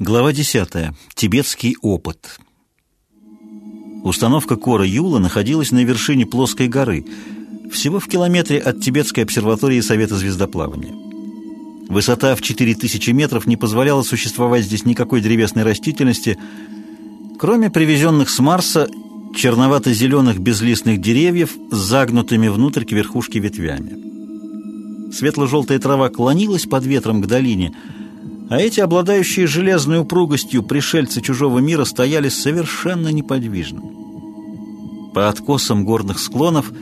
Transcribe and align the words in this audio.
Глава 0.00 0.32
10. 0.32 0.92
Тибетский 1.14 1.76
опыт. 1.80 2.40
Установка 4.02 4.56
Кора 4.56 4.84
Юла 4.84 5.20
находилась 5.20 5.70
на 5.70 5.84
вершине 5.84 6.26
плоской 6.26 6.66
горы, 6.66 7.04
всего 7.70 8.00
в 8.00 8.08
километре 8.08 8.58
от 8.58 8.80
Тибетской 8.80 9.22
обсерватории 9.22 9.80
Совета 9.80 10.16
звездоплавания. 10.16 10.92
Высота 11.88 12.34
в 12.34 12.42
4000 12.42 13.10
метров 13.10 13.46
не 13.46 13.56
позволяла 13.56 14.02
существовать 14.02 14.64
здесь 14.64 14.84
никакой 14.84 15.20
древесной 15.20 15.62
растительности, 15.62 16.38
кроме 17.38 17.70
привезенных 17.70 18.30
с 18.30 18.40
Марса 18.40 18.88
черновато-зеленых 19.36 20.40
безлистных 20.40 21.00
деревьев 21.00 21.56
с 21.70 21.76
загнутыми 21.76 22.48
внутрь 22.48 22.84
к 22.84 22.90
верхушке 22.90 23.38
ветвями. 23.38 25.12
Светло-желтая 25.12 25.78
трава 25.78 26.08
клонилась 26.08 26.66
под 26.66 26.84
ветром 26.84 27.22
к 27.22 27.28
долине– 27.28 27.76
а 28.50 28.60
эти, 28.60 28.80
обладающие 28.80 29.46
железной 29.46 30.00
упругостью 30.00 30.62
пришельцы 30.62 31.20
чужого 31.20 31.60
мира, 31.60 31.84
стояли 31.84 32.28
совершенно 32.28 33.08
неподвижно. 33.08 33.82
По 35.14 35.28
откосам 35.28 35.84
горных 35.84 36.18
склонов 36.18 36.72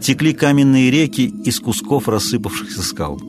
текли 0.00 0.32
каменные 0.32 0.90
реки 0.90 1.32
из 1.44 1.58
кусков 1.58 2.08
рассыпавшихся 2.08 2.82
скал. 2.82 3.20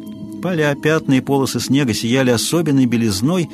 Поля, 0.41 0.75
пятна 0.75 1.13
и 1.13 1.21
полосы 1.21 1.59
снега 1.59 1.93
сияли 1.93 2.29
особенной 2.29 2.85
белизной, 2.85 3.49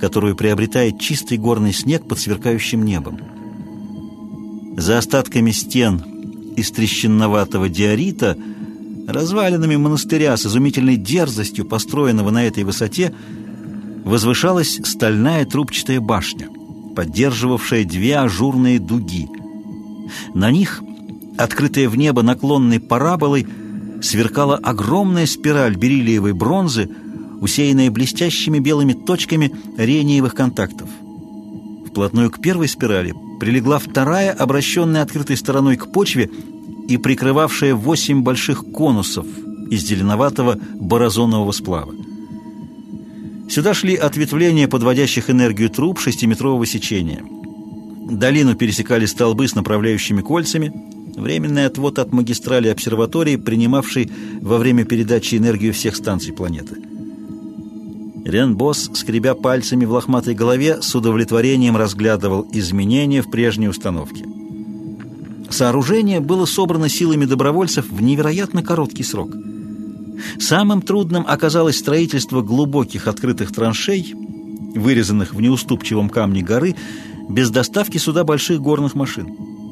которую 0.00 0.34
приобретает 0.34 0.98
чистый 0.98 1.38
горный 1.38 1.72
снег 1.72 2.06
под 2.06 2.18
сверкающим 2.18 2.84
небом. 2.84 3.20
За 4.76 4.98
остатками 4.98 5.52
стен 5.52 6.02
из 6.56 6.70
трещинноватого 6.72 7.68
диорита, 7.68 8.36
развалинами 9.06 9.76
монастыря 9.76 10.36
с 10.36 10.46
изумительной 10.46 10.96
дерзостью, 10.96 11.64
построенного 11.64 12.30
на 12.30 12.44
этой 12.44 12.64
высоте, 12.64 13.14
возвышалась 14.04 14.80
стальная 14.84 15.44
трубчатая 15.44 16.00
башня, 16.00 16.48
поддерживавшая 16.94 17.84
две 17.84 18.16
ажурные 18.18 18.78
дуги. 18.78 19.28
На 20.34 20.50
них, 20.50 20.82
открытая 21.36 21.88
в 21.88 21.96
небо 21.96 22.22
наклонной 22.22 22.80
параболой, 22.80 23.46
сверкала 24.02 24.56
огромная 24.56 25.26
спираль 25.26 25.76
бериллиевой 25.76 26.34
бронзы, 26.34 26.90
усеянная 27.40 27.90
блестящими 27.90 28.58
белыми 28.58 28.92
точками 28.92 29.52
рениевых 29.76 30.34
контактов. 30.34 30.88
Вплотную 31.88 32.30
к 32.30 32.40
первой 32.40 32.68
спирали 32.68 33.14
прилегла 33.40 33.78
вторая, 33.78 34.32
обращенная 34.32 35.02
открытой 35.02 35.36
стороной 35.36 35.76
к 35.76 35.90
почве 35.90 36.30
и 36.88 36.96
прикрывавшая 36.96 37.74
восемь 37.74 38.22
больших 38.22 38.64
конусов 38.72 39.26
из 39.70 39.82
зеленоватого 39.82 40.58
борозонового 40.74 41.52
сплава. 41.52 41.94
Сюда 43.48 43.74
шли 43.74 43.94
ответвления 43.94 44.68
подводящих 44.68 45.30
энергию 45.30 45.68
труб 45.68 45.98
шестиметрового 46.00 46.64
сечения. 46.66 47.22
Долину 48.10 48.54
пересекали 48.54 49.06
столбы 49.06 49.48
с 49.48 49.54
направляющими 49.54 50.22
кольцами, 50.22 50.72
временный 51.16 51.66
отвод 51.66 51.98
от 51.98 52.12
магистрали 52.12 52.68
обсерватории, 52.68 53.36
принимавший 53.36 54.10
во 54.40 54.58
время 54.58 54.84
передачи 54.84 55.36
энергию 55.36 55.72
всех 55.72 55.96
станций 55.96 56.32
планеты. 56.32 56.76
Ренбос, 58.24 58.90
скребя 58.94 59.34
пальцами 59.34 59.84
в 59.84 59.92
лохматой 59.92 60.34
голове, 60.34 60.80
с 60.80 60.94
удовлетворением 60.94 61.76
разглядывал 61.76 62.48
изменения 62.52 63.20
в 63.20 63.30
прежней 63.30 63.68
установке. 63.68 64.24
Сооружение 65.50 66.20
было 66.20 66.46
собрано 66.46 66.88
силами 66.88 67.26
добровольцев 67.26 67.90
в 67.90 68.02
невероятно 68.02 68.62
короткий 68.62 69.02
срок– 69.02 69.30
Самым 70.38 70.82
трудным 70.82 71.24
оказалось 71.26 71.78
строительство 71.78 72.42
глубоких 72.42 73.08
открытых 73.08 73.52
траншей, 73.52 74.14
вырезанных 74.74 75.34
в 75.34 75.40
неуступчивом 75.40 76.08
камне 76.08 76.42
горы, 76.42 76.74
без 77.28 77.50
доставки 77.50 77.98
сюда 77.98 78.24
больших 78.24 78.60
горных 78.60 78.94
машин. 78.94 79.28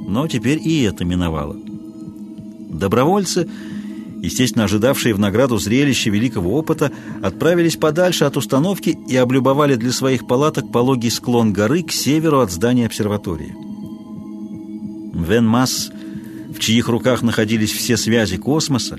Но 0.07 0.27
теперь 0.29 0.61
и 0.63 0.83
это 0.83 1.05
миновало. 1.05 1.57
Добровольцы, 2.71 3.49
естественно 4.23 4.65
ожидавшие 4.65 5.15
в 5.15 5.19
награду 5.19 5.59
зрелища 5.59 6.11
великого 6.11 6.57
опыта, 6.57 6.91
отправились 7.23 7.77
подальше 7.77 8.25
от 8.25 8.37
установки 8.37 8.97
и 9.09 9.17
облюбовали 9.17 9.75
для 9.75 9.93
своих 9.93 10.27
палаток 10.27 10.73
пологий 10.73 11.11
склон 11.11 11.53
горы 11.53 11.83
к 11.83 11.93
северу 11.93 12.41
от 12.41 12.51
здания 12.51 12.87
обсерватории. 12.87 13.55
Вен 15.15 15.47
Масс, 15.47 15.91
в 16.51 16.59
чьих 16.59 16.89
руках 16.89 17.23
находились 17.23 17.73
все 17.73 17.97
связи 17.97 18.39
космоса, 18.39 18.99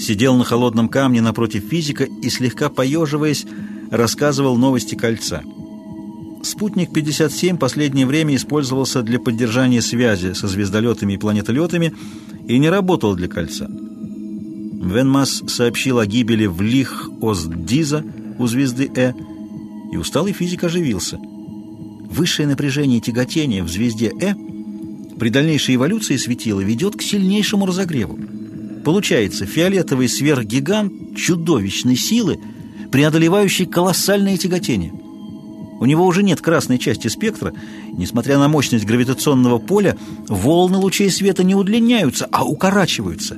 сидел 0.00 0.36
на 0.36 0.44
холодном 0.44 0.88
камне 0.88 1.20
напротив 1.20 1.64
физика 1.70 2.04
и, 2.04 2.30
слегка 2.30 2.68
поеживаясь, 2.68 3.46
рассказывал 3.90 4.56
новости 4.56 4.94
кольца. 4.94 5.42
Спутник 6.42 6.92
57 6.92 7.58
последнее 7.58 8.06
время 8.06 8.34
использовался 8.34 9.02
для 9.02 9.18
поддержания 9.18 9.82
связи 9.82 10.32
со 10.32 10.48
звездолетами 10.48 11.14
и 11.14 11.18
планетолетами 11.18 11.92
и 12.48 12.58
не 12.58 12.70
работал 12.70 13.14
для 13.14 13.28
кольца. 13.28 13.68
Венмас 13.68 15.42
сообщил 15.46 15.98
о 15.98 16.06
гибели 16.06 16.46
в 16.46 16.62
лих 16.62 17.10
Оздиза 17.20 18.02
у 18.38 18.46
звезды 18.46 18.90
Э, 18.96 19.12
и 19.92 19.96
усталый 19.98 20.32
физик 20.32 20.64
оживился. 20.64 21.18
Высшее 22.08 22.48
напряжение 22.48 23.00
тяготения 23.00 23.62
в 23.62 23.68
звезде 23.68 24.10
Э 24.20 24.34
при 25.18 25.28
дальнейшей 25.28 25.74
эволюции 25.74 26.16
светила 26.16 26.60
ведет 26.60 26.96
к 26.96 27.02
сильнейшему 27.02 27.66
разогреву. 27.66 28.18
Получается, 28.84 29.46
фиолетовый 29.46 30.08
сверхгигант 30.08 31.16
чудовищной 31.16 31.96
силы, 31.96 32.38
преодолевающий 32.90 33.66
колоссальное 33.66 34.36
тяготение. 34.36 34.92
У 35.80 35.86
него 35.86 36.06
уже 36.06 36.22
нет 36.22 36.40
красной 36.40 36.78
части 36.78 37.08
спектра. 37.08 37.54
Несмотря 37.92 38.38
на 38.38 38.48
мощность 38.48 38.84
гравитационного 38.84 39.58
поля, 39.58 39.96
волны 40.28 40.78
лучей 40.78 41.10
света 41.10 41.42
не 41.42 41.54
удлиняются, 41.54 42.28
а 42.30 42.44
укорачиваются. 42.44 43.36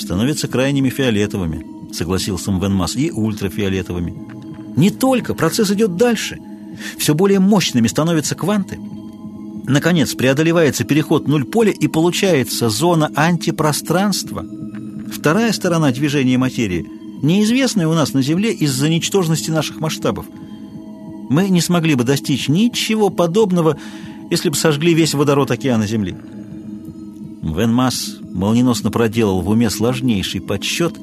Становятся 0.00 0.48
крайними 0.48 0.88
фиолетовыми, 0.88 1.64
согласился 1.92 2.50
Мвенмас, 2.50 2.96
и 2.96 3.10
ультрафиолетовыми. 3.10 4.14
Не 4.76 4.90
только, 4.90 5.34
процесс 5.34 5.70
идет 5.70 5.96
дальше. 5.96 6.38
Все 6.96 7.14
более 7.14 7.38
мощными 7.38 7.86
становятся 7.86 8.34
кванты– 8.34 8.78
Наконец, 9.64 10.14
преодолевается 10.14 10.84
переход 10.84 11.28
нуль 11.28 11.44
поля 11.44 11.72
и 11.72 11.86
получается 11.86 12.68
зона 12.68 13.10
антипространства. 13.14 14.44
Вторая 15.12 15.52
сторона 15.52 15.92
движения 15.92 16.36
материи, 16.36 16.86
неизвестная 17.22 17.86
у 17.86 17.94
нас 17.94 18.12
на 18.12 18.22
Земле 18.22 18.52
из-за 18.52 18.88
ничтожности 18.88 19.50
наших 19.50 19.78
масштабов. 19.80 20.26
Мы 21.28 21.48
не 21.48 21.60
смогли 21.60 21.94
бы 21.94 22.04
достичь 22.04 22.48
ничего 22.48 23.08
подобного, 23.08 23.78
если 24.30 24.48
бы 24.48 24.56
сожгли 24.56 24.94
весь 24.94 25.14
водород 25.14 25.50
океана 25.50 25.86
Земли. 25.86 26.16
Вен 27.42 27.72
Масс 27.72 28.16
молниеносно 28.32 28.90
проделал 28.90 29.42
в 29.42 29.48
уме 29.48 29.70
сложнейший 29.70 30.40
подсчет 30.40 30.96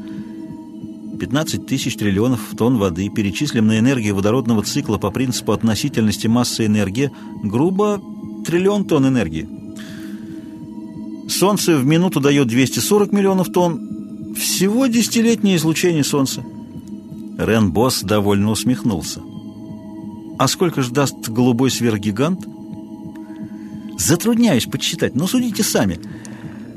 15 1.19 1.65
тысяч 1.65 1.95
триллионов 1.95 2.39
тонн 2.57 2.77
воды, 2.77 3.09
перечислим 3.09 3.67
на 3.67 3.77
энергию 3.77 4.15
водородного 4.15 4.63
цикла 4.63 4.97
по 4.97 5.11
принципу 5.11 5.51
относительности 5.51 6.27
массы 6.27 6.65
энергии, 6.65 7.11
грубо 7.43 8.01
триллион 8.49 8.85
тонн 8.85 9.07
энергии. 9.07 9.47
Солнце 11.29 11.77
в 11.77 11.85
минуту 11.85 12.19
дает 12.19 12.47
240 12.47 13.11
миллионов 13.11 13.51
тонн. 13.51 14.33
Всего 14.35 14.87
десятилетнее 14.87 15.57
излучение 15.57 16.03
Солнца. 16.03 16.43
Рен 17.37 17.71
Босс 17.71 18.01
довольно 18.01 18.49
усмехнулся. 18.49 19.21
А 20.39 20.47
сколько 20.47 20.81
же 20.81 20.89
даст 20.91 21.29
голубой 21.29 21.69
сверхгигант? 21.69 22.47
Затрудняюсь 23.99 24.65
подсчитать, 24.65 25.13
но 25.13 25.27
судите 25.27 25.61
сами. 25.61 25.99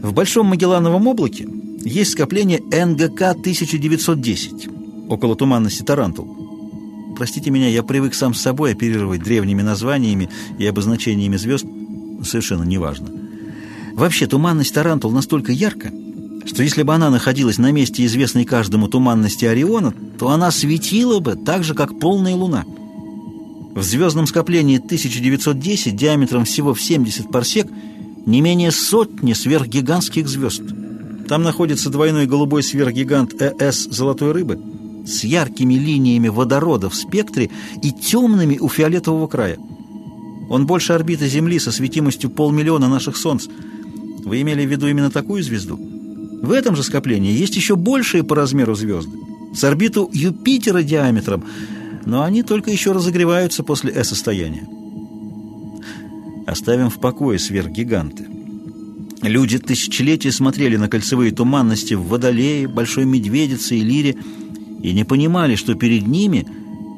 В 0.02 0.12
Большом 0.12 0.48
Магеллановом 0.48 1.06
облаке 1.06 1.48
есть 1.84 2.12
скопление 2.12 2.58
НГК-1910, 2.58 5.08
около 5.08 5.36
туманности 5.36 5.82
Тарантул. 5.82 6.41
Простите 7.22 7.50
меня, 7.50 7.68
я 7.68 7.84
привык 7.84 8.14
сам 8.14 8.34
с 8.34 8.40
собой 8.40 8.72
оперировать 8.72 9.22
древними 9.22 9.62
названиями 9.62 10.28
и 10.58 10.66
обозначениями 10.66 11.36
звезд. 11.36 11.64
Совершенно 12.24 12.64
неважно. 12.64 13.10
Вообще, 13.94 14.26
туманность 14.26 14.74
Тарантул 14.74 15.12
настолько 15.12 15.52
ярка, 15.52 15.92
что 16.46 16.64
если 16.64 16.82
бы 16.82 16.92
она 16.92 17.10
находилась 17.10 17.58
на 17.58 17.70
месте 17.70 18.04
известной 18.06 18.44
каждому 18.44 18.88
туманности 18.88 19.44
Ориона, 19.44 19.94
то 20.18 20.30
она 20.30 20.50
светила 20.50 21.20
бы 21.20 21.36
так 21.36 21.62
же, 21.62 21.74
как 21.74 22.00
полная 22.00 22.34
луна. 22.34 22.64
В 23.76 23.84
звездном 23.84 24.26
скоплении 24.26 24.78
1910 24.78 25.94
диаметром 25.94 26.44
всего 26.44 26.74
в 26.74 26.82
70 26.82 27.30
парсек 27.30 27.68
не 28.26 28.40
менее 28.40 28.72
сотни 28.72 29.32
сверхгигантских 29.32 30.26
звезд. 30.26 30.62
Там 31.28 31.44
находится 31.44 31.88
двойной 31.88 32.26
голубой 32.26 32.64
сверхгигант 32.64 33.40
ЭС 33.40 33.84
«Золотой 33.84 34.32
рыбы», 34.32 34.71
с 35.06 35.24
яркими 35.24 35.74
линиями 35.74 36.28
водорода 36.28 36.88
в 36.88 36.94
спектре 36.94 37.50
и 37.82 37.90
темными 37.90 38.58
у 38.58 38.68
фиолетового 38.68 39.26
края. 39.26 39.58
Он 40.48 40.66
больше 40.66 40.92
орбиты 40.92 41.28
Земли 41.28 41.58
со 41.58 41.72
светимостью 41.72 42.30
полмиллиона 42.30 42.88
наших 42.88 43.16
Солнц. 43.16 43.46
Вы 44.24 44.42
имели 44.42 44.66
в 44.66 44.70
виду 44.70 44.86
именно 44.86 45.10
такую 45.10 45.42
звезду? 45.42 45.78
В 46.42 46.50
этом 46.50 46.76
же 46.76 46.82
скоплении 46.82 47.32
есть 47.32 47.56
еще 47.56 47.76
большие 47.76 48.24
по 48.24 48.34
размеру 48.34 48.74
звезды. 48.74 49.16
С 49.54 49.64
орбиту 49.64 50.10
Юпитера 50.12 50.82
диаметром, 50.82 51.44
но 52.04 52.22
они 52.22 52.42
только 52.42 52.70
еще 52.70 52.92
разогреваются 52.92 53.62
после 53.62 53.92
Э-состояния. 53.92 54.66
Оставим 56.46 56.90
в 56.90 56.98
покое 56.98 57.38
сверхгиганты. 57.38 58.26
Люди 59.22 59.58
тысячелетия 59.58 60.32
смотрели 60.32 60.76
на 60.76 60.88
кольцевые 60.88 61.30
туманности 61.30 61.94
в 61.94 62.08
Водолее, 62.08 62.66
Большой 62.66 63.04
Медведице 63.04 63.76
и 63.76 63.82
Лире 63.82 64.16
и 64.82 64.92
не 64.92 65.04
понимали, 65.04 65.54
что 65.54 65.74
перед 65.74 66.06
ними 66.06 66.46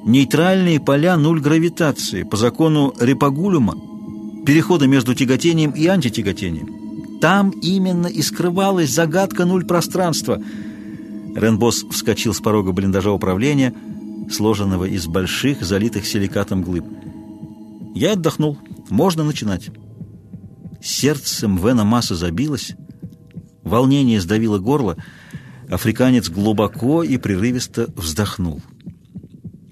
нейтральные 0.04 0.80
поля 0.80 1.16
нуль 1.16 1.40
гравитации 1.40 2.22
по 2.22 2.36
закону 2.36 2.94
Репагулюма, 2.98 3.76
перехода 4.44 4.86
между 4.86 5.14
тяготением 5.14 5.70
и 5.70 5.86
антитяготением. 5.86 7.18
Там 7.20 7.50
именно 7.50 8.06
и 8.06 8.20
скрывалась 8.22 8.90
загадка 8.90 9.44
нуль 9.44 9.64
пространства. 9.64 10.42
Ренбос 11.34 11.84
вскочил 11.90 12.34
с 12.34 12.40
порога 12.40 12.72
блиндажа 12.72 13.12
управления, 13.12 13.74
сложенного 14.30 14.84
из 14.84 15.06
больших, 15.06 15.62
залитых 15.62 16.06
силикатом 16.06 16.62
глыб. 16.62 16.84
Я 17.94 18.12
отдохнул. 18.12 18.58
Можно 18.90 19.24
начинать. 19.24 19.70
Сердце 20.82 21.48
Мвена 21.48 21.84
Масса 21.84 22.14
забилось, 22.14 22.72
волнение 23.62 24.20
сдавило 24.20 24.58
горло, 24.58 24.96
африканец 25.70 26.28
глубоко 26.28 27.02
и 27.02 27.16
прерывисто 27.16 27.88
вздохнул. 27.96 28.62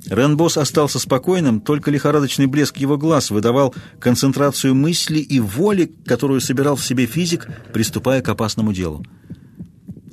Ренбос 0.07 0.59
остался 0.59 0.99
спокойным, 0.99 1.61
только 1.61 1.91
лихорадочный 1.91 2.47
блеск 2.47 2.77
его 2.77 2.99
глаз 2.99 3.31
выдавал 3.31 3.75
концентрацию 3.99 4.75
мысли 4.75 5.21
и 5.21 5.41
воли, 5.41 5.95
которую 6.05 6.41
собирал 6.41 6.77
в 6.77 6.85
себе 6.85 7.07
физик, 7.07 7.49
приступая 7.73 8.21
к 8.21 8.29
опасному 8.29 8.73
делу. 8.73 9.05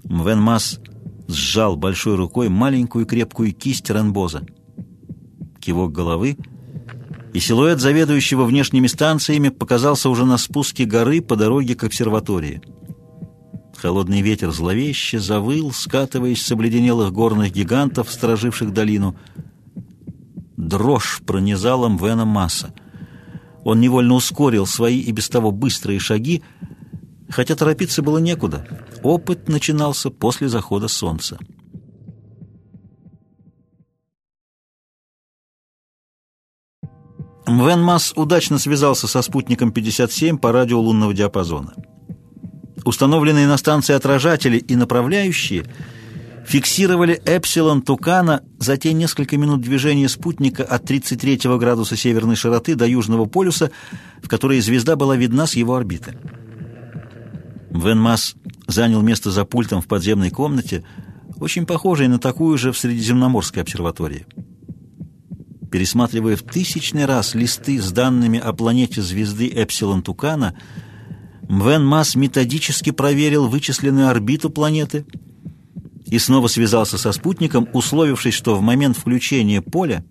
Мвен 0.03 0.39
Масс 0.39 0.79
сжал 1.27 1.75
большой 1.75 2.15
рукой 2.15 2.49
маленькую 2.49 3.05
крепкую 3.05 3.53
кисть 3.53 3.89
Ренбоза. 3.89 4.43
Кивок 5.59 5.91
головы— 5.91 6.37
и 7.33 7.39
силуэт 7.39 7.79
заведующего 7.79 8.45
внешними 8.45 8.87
станциями 8.87 9.49
показался 9.49 10.09
уже 10.09 10.25
на 10.25 10.37
спуске 10.37 10.85
горы 10.85 11.21
по 11.21 11.35
дороге 11.35 11.75
к 11.75 11.83
обсерватории. 11.83 12.61
Холодный 13.81 14.19
ветер 14.19 14.51
зловеще 14.51 15.19
завыл, 15.19 15.71
скатываясь 15.71 16.45
с 16.45 16.51
обледенелых 16.51 17.13
горных 17.13 17.53
гигантов, 17.53 18.11
стороживших 18.11 18.73
долину. 18.73 19.15
Дрожь 20.57 21.21
пронизала 21.25 21.87
Мвена 21.87 22.25
Масса. 22.25 22.73
Он 23.63 23.79
невольно 23.79 24.15
ускорил 24.15 24.65
свои 24.65 24.99
и 24.99 25.13
без 25.13 25.29
того 25.29 25.51
быстрые 25.51 25.99
шаги, 25.99 26.43
хотя 27.29 27.55
торопиться 27.55 28.01
было 28.01 28.17
некуда. 28.17 28.67
Опыт 29.01 29.47
начинался 29.47 30.09
после 30.09 30.49
захода 30.49 30.89
солнца. 30.89 31.39
Мвен 37.47 37.81
Масс 37.81 38.11
удачно 38.13 38.59
связался 38.59 39.07
со 39.07 39.21
спутником 39.21 39.71
57 39.71 40.37
по 40.37 40.51
радио 40.51 40.81
лунного 40.81 41.13
диапазона. 41.13 41.73
Установленные 42.89 43.45
на 43.45 43.57
станции 43.57 43.93
отражатели 43.93 44.57
и 44.57 44.75
направляющие 44.75 45.63
фиксировали 46.43 47.21
эпсилон 47.23 47.83
Тукана 47.83 48.41
за 48.57 48.77
те 48.77 48.93
несколько 48.93 49.37
минут 49.37 49.61
движения 49.61 50.09
спутника 50.09 50.63
от 50.63 50.85
33 50.85 51.41
градуса 51.59 51.95
северной 51.95 52.35
широты 52.35 52.73
до 52.73 52.87
Южного 52.87 53.25
полюса, 53.25 53.69
в 54.23 54.27
которой 54.27 54.59
звезда 54.59 54.95
была 54.95 55.15
видна 55.15 55.45
с 55.45 55.53
его 55.53 55.75
орбиты. 55.75 56.17
Мвен 57.69 57.99
Масс 57.99 58.33
занял 58.65 59.03
место 59.03 59.29
за 59.29 59.45
пультом 59.45 59.83
в 59.83 59.87
подземной 59.87 60.31
комнате, 60.31 60.83
очень 61.39 61.67
похожей 61.67 62.07
на 62.07 62.17
такую 62.17 62.57
же 62.57 62.71
в 62.71 62.77
Средиземноморской 62.79 63.61
обсерватории 63.61 64.25
пересматривая 65.69 66.35
в 66.35 66.41
тысячный 66.41 67.05
раз 67.05 67.35
листы 67.35 67.79
с 67.79 67.91
данными 67.91 68.39
о 68.39 68.53
планете 68.53 69.03
звезды 69.03 69.47
Эпсилон 69.47 70.01
Тукана, 70.01 70.55
Мвен 71.49 71.83
Масс 71.83 72.13
методически 72.13 72.91
проверил 72.91 73.47
вычисленную 73.47 74.07
орбиту 74.07 74.51
планеты 74.51 75.03
и 76.05 76.19
снова 76.19 76.47
связался 76.47 76.99
со 76.99 77.11
спутником, 77.11 77.67
условившись, 77.73 78.35
что 78.35 78.55
в 78.55 78.61
момент 78.61 78.95
включения 78.95 79.59
поля 79.59 80.05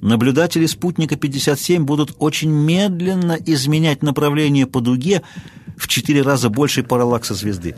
наблюдатели 0.00 0.64
спутника 0.64 1.16
57 1.16 1.84
будут 1.84 2.14
очень 2.18 2.50
медленно 2.50 3.36
изменять 3.44 4.02
направление 4.02 4.66
по 4.66 4.80
дуге 4.80 5.20
в 5.76 5.86
четыре 5.86 6.22
раза 6.22 6.48
больше 6.48 6.82
параллакса 6.82 7.34
звезды. 7.34 7.76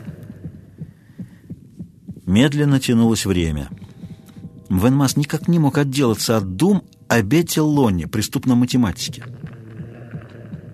Медленно 2.25 2.79
тянулось 2.79 3.25
время. 3.25 3.69
Мвенмас 4.69 5.17
никак 5.17 5.49
не 5.49 5.59
мог 5.59 5.77
отделаться 5.77 6.37
от 6.37 6.55
дум 6.55 6.83
о 7.09 7.21
Бете 7.21 7.59
Лонне, 7.59 8.07
преступном 8.07 8.59
математике. 8.59 9.25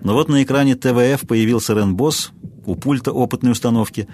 Но 0.04 0.12
вот 0.12 0.28
на 0.28 0.42
экране 0.42 0.76
ТВФ 0.76 1.26
появился 1.26 1.72
Рен 1.74 1.96
Босс 1.96 2.30
у 2.66 2.76
пульта 2.76 3.10
опытной 3.10 3.52
установки. 3.52 4.06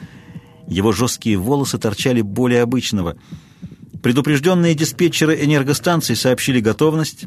Его 0.69 0.92
жесткие 0.92 1.37
волосы 1.37 1.78
торчали 1.78 2.22
более 2.22 2.62
обычного. 2.62 3.16
Предупрежденные 4.00 4.75
диспетчеры 4.75 5.44
энергостанций 5.44 6.14
сообщили 6.14 6.60
готовность. 6.60 7.25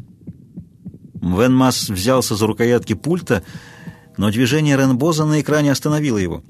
Венмас 1.20 1.88
взялся 1.90 2.36
за 2.36 2.46
рукоятки 2.46 2.94
пульта, 2.94 3.44
но 4.16 4.30
движение 4.30 4.76
Ренбоза 4.76 5.26
на 5.26 5.40
экране 5.40 5.70
остановило 5.70 6.18
его. 6.18 6.42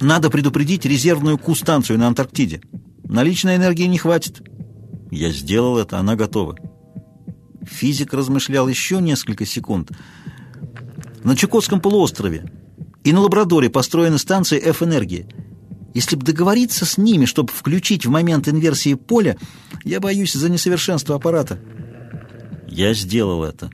«Надо 0.00 0.30
предупредить 0.30 0.84
резервную 0.84 1.38
Ку-станцию 1.38 1.98
на 1.98 2.06
Антарктиде. 2.06 2.62
Наличной 3.04 3.56
энергии 3.56 3.84
не 3.84 3.98
хватит». 3.98 4.42
«Я 5.10 5.30
сделал 5.30 5.78
это, 5.78 5.98
она 5.98 6.16
готова». 6.16 6.56
Физик 7.64 8.12
размышлял 8.12 8.68
еще 8.68 9.00
несколько 9.00 9.44
секунд. 9.46 9.90
На 11.26 11.34
Чукотском 11.34 11.80
полуострове 11.80 12.48
и 13.02 13.12
на 13.12 13.18
Лабрадоре 13.18 13.68
построена 13.68 14.16
станция 14.16 14.60
F-энергии. 14.60 15.26
Если 15.92 16.14
бы 16.14 16.24
договориться 16.24 16.86
с 16.86 16.98
ними, 16.98 17.24
чтобы 17.24 17.52
включить 17.52 18.06
в 18.06 18.10
момент 18.10 18.46
инверсии 18.46 18.94
поля, 18.94 19.36
я 19.82 19.98
боюсь 19.98 20.34
за 20.34 20.48
несовершенство 20.48 21.16
аппарата. 21.16 21.58
Я 22.68 22.94
сделал 22.94 23.42
это. 23.42 23.70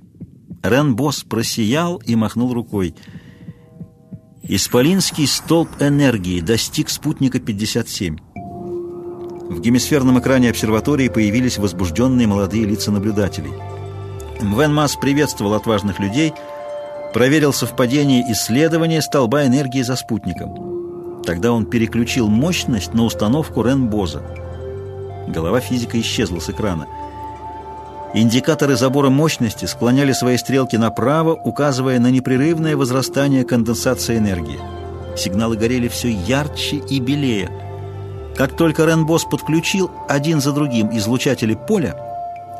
Рен 0.62 0.96
Босс 0.96 1.24
просиял 1.24 1.98
и 1.98 2.16
махнул 2.16 2.54
рукой. 2.54 2.94
Исполинский 4.42 5.26
столб 5.26 5.68
энергии 5.78 6.40
достиг 6.40 6.88
спутника 6.88 7.38
57. 7.38 8.16
В 9.50 9.60
гемисферном 9.60 10.18
экране 10.20 10.48
обсерватории 10.48 11.08
появились 11.08 11.58
возбужденные 11.58 12.26
молодые 12.26 12.64
лица 12.64 12.90
наблюдателей. 12.90 13.52
Мвен 14.40 14.72
Масс 14.72 14.96
приветствовал 14.96 15.52
отважных 15.52 16.00
людей, 16.00 16.32
проверил 17.12 17.52
совпадение 17.52 18.22
исследования 18.32 19.02
столба 19.02 19.46
энергии 19.46 19.82
за 19.82 19.96
спутником. 19.96 21.22
Тогда 21.24 21.52
он 21.52 21.66
переключил 21.66 22.28
мощность 22.28 22.94
на 22.94 23.04
установку 23.04 23.62
Ренбоза. 23.62 24.22
Голова 25.28 25.60
физика 25.60 26.00
исчезла 26.00 26.40
с 26.40 26.50
экрана. 26.50 26.86
Индикаторы 28.14 28.76
забора 28.76 29.08
мощности 29.08 29.64
склоняли 29.64 30.12
свои 30.12 30.36
стрелки 30.36 30.76
направо, 30.76 31.34
указывая 31.34 31.98
на 31.98 32.10
непрерывное 32.10 32.76
возрастание 32.76 33.44
конденсации 33.44 34.18
энергии. 34.18 34.58
Сигналы 35.16 35.56
горели 35.56 35.88
все 35.88 36.10
ярче 36.10 36.76
и 36.76 37.00
белее. 37.00 37.50
Как 38.36 38.56
только 38.56 38.84
Ренбос 38.84 39.24
подключил 39.24 39.90
один 40.08 40.40
за 40.40 40.52
другим 40.52 40.90
излучатели 40.96 41.54
поля, 41.54 41.96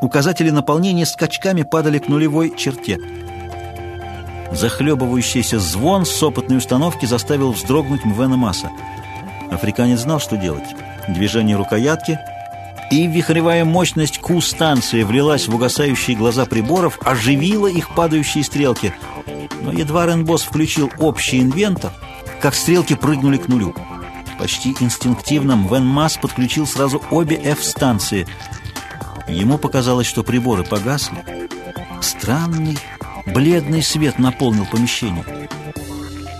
Указатели 0.03 0.51
наполнения 0.51 1.07
скачками 1.07 1.63
падали 1.63 2.01
к 2.01 2.09
нулевой 2.09 2.53
черте. 2.57 2.99
Захлебывающийся 4.55 5.59
звон 5.59 6.05
с 6.05 6.23
опытной 6.23 6.59
установки 6.59 7.07
заставил 7.07 7.53
вздрогнуть 7.53 8.05
Мвена 8.05 8.37
Масса. 8.37 8.71
Африканец 9.51 10.01
знал, 10.01 10.21
что 10.21 10.37
делать. 10.37 10.65
Движение 11.09 11.57
рукоятки, 11.57 12.19
и 12.91 13.07
вихревая 13.07 13.65
мощность 13.65 14.19
Q-станции 14.19 15.03
влилась 15.03 15.49
в 15.49 15.55
угасающие 15.55 16.17
глаза 16.17 16.45
приборов, 16.45 16.99
оживила 17.05 17.67
их 17.67 17.95
падающие 17.95 18.45
стрелки. 18.45 18.95
Но 19.63 19.73
едва 19.73 20.07
Ренбос 20.07 20.43
включил 20.43 20.91
общий 20.99 21.41
инвентор, 21.41 21.93
как 22.41 22.55
стрелки 22.55 22.95
прыгнули 22.95 23.39
к 23.39 23.49
нулю. 23.49 23.75
Почти 24.39 24.75
инстинктивно 24.81 25.57
Мвен 25.57 25.87
Масс 25.87 26.17
подключил 26.17 26.67
сразу 26.67 27.03
обе 27.11 27.37
F-станции— 27.37 28.27
Ему 29.29 29.59
показалось, 29.59 30.07
что 30.07 30.23
приборы 30.23 30.65
погасли. 30.65 31.25
Странный, 32.01 32.79
бледный 33.27 33.83
свет 33.83 34.19
наполнил 34.19 34.67
помещение. 34.67 35.25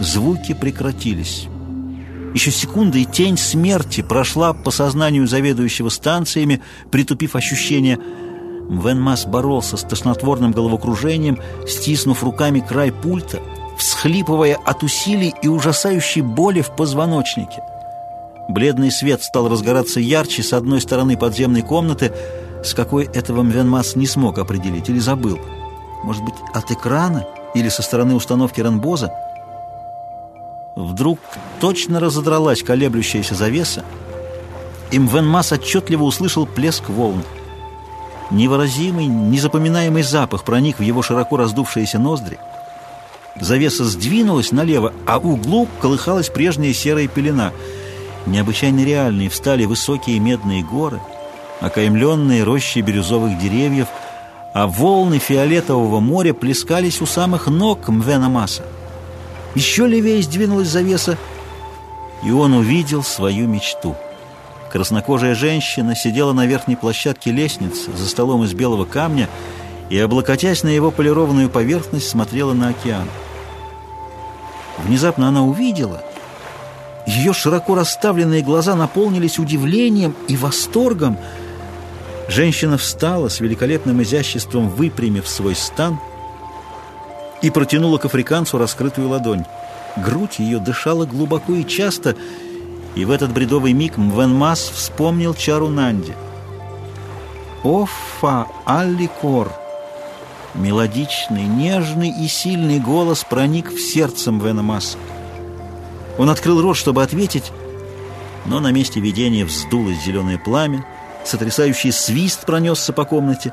Звуки 0.01 0.55
прекратились. 0.55 1.49
Еще 2.35 2.51
секунда, 2.51 2.99
и 2.99 3.05
тень 3.05 3.37
смерти 3.37 4.01
прошла 4.01 4.55
по 4.55 4.71
сознанию 4.71 5.27
заведующего 5.27 5.91
станциями, 5.91 6.63
притупив 6.91 7.37
ощущение. 7.37 7.99
Венмас 8.69 9.27
боролся 9.27 9.77
с 9.77 9.83
тошнотворным 9.83 10.53
головокружением, 10.53 11.39
стиснув 11.69 12.25
руками 12.25 12.61
край 12.61 12.91
пульта, 12.91 13.41
всхлипывая 13.77 14.57
от 14.57 14.83
усилий 14.83 15.35
и 15.43 15.49
ужасающей 15.49 16.23
боли 16.23 16.63
в 16.63 16.75
позвоночнике. 16.75 17.63
Бледный 18.49 18.91
свет 18.91 19.23
стал 19.23 19.49
разгораться 19.49 20.01
ярче 20.01 20.43
с 20.43 20.53
одной 20.53 20.81
стороны 20.81 21.17
подземной 21.17 21.63
комнаты, 21.63 22.13
с 22.65 22.75
какой 22.75 23.05
этого 23.05 23.43
Мвенмас 23.43 23.95
не 23.95 24.07
смог 24.07 24.39
определить 24.39 24.89
или 24.89 24.99
забыл. 24.99 25.39
Может 26.03 26.25
быть, 26.25 26.35
от 26.53 26.71
экрана 26.71 27.27
или 27.55 27.69
со 27.69 27.83
стороны 27.83 28.15
установки 28.15 28.61
Ренбоза? 28.61 29.13
Вдруг 30.75 31.19
точно 31.61 32.01
разодралась 32.01 32.63
колеблющаяся 32.63 33.35
завеса, 33.35 33.85
и 34.91 34.99
Мвенмас 34.99 35.53
отчетливо 35.53 36.03
услышал 36.03 36.47
плеск 36.47 36.89
волн. 36.89 37.23
Невыразимый, 38.31 39.07
незапоминаемый 39.07 40.03
запах 40.03 40.45
проник 40.45 40.79
в 40.79 40.83
его 40.83 41.03
широко 41.03 41.37
раздувшиеся 41.37 41.99
ноздри. 41.99 42.39
Завеса 43.39 43.85
сдвинулась 43.85 44.53
налево, 44.53 44.93
а 45.07 45.19
углу 45.19 45.69
колыхалась 45.81 46.31
прежняя 46.31 46.73
серая 46.73 47.09
пелена. 47.09 47.53
Необычайно 48.27 48.85
реальные 48.85 49.29
встали 49.29 49.65
высокие 49.65 50.19
медные 50.19 50.63
горы, 50.63 51.01
окаймленные 51.61 52.45
рощи 52.45 52.79
бирюзовых 52.79 53.39
деревьев, 53.39 53.89
а 54.53 54.67
волны 54.67 55.19
фиолетового 55.19 56.01
моря 56.01 56.35
плескались 56.35 57.01
у 57.01 57.07
самых 57.07 57.47
ног 57.47 57.89
Мвена 57.89 58.29
Маса. 58.29 58.65
Еще 59.55 59.87
левее 59.87 60.23
сдвинулась 60.23 60.69
завеса, 60.69 61.19
и 62.25 62.31
он 62.31 62.55
увидел 62.55 63.03
свою 63.03 63.49
мечту. 63.49 63.97
Краснокожая 64.71 65.35
женщина 65.35 65.95
сидела 65.95 66.33
на 66.33 66.47
верхней 66.47 66.77
площадке 66.77 67.31
лестницы 67.31 67.95
за 67.95 68.09
столом 68.09 68.45
из 68.45 68.55
белого 68.55 68.87
камня 68.87 69.29
и, 69.91 69.99
облокотясь 69.99 70.63
на 70.63 70.69
его 70.69 70.91
полированную 70.91 71.51
поверхность, 71.51 72.09
смотрела 72.09 72.55
на 72.55 72.69
океан. 72.69 73.09
Внезапно 74.79 75.29
она 75.29 75.45
увидела. 75.45 76.03
Ее 77.07 77.35
широко 77.35 77.75
расставленные 77.75 78.43
глаза 78.43 78.75
наполнились 78.75 79.39
удивлением 79.39 80.15
и 80.29 80.37
восторгом. 80.37 81.19
Женщина 82.29 82.79
встала 82.79 83.29
с 83.29 83.41
великолепным 83.41 84.03
изяществом, 84.03 84.69
выпрямив 84.69 85.29
свой 85.29 85.55
стан 85.55 85.99
и 87.43 87.51
протянула 87.51 87.99
к 87.99 88.05
африканцу 88.05 88.59
раскрытую 88.59 89.09
ладонь. 89.09 89.45
Грудь 89.97 90.39
ее 90.39 90.59
дышала 90.59 91.05
глубоко 91.05 91.55
и 91.55 91.65
часто, 91.65 92.17
и 92.95 93.05
в 93.05 93.11
этот 93.11 93.33
бредовый 93.33 93.73
миг 93.73 93.97
Мвенмас 93.97 94.71
вспомнил 94.75 95.35
Чару 95.35 95.69
Нанди. 95.69 96.15
«Оффа 97.65 98.47
Алликор!» 98.65 99.53
Мелодичный, 100.55 101.45
нежный 101.45 102.11
и 102.11 102.29
сильный 102.29 102.79
голос 102.79 103.25
проник 103.25 103.73
в 103.73 103.79
сердце 103.79 104.31
Мвена 104.31 104.63
Масса. 104.63 104.99
Он 106.19 106.29
открыл 106.29 106.61
рот, 106.61 106.77
чтобы 106.77 107.03
ответить, 107.03 107.53
но 108.45 108.61
на 108.61 108.71
месте 108.71 109.01
видения 109.01 109.45
вздулось 109.45 110.03
зеленое 110.05 110.39
пламя, 110.39 110.85
сотрясающий 111.25 111.93
свист 111.93 112.45
пронесся 112.47 112.93
по 112.93 113.05
комнате. 113.05 113.53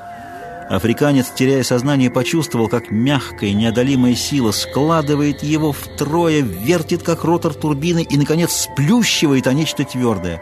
Африканец, 0.70 1.30
теряя 1.32 1.64
сознание, 1.64 2.12
почувствовал, 2.12 2.68
как 2.68 2.92
мягкая, 2.92 3.54
неодолимая 3.54 4.16
сила 4.16 4.52
складывает 4.52 5.42
его 5.42 5.72
втрое, 5.72 6.42
вертит, 6.42 7.02
как 7.02 7.24
ротор 7.24 7.56
турбины, 7.56 8.04
и, 8.04 8.18
наконец, 8.18 8.52
сплющивает 8.52 9.48
о 9.48 9.54
нечто 9.54 9.84
твердое. 9.84 10.42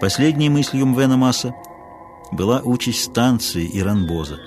Последней 0.00 0.48
мыслью 0.48 0.86
Мвена 0.86 1.16
Масса 1.16 1.52
была 2.30 2.60
участь 2.60 3.02
станции 3.02 3.64
и 3.66 3.82
Ранбоза. 3.82 4.38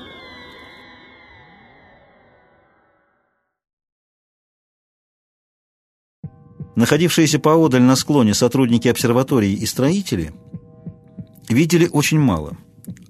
Находившиеся 6.76 7.38
поодаль 7.40 7.82
на 7.82 7.96
склоне 7.96 8.34
сотрудники 8.34 8.88
обсерватории 8.88 9.52
и 9.52 9.66
строители 9.66 10.34
видели 11.54 11.90
очень 11.92 12.20
мало. 12.20 12.58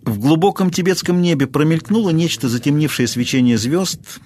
В 0.03 0.19
глубоком 0.19 0.71
тибетском 0.71 1.21
небе 1.21 1.48
промелькнуло 1.48 2.10
нечто 2.10 2.50
затемнившее 2.50 3.07
свечение 3.07 3.57
звезд. 3.57 4.19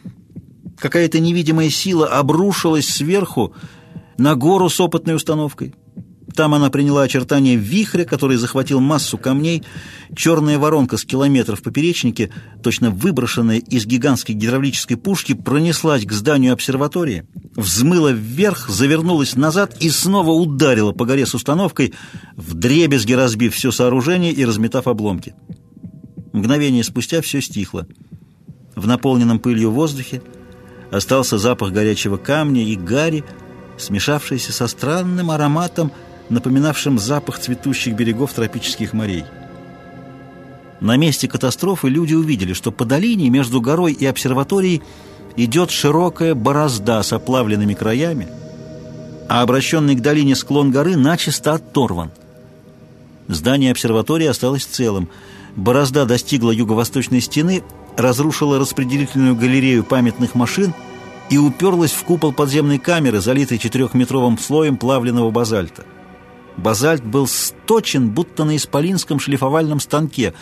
Какая-то 0.78 1.20
невидимая 1.20 1.70
сила 1.70 2.08
обрушилась 2.08 2.88
сверху 2.88 3.54
на 4.18 4.36
гору 4.36 4.70
с 4.70 4.80
опытной 4.80 5.16
установкой. 5.16 5.74
Там 6.34 6.54
она 6.54 6.70
приняла 6.70 7.04
очертания 7.04 7.56
вихря, 7.56 8.04
который 8.04 8.38
захватил 8.38 8.80
массу 8.80 9.18
камней. 9.18 9.64
Черная 10.16 10.58
воронка 10.58 10.98
с 10.98 11.06
километров 11.06 11.62
поперечнике, 11.62 12.32
точно 12.64 12.90
выброшенная 12.90 13.60
из 13.60 13.86
гигантской 13.86 14.34
гидравлической 14.34 14.98
пушки, 14.98 15.34
пронеслась 15.34 16.04
к 16.06 16.12
зданию 16.12 16.54
обсерватории, 16.54 17.26
взмыла 17.56 18.12
вверх, 18.12 18.70
завернулась 18.70 19.36
назад 19.36 19.78
и 19.80 19.90
снова 19.90 20.32
ударила 20.32 20.94
по 20.94 21.06
горе 21.06 21.26
с 21.26 21.36
установкой, 21.36 21.94
вдребезги 22.36 23.14
разбив 23.14 23.54
все 23.54 23.72
сооружение 23.72 24.34
и 24.34 24.44
разметав 24.46 24.88
обломки. 24.88 25.36
Мгновение 26.34 26.84
спустя 26.84 27.22
все 27.22 27.40
стихло. 27.42 27.88
В 28.76 28.88
наполненном 28.88 29.40
пылью 29.40 29.72
воздухе 29.72 30.22
остался 30.92 31.38
запах 31.38 31.72
горячего 31.72 32.18
камня 32.18 32.64
и 32.64 32.76
гари, 32.76 33.24
смешавшийся 33.78 34.52
со 34.52 34.68
странным 34.68 35.32
ароматом, 35.32 35.92
напоминавшим 36.30 37.00
запах 37.00 37.40
цветущих 37.40 37.96
берегов 37.96 38.34
тропических 38.34 38.94
морей. 38.94 39.26
На 40.80 40.98
месте 40.98 41.28
катастрофы 41.28 41.90
люди 41.90 42.14
увидели, 42.14 42.54
что 42.54 42.72
по 42.72 42.86
долине 42.86 43.30
между 43.30 43.62
горой 43.62 43.94
и 43.94 44.06
обсерваторией 44.06 44.82
идет 45.38 45.72
широкая 45.72 46.36
борозда 46.36 47.02
с 47.02 47.14
оплавленными 47.14 47.74
краями, 47.74 48.28
а 49.28 49.42
обращенный 49.42 49.96
к 49.96 50.02
долине 50.02 50.36
склон 50.36 50.72
горы 50.72 50.96
начисто 50.96 51.54
оторван. 51.54 52.12
Здание 53.28 53.72
обсерватории 53.72 54.28
осталось 54.28 54.66
целым. 54.66 55.10
Борозда 55.56 56.06
достигла 56.06 56.52
юго-восточной 56.52 57.22
стены, 57.22 57.64
разрушила 57.98 58.60
распределительную 58.60 59.36
галерею 59.36 59.84
памятных 59.84 60.36
машин 60.36 60.74
и 61.30 61.38
уперлась 61.38 61.92
в 61.92 62.04
купол 62.04 62.34
подземной 62.34 62.78
камеры, 62.78 63.22
залитой 63.22 63.58
четырехметровым 63.58 64.38
слоем 64.38 64.78
плавленного 64.78 65.32
базальта. 65.32 65.86
Базальт 66.58 67.04
был 67.04 67.28
сточен, 67.28 68.10
будто 68.10 68.46
на 68.46 68.56
исполинском 68.56 69.20
шлифовальном 69.20 69.80
станке, 69.80 70.34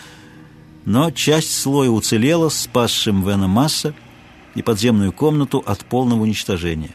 но 0.85 1.11
часть 1.11 1.57
слоя 1.57 1.89
уцелела, 1.89 2.49
спасшим 2.49 3.27
Вена 3.27 3.47
Масса 3.47 3.93
и 4.55 4.61
подземную 4.61 5.11
комнату 5.11 5.63
от 5.65 5.85
полного 5.85 6.21
уничтожения. 6.21 6.91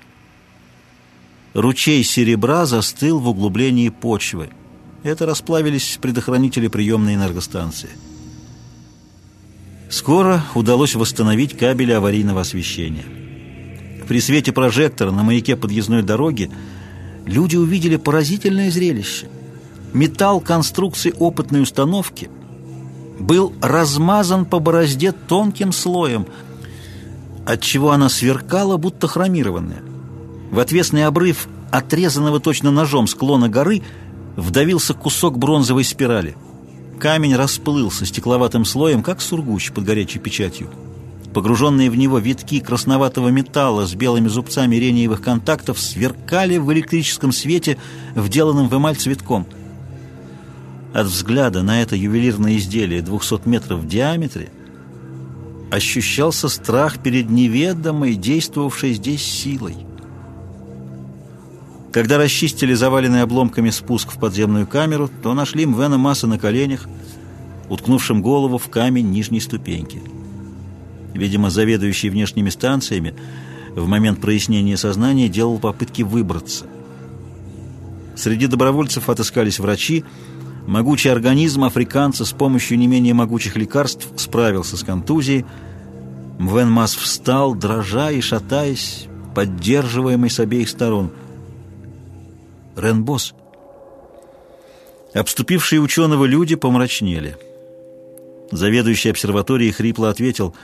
Ручей 1.55 2.05
серебра 2.05 2.67
застыл 2.67 3.19
в 3.19 3.29
углублении 3.29 3.89
почвы. 3.89 4.51
Это 5.03 5.27
расплавились 5.27 5.99
предохранители 6.01 6.69
приемной 6.69 7.15
энергостанции. 7.15 7.91
Скоро 9.91 10.45
удалось 10.55 10.95
восстановить 10.95 11.57
кабели 11.57 11.93
аварийного 11.93 12.43
освещения. 12.43 13.05
При 14.07 14.21
свете 14.21 14.53
прожектора 14.53 15.11
на 15.11 15.23
маяке 15.23 15.57
подъездной 15.57 16.03
дороги 16.03 16.51
люди 17.29 17.57
увидели 17.57 17.97
поразительное 17.97 18.71
зрелище. 18.71 19.29
Металл 19.93 20.41
конструкции 20.41 21.15
опытной 21.19 21.63
установки 21.63 22.31
был 23.19 23.53
размазан 23.61 24.45
по 24.45 24.59
борозде 24.59 25.13
тонким 25.13 25.73
слоем, 25.73 26.27
отчего 27.47 27.93
она 27.93 28.09
сверкала, 28.09 28.77
будто 28.77 29.07
хромированная. 29.07 29.83
В 30.51 30.59
отвесный 30.59 31.07
обрыв 31.07 31.49
отрезанного 31.71 32.41
точно 32.41 32.71
ножом 32.71 33.07
склона 33.07 33.49
горы 33.49 33.83
вдавился 34.37 34.95
кусок 34.95 35.39
бронзовой 35.39 35.85
спирали. 35.85 36.37
Камень 36.99 37.37
расплылся 37.37 38.07
стекловатым 38.07 38.65
слоем, 38.65 39.03
как 39.03 39.21
сургуч 39.21 39.73
под 39.73 39.85
горячей 39.85 40.19
печатью. 40.19 40.69
Погруженные 41.39 41.89
в 41.89 41.95
него 41.95 42.19
витки 42.19 42.59
красноватого 42.59 43.29
металла 43.29 43.87
с 43.87 43.95
белыми 43.95 44.27
зубцами 44.27 44.75
рениевых 44.75 45.23
контактов 45.23 45.79
сверкали 45.79 46.57
в 46.57 46.73
электрическом 46.73 47.31
свете, 47.31 47.79
вделанном 48.17 48.69
в 48.69 48.77
эмаль 48.77 48.97
цветком. 48.97 49.47
От 50.93 51.07
взгляда 51.07 51.63
на 51.63 51.81
это 51.81 51.95
ювелирное 51.95 52.57
изделие 52.57 53.03
200 53.03 53.49
метров 53.49 53.79
в 53.79 53.87
диаметре 53.87 54.51
ощущался 55.71 56.49
страх 56.49 56.99
перед 56.99 57.31
неведомой, 57.31 58.17
действовавшей 58.17 58.95
здесь 58.95 59.23
силой. 59.23 59.77
Когда 61.93 62.19
расчистили 62.19 62.75
заваленный 62.75 63.23
обломками 63.23 63.71
спуск 63.71 64.11
в 64.11 64.19
подземную 64.19 64.67
камеру, 64.67 65.09
то 65.23 65.35
нашли 65.35 65.67
Мвена 65.67 65.99
Масса 65.99 66.27
на 66.27 66.37
коленях, 66.37 66.89
уткнувшим 67.69 68.23
голову 68.23 68.59
в 68.59 68.69
камень 68.69 69.09
нижней 69.13 69.39
ступеньки. 69.39 70.18
Видимо, 71.19 71.51
заведующий 71.51 72.11
внешними 72.11 72.49
станциями 72.49 73.13
в 73.75 73.89
момент 73.89 74.21
прояснения 74.21 74.77
сознания 74.77 75.29
делал 75.29 75.59
попытки 75.59 76.03
выбраться. 76.03 76.67
Среди 78.15 78.47
добровольцев 78.47 79.09
отыскались 79.09 79.59
врачи. 79.59 80.05
Могучий 80.69 81.09
организм 81.09 81.65
африканца 81.65 82.25
с 82.25 82.31
помощью 82.31 82.79
не 82.79 82.87
менее 82.87 83.15
могучих 83.15 83.57
лекарств 83.57 84.07
справился 84.17 84.77
с 84.77 84.85
контузией. 84.85 85.45
Мвен 86.39 86.71
Мас 86.71 86.95
встал, 86.95 87.57
дрожа 87.57 88.13
и 88.13 88.21
шатаясь, 88.21 89.09
поддерживаемый 89.35 90.31
с 90.31 90.39
обеих 90.39 90.69
сторон. 90.69 91.11
Ренбос. 92.77 93.35
Обступившие 95.15 95.81
ученого 95.81 96.27
люди 96.27 96.55
помрачнели. 96.55 97.37
Заведующий 98.53 99.11
обсерваторией 99.11 99.73
хрипло 99.73 100.11
ответил, 100.11 100.55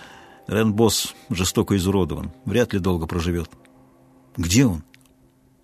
«Рен-босс 0.47 1.15
жестоко 1.31 1.77
изуродован, 1.77 2.33
вряд 2.45 2.73
ли 2.73 2.79
долго 2.79 3.07
проживет». 3.07 3.51
«Где 4.37 4.67
он?» 4.67 4.83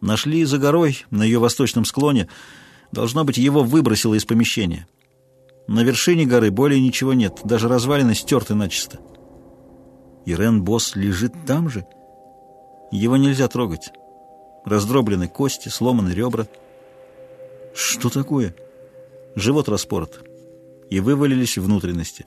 «Нашли 0.01 0.45
за 0.45 0.59
горой, 0.59 1.05
на 1.11 1.23
ее 1.23 1.39
восточном 1.39 1.85
склоне. 1.85 2.29
Должно 2.93 3.25
быть, 3.25 3.37
его 3.37 3.63
выбросило 3.63 4.15
из 4.15 4.25
помещения. 4.25 4.89
На 5.69 5.83
вершине 5.83 6.25
горы 6.25 6.51
более 6.51 6.81
ничего 6.81 7.13
нет, 7.13 7.41
даже 7.45 7.69
развалины 7.69 8.15
стерты 8.15 8.55
начисто». 8.55 8.99
«И 10.25 10.35
Рен-босс 10.35 10.97
лежит 10.97 11.35
там 11.47 11.69
же?» 11.69 11.85
«Его 12.91 13.17
нельзя 13.17 13.49
трогать. 13.49 13.91
Раздроблены 14.65 15.29
кости, 15.29 15.69
сломаны 15.69 16.11
ребра». 16.11 16.47
«Что 17.75 18.09
такое?» 18.09 18.55
«Живот 19.37 19.69
распорот» 19.69 20.25
и 20.91 20.99
вывалились 21.01 21.57
внутренности. 21.57 22.27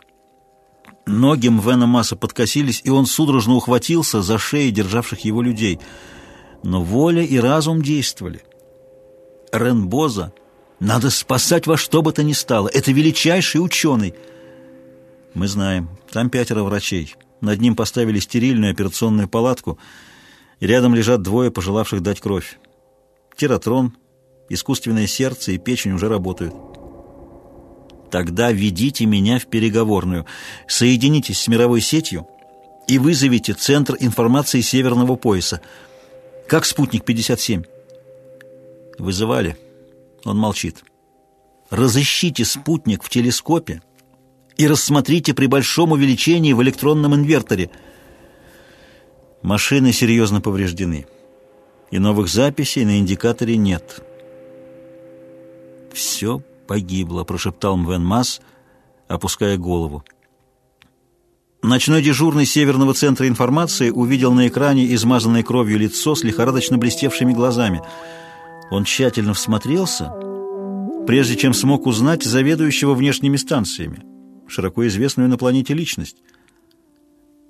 Ноги 1.05 1.50
Мвена 1.50 1.86
Масса 1.86 2.15
подкосились, 2.15 2.81
и 2.83 2.89
он 2.89 3.05
судорожно 3.05 3.55
ухватился 3.55 4.22
за 4.22 4.38
шеи 4.38 4.69
державших 4.69 5.22
его 5.22 5.41
людей. 5.41 5.79
Но 6.63 6.81
воля 6.81 7.24
и 7.24 7.38
разум 7.38 7.81
действовали. 7.81 8.41
Ренбоза 9.51 10.33
надо 10.79 11.10
спасать 11.10 11.67
во 11.67 11.77
что 11.77 12.01
бы 12.01 12.12
то 12.13 12.24
ни 12.24 12.33
стало. 12.33 12.69
Это 12.69 12.91
величайший 12.91 13.63
ученый. 13.63 14.13
Мы 15.33 15.48
знаем, 15.48 15.89
там 16.12 16.29
пятеро 16.29 16.63
врачей. 16.63 17.15
Над 17.41 17.60
ним 17.60 17.75
поставили 17.75 18.19
стерильную 18.19 18.72
операционную 18.72 19.27
палатку, 19.27 19.77
и 20.60 20.67
рядом 20.67 20.95
лежат 20.95 21.22
двое, 21.22 21.51
пожелавших 21.51 22.01
дать 22.01 22.22
кровь. 22.22 22.57
Тиратрон, 23.36 23.93
искусственное 24.50 25.07
сердце 25.07 25.51
и 25.51 25.57
печень 25.57 25.91
уже 25.91 26.07
работают. 26.07 26.53
Тогда 28.13 28.51
ведите 28.51 29.08
меня 29.08 29.39
в 29.39 29.48
переговорную, 29.48 30.27
соединитесь 30.67 31.39
с 31.39 31.48
мировой 31.48 31.82
сетью 31.82 32.27
и 32.88 33.00
вызовите 33.00 33.53
Центр 33.53 33.98
информации 34.00 34.62
Северного 34.62 35.15
пояса. 35.15 35.62
Как 36.48 36.65
спутник 36.65 37.05
57? 37.05 37.63
Вызывали. 39.00 39.58
Он 40.25 40.38
молчит. 40.38 40.84
Разыщите 41.72 42.46
спутник 42.46 43.01
в 43.01 43.10
телескопе 43.10 43.82
и 44.58 44.67
рассмотрите 44.67 45.34
при 45.34 45.48
большом 45.48 45.91
увеличении 45.91 46.53
в 46.53 46.62
электронном 46.62 47.15
инверторе. 47.15 47.72
Машины 49.41 49.91
серьезно 49.91 50.39
повреждены, 50.39 51.08
и 51.89 51.98
новых 51.98 52.27
записей 52.27 52.86
на 52.86 53.00
индикаторе 53.00 53.58
нет. 53.58 54.03
Все 55.91 56.43
погибла»,— 56.67 57.24
прошептал 57.25 57.77
Мвен 57.77 58.03
Масс, 58.03 58.41
опуская 59.08 59.58
голову. 59.58 60.03
Ночной 61.63 62.01
дежурный 62.01 62.46
Северного 62.46 62.93
центра 62.93 63.25
информации 63.25 63.89
увидел 63.89 64.34
на 64.34 64.50
экране 64.50 64.93
измазанное 64.96 65.43
кровью 65.43 65.79
лицо 65.79 66.13
с 66.13 66.22
лихорадочно 66.22 66.77
блестевшими 66.77 67.32
глазами. 67.32 67.82
Он 68.70 68.84
тщательно 68.84 69.34
всмотрелся, 69.34 70.12
прежде 71.08 71.38
чем 71.38 71.53
смог 71.53 71.86
узнать 71.86 72.24
заведующего 72.24 72.93
внешними 72.93 73.38
станциями, 73.38 74.03
широко 74.46 74.86
известную 74.88 75.29
на 75.29 75.38
планете 75.38 75.74
личность. 75.74 76.17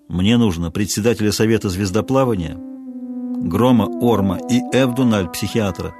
«Мне 0.10 0.38
нужно 0.38 0.70
председателя 0.70 1.32
Совета 1.32 1.70
звездоплавания, 1.70 2.55
Грома 2.55 3.88
Орма 4.00 4.38
и 4.48 4.60
Эвдуналь, 4.74 5.29
психиатра». 5.29 5.96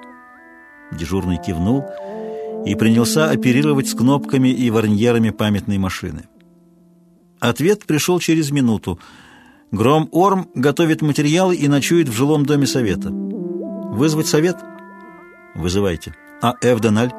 Дежурный 0.92 1.40
кивнул 1.44 1.80
и 1.80 2.23
принялся 2.76 3.30
оперировать 3.30 3.88
с 3.88 3.94
кнопками 3.94 4.50
и 4.50 4.70
варньерами 4.70 5.32
памятной 5.32 5.78
машины. 5.78 6.24
Ответ 7.40 7.86
пришел 7.86 8.20
через 8.20 8.52
минуту. 8.52 9.00
Гром 9.72 10.08
Орм 10.14 10.50
готовит 10.56 11.02
материалы 11.02 11.56
и 11.56 11.68
ночует 11.68 12.08
в 12.08 12.14
жилом 12.14 12.46
доме 12.46 12.66
совета. 12.66 13.10
Вызвать 13.10 14.28
совет? 14.28 14.58
Вызывайте. 15.56 16.16
А 16.42 16.54
Эвденаль? 16.62 17.12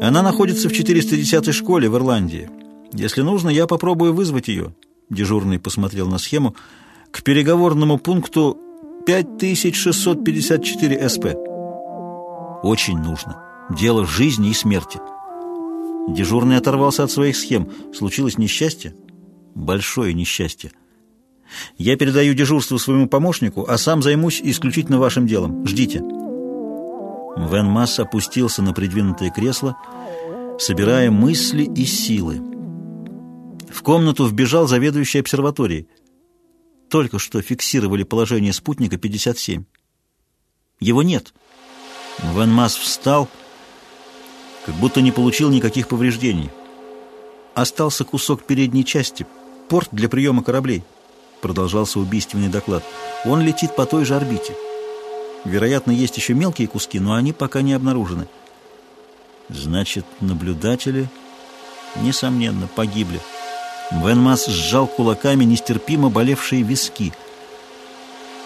Она 0.00 0.22
находится 0.22 0.68
в 0.68 0.72
410-й 0.72 1.52
школе 1.52 1.90
в 1.90 1.96
Ирландии. 1.96 2.48
Если 2.92 3.22
нужно, 3.22 3.50
я 3.50 3.66
попробую 3.66 4.14
вызвать 4.14 4.48
ее. 4.48 4.74
Дежурный 5.10 5.58
посмотрел 5.58 6.08
на 6.08 6.18
схему. 6.18 6.54
К 7.10 7.22
переговорному 7.22 7.98
пункту 7.98 8.56
5654 9.06 11.08
СП. 11.08 11.26
Очень 12.62 12.98
нужно. 12.98 13.45
Дело 13.70 14.06
жизни 14.06 14.50
и 14.50 14.54
смерти. 14.54 15.00
Дежурный 16.08 16.56
оторвался 16.56 17.02
от 17.02 17.10
своих 17.10 17.36
схем. 17.36 17.70
Случилось 17.92 18.38
несчастье? 18.38 18.94
Большое 19.54 20.14
несчастье. 20.14 20.70
Я 21.76 21.96
передаю 21.96 22.34
дежурство 22.34 22.76
своему 22.78 23.08
помощнику, 23.08 23.64
а 23.68 23.76
сам 23.78 24.02
займусь 24.02 24.40
исключительно 24.42 24.98
вашим 24.98 25.26
делом. 25.26 25.66
Ждите. 25.66 25.98
Вен 25.98 27.66
Масс 27.66 27.98
опустился 27.98 28.62
на 28.62 28.72
придвинутое 28.72 29.30
кресло, 29.30 29.76
собирая 30.58 31.10
мысли 31.10 31.64
и 31.64 31.84
силы. 31.84 32.40
В 33.68 33.82
комнату 33.82 34.26
вбежал 34.26 34.66
заведующий 34.66 35.18
обсерваторией. 35.18 35.88
Только 36.88 37.18
что 37.18 37.42
фиксировали 37.42 38.04
положение 38.04 38.52
спутника 38.52 38.96
57. 38.96 39.64
Его 40.80 41.02
нет. 41.02 41.34
Вен 42.34 42.50
Масс 42.52 42.76
встал 42.76 43.28
как 44.66 44.74
будто 44.74 45.00
не 45.00 45.12
получил 45.12 45.48
никаких 45.50 45.86
повреждений. 45.86 46.50
Остался 47.54 48.04
кусок 48.04 48.42
передней 48.42 48.84
части, 48.84 49.26
порт 49.68 49.88
для 49.92 50.08
приема 50.08 50.42
кораблей. 50.42 50.82
Продолжался 51.40 52.00
убийственный 52.00 52.48
доклад. 52.48 52.82
Он 53.24 53.40
летит 53.40 53.76
по 53.76 53.86
той 53.86 54.04
же 54.04 54.16
орбите. 54.16 54.54
Вероятно, 55.44 55.92
есть 55.92 56.16
еще 56.16 56.34
мелкие 56.34 56.66
куски, 56.66 56.98
но 56.98 57.14
они 57.14 57.32
пока 57.32 57.62
не 57.62 57.72
обнаружены. 57.72 58.26
Значит, 59.48 60.04
наблюдатели, 60.20 61.08
несомненно, 62.02 62.66
погибли. 62.66 63.20
Венмас 63.92 64.46
сжал 64.46 64.88
кулаками 64.88 65.44
нестерпимо 65.44 66.10
болевшие 66.10 66.62
виски. 66.62 67.12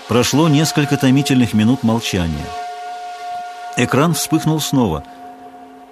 Прошло 0.08 0.48
несколько 0.48 0.98
томительных 0.98 1.54
минут 1.54 1.82
молчания. 1.82 2.46
Экран 3.78 4.12
вспыхнул 4.12 4.60
снова— 4.60 5.04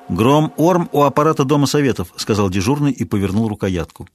«Гром 0.08 0.54
Орм 0.56 0.88
у 0.92 1.02
аппарата 1.02 1.44
Дома 1.44 1.66
Советов»,— 1.66 2.12
сказал 2.16 2.48
дежурный 2.48 2.92
и 2.92 3.04
повернул 3.04 3.48
рукоятку. 3.48 4.08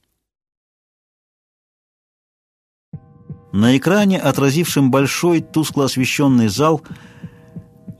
На 3.52 3.76
экране, 3.76 4.18
отразившем 4.18 4.90
большой, 4.90 5.40
тускло 5.40 5.84
освещенный 5.84 6.48
зал, 6.48 6.82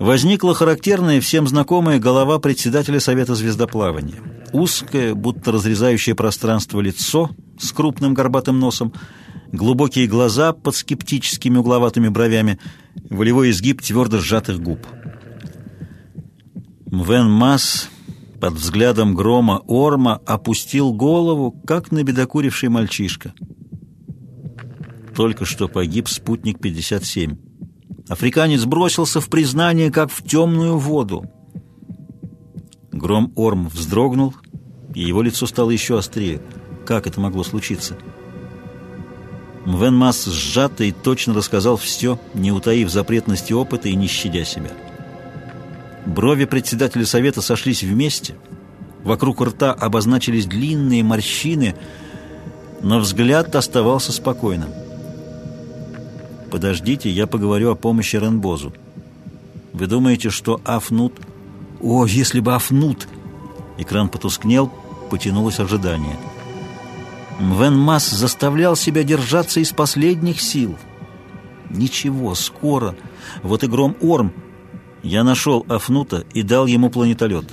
возникла 0.01 0.53
характерная 0.53 1.21
всем 1.21 1.47
знакомая 1.47 2.01
голова 2.01 2.41
председателя 2.41 2.99
Совета 2.99 3.37
звездоплавания. 3.37 4.21
Узкое, 4.53 5.15
будто 5.15 5.53
разрезающее 5.53 6.17
пространство 6.17 6.81
лицо 6.81 7.31
с 7.61 7.71
крупным 7.71 8.15
горбатым 8.15 8.59
носом, 8.59 8.93
глубокие 9.53 10.09
глаза 10.09 10.53
под 10.53 10.75
скептическими 10.75 11.59
угловатыми 11.59 12.09
бровями, 12.09 12.59
волевой 13.09 13.51
изгиб 13.51 13.81
твердо 13.81 14.19
сжатых 14.19 14.61
губ. 14.61 14.85
Мвен 16.95 17.29
Масс 17.29 17.89
под 18.41 18.55
взглядом 18.55 19.17
грома 19.17 19.63
Орма 19.67 20.21
опустил 20.27 20.93
голову, 20.93 21.51
как 21.67 21.91
набедокуривший 21.91 22.69
мальчишка. 22.69 23.35
Только 25.17 25.45
что 25.45 25.67
погиб 25.67 26.09
спутник 26.09 26.61
57. 26.61 27.37
Африканец 28.09 28.65
бросился 28.65 29.21
в 29.21 29.29
признание, 29.29 29.91
как 29.91 30.13
в 30.13 30.23
темную 30.23 30.79
воду. 30.79 31.25
Гром 32.93 33.33
Орм 33.35 33.67
вздрогнул, 33.67 34.33
и 34.95 35.03
его 35.03 35.23
лицо 35.23 35.47
стало 35.47 35.71
еще 35.71 35.99
острее. 35.99 36.41
Как 36.87 37.09
это 37.09 37.21
могло 37.21 37.43
случиться? 37.43 37.97
Мвен 39.67 39.97
Масс 39.97 40.27
сжато 40.27 40.85
и 40.85 40.93
точно 40.93 41.35
рассказал 41.35 41.77
все, 41.77 42.21
не 42.35 42.53
утаив 42.53 42.89
запретности 42.89 43.53
опыта 43.53 43.89
и 43.89 43.97
не 43.97 44.07
щадя 44.07 44.45
себя. 44.45 44.71
Брови 46.07 46.45
председателя 46.45 47.07
совета 47.07 47.41
сошлись 47.41 47.83
вместе. 47.83 48.35
Вокруг 49.03 49.41
рта 49.41 49.73
обозначились 49.73 50.47
длинные 50.47 51.03
морщины, 51.03 51.75
но 52.83 52.99
взгляд 52.99 53.55
оставался 53.57 54.13
спокойным. 54.13 54.69
«Подождите, 56.51 57.11
я 57.11 57.27
поговорю 57.27 57.73
о 57.73 57.75
помощи 57.75 58.17
Ренбозу. 58.17 58.73
Вы 59.73 59.87
думаете, 59.87 60.31
что 60.31 60.61
Афнут...» 60.65 61.15
«О, 61.83 62.07
если 62.07 62.41
бы 62.41 62.55
Афнут...» 62.55 63.09
Экран 63.77 64.09
потускнел, 64.09 64.73
потянулось 65.11 65.59
ожидание. 65.59 66.17
Мвен 67.41 67.77
Масс 67.77 68.09
заставлял 68.09 68.77
себя 68.77 69.03
держаться 69.03 69.61
из 69.61 69.73
последних 69.73 70.41
сил. 70.41 70.77
«Ничего, 71.71 72.35
скоро. 72.35 72.95
Вот 73.43 73.65
и 73.65 73.67
гром 73.67 73.97
Орм...» 74.01 74.33
Я 75.05 75.23
нашел 75.23 75.67
Афнута 75.69 76.25
и 76.33 76.43
дал 76.43 76.65
ему 76.65 76.89
планетолет. 76.89 77.45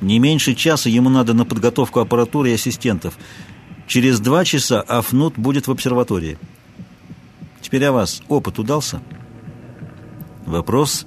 Не 0.00 0.18
меньше 0.18 0.54
часа 0.54 0.88
ему 0.88 1.10
надо 1.10 1.34
на 1.34 1.44
подготовку 1.44 2.00
аппаратуры 2.00 2.50
и 2.50 2.54
ассистентов. 2.54 3.18
Через 3.86 4.18
два 4.18 4.46
часа 4.46 4.80
Афнут 4.80 5.34
будет 5.38 5.66
в 5.66 5.70
обсерватории. 5.70 6.38
Теперь 7.60 7.84
о 7.84 7.92
вас. 7.92 8.22
Опыт 8.28 8.58
удался?» 8.58 9.02
Вопрос 10.46 11.04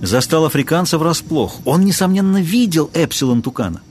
застал 0.00 0.46
африканца 0.46 0.96
врасплох. 0.96 1.60
Он, 1.66 1.84
несомненно, 1.84 2.40
видел 2.40 2.90
Эпсилон 2.94 3.42
Тукана. 3.42 3.82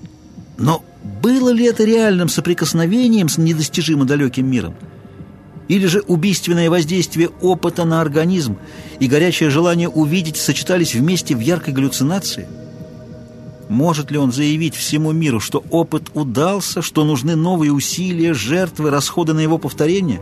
Но 0.57 0.83
было 1.21 1.51
ли 1.51 1.65
это 1.65 1.83
реальным 1.83 2.27
соприкосновением 2.27 3.29
с 3.29 3.37
недостижимо 3.37 4.05
далеким 4.05 4.49
миром? 4.49 4.75
Или 5.71 5.85
же 5.85 6.01
убийственное 6.01 6.69
воздействие 6.69 7.29
опыта 7.39 7.85
на 7.85 8.01
организм 8.01 8.57
и 8.99 9.07
горячее 9.07 9.49
желание 9.49 9.87
увидеть 9.87 10.35
сочетались 10.35 10.93
вместе 10.93 11.33
в 11.33 11.39
яркой 11.39 11.73
галлюцинации? 11.73 12.49
Может 13.69 14.11
ли 14.11 14.17
он 14.17 14.33
заявить 14.33 14.75
всему 14.75 15.13
миру, 15.13 15.39
что 15.39 15.63
опыт 15.69 16.11
удался, 16.13 16.81
что 16.81 17.05
нужны 17.05 17.37
новые 17.37 17.71
усилия, 17.71 18.33
жертвы, 18.33 18.89
расходы 18.89 19.31
на 19.31 19.39
его 19.39 19.57
повторение, 19.57 20.21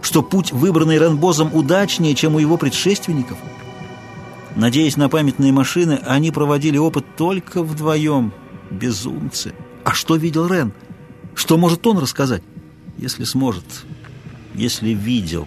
что 0.00 0.22
путь, 0.22 0.52
выбранный 0.52 0.96
Ренбозом, 0.96 1.54
удачнее, 1.54 2.14
чем 2.14 2.36
у 2.36 2.38
его 2.38 2.56
предшественников? 2.56 3.36
Надеясь 4.56 4.96
на 4.96 5.10
памятные 5.10 5.52
машины, 5.52 6.00
они 6.06 6.30
проводили 6.30 6.78
опыт 6.78 7.04
только 7.18 7.62
вдвоем. 7.62 8.32
Безумцы! 8.70 9.52
А 9.84 9.92
что 9.92 10.16
видел 10.16 10.46
Рен? 10.46 10.72
Что 11.34 11.58
может 11.58 11.86
он 11.86 11.98
рассказать? 11.98 12.42
Если 12.96 13.24
сможет 13.24 13.64
если 14.58 14.90
видел. 14.90 15.46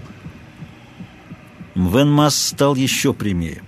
Мвен 1.76 2.30
стал 2.32 2.76
еще 2.76 3.14
прямее. 3.14 3.62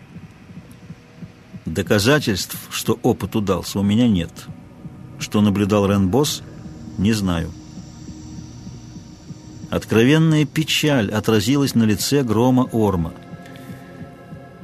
Доказательств, 1.65 2.57
что 2.69 2.99
опыт 3.03 3.35
удался, 3.35 3.79
у 3.79 3.83
меня 3.83 4.07
нет. 4.07 4.31
Что 5.19 5.41
наблюдал 5.41 5.87
Ренбос, 5.87 6.43
не 6.97 7.13
знаю. 7.13 7.51
Откровенная 9.69 10.45
печаль 10.45 11.11
отразилась 11.11 11.75
на 11.75 11.83
лице 11.83 12.23
грома 12.23 12.69
Орма. 12.71 13.13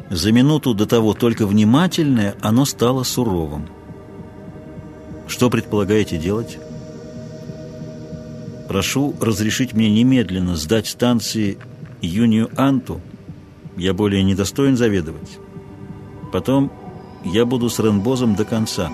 За 0.09 0.31
минуту 0.31 0.73
до 0.73 0.85
того 0.85 1.13
только 1.13 1.47
внимательное, 1.47 2.35
оно 2.41 2.65
стало 2.65 3.03
суровым. 3.03 3.67
«Что 5.27 5.49
предполагаете 5.49 6.17
делать?» 6.17 6.59
Прошу 8.69 9.15
разрешить 9.19 9.73
мне 9.73 9.89
немедленно 9.89 10.55
сдать 10.55 10.85
станции 10.85 11.57
Юнию 12.01 12.51
Анту. 12.55 13.01
Я 13.75 13.95
более 13.95 14.21
недостоин 14.21 14.77
заведовать. 14.77 15.39
Потом 16.31 16.71
я 17.25 17.45
буду 17.45 17.71
с 17.71 17.79
Ренбозом 17.79 18.35
до 18.35 18.45
конца. 18.45 18.91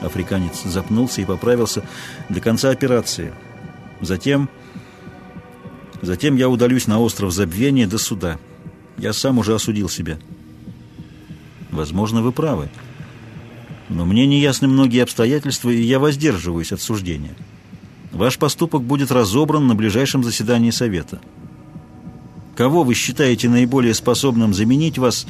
Африканец 0.00 0.62
запнулся 0.64 1.20
и 1.20 1.26
поправился 1.26 1.82
до 2.30 2.40
конца 2.40 2.70
операции. 2.70 3.34
Затем... 4.00 4.48
Затем 6.00 6.36
я 6.36 6.48
удалюсь 6.48 6.86
на 6.86 6.98
остров 6.98 7.34
Забвения 7.34 7.86
до 7.86 7.98
суда. 7.98 8.38
Я 8.96 9.12
сам 9.12 9.36
уже 9.36 9.54
осудил 9.54 9.90
себя. 9.90 10.18
Возможно, 11.70 12.22
вы 12.22 12.32
правы. 12.32 12.70
Но 13.90 14.06
мне 14.06 14.26
не 14.26 14.40
ясны 14.40 14.68
многие 14.68 15.02
обстоятельства, 15.02 15.68
и 15.68 15.82
я 15.82 15.98
воздерживаюсь 15.98 16.72
от 16.72 16.80
суждения. 16.80 17.36
Ваш 18.12 18.38
поступок 18.38 18.82
будет 18.82 19.10
разобран 19.10 19.66
на 19.66 19.74
ближайшем 19.74 20.22
заседании 20.22 20.70
Совета. 20.70 21.20
Кого 22.54 22.84
вы 22.84 22.94
считаете 22.94 23.48
наиболее 23.48 23.94
способным 23.94 24.54
заменить 24.54 24.98
вас, 24.98 25.26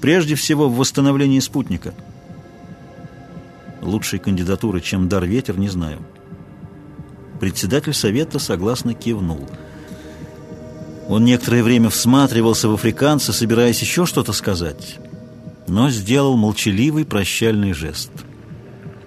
прежде 0.00 0.34
всего, 0.34 0.68
в 0.68 0.76
восстановлении 0.76 1.40
спутника? 1.40 1.94
Лучшей 3.80 4.18
кандидатуры, 4.18 4.80
чем 4.80 5.08
дар 5.08 5.24
ветер, 5.24 5.58
не 5.58 5.68
знаю. 5.68 6.00
Председатель 7.40 7.94
Совета 7.94 8.38
согласно 8.38 8.92
кивнул. 8.94 9.48
Он 11.08 11.24
некоторое 11.24 11.62
время 11.62 11.88
всматривался 11.88 12.68
в 12.68 12.74
африканца, 12.74 13.32
собираясь 13.32 13.80
еще 13.80 14.06
что-то 14.06 14.32
сказать, 14.32 14.98
но 15.68 15.88
сделал 15.88 16.36
молчаливый 16.36 17.04
прощальный 17.04 17.72
жест– 17.72 18.10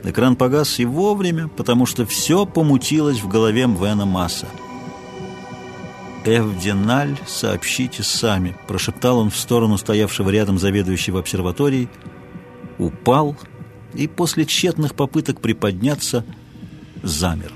Экран 0.03 0.35
погас 0.35 0.79
и 0.79 0.85
вовремя, 0.85 1.49
потому 1.49 1.85
что 1.85 2.05
все 2.05 2.45
помутилось 2.45 3.19
в 3.19 3.27
голове 3.27 3.67
Мвена 3.67 4.05
Масса. 4.05 4.47
«Эвденаль, 6.25 7.17
сообщите 7.27 8.03
сами»,— 8.03 8.55
прошептал 8.67 9.19
он 9.19 9.29
в 9.29 9.37
сторону 9.37 9.77
стоявшего 9.77 10.29
рядом 10.29 10.59
заведующего 10.59 11.19
обсерваторией, 11.19 11.89
упал 12.77 13.35
и 13.93 14.07
после 14.07 14.45
тщетных 14.45 14.95
попыток 14.95 15.41
приподняться 15.41 16.23
замер. 17.03 17.51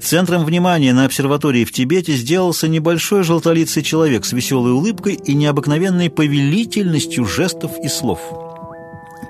Центром 0.00 0.44
внимания 0.44 0.92
на 0.92 1.04
обсерватории 1.04 1.64
в 1.64 1.72
Тибете 1.72 2.14
сделался 2.14 2.68
небольшой 2.68 3.22
желтолицый 3.22 3.82
человек 3.82 4.24
с 4.24 4.32
веселой 4.32 4.72
улыбкой 4.72 5.14
и 5.14 5.34
необыкновенной 5.34 6.10
повелительностью 6.10 7.24
жестов 7.26 7.72
и 7.82 7.88
слов— 7.88 8.20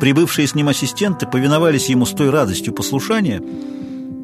Прибывшие 0.01 0.47
с 0.47 0.55
ним 0.55 0.69
ассистенты 0.69 1.27
повиновались 1.27 1.89
ему 1.89 2.05
с 2.05 2.11
той 2.11 2.31
радостью 2.31 2.75
послушания, 2.75 3.43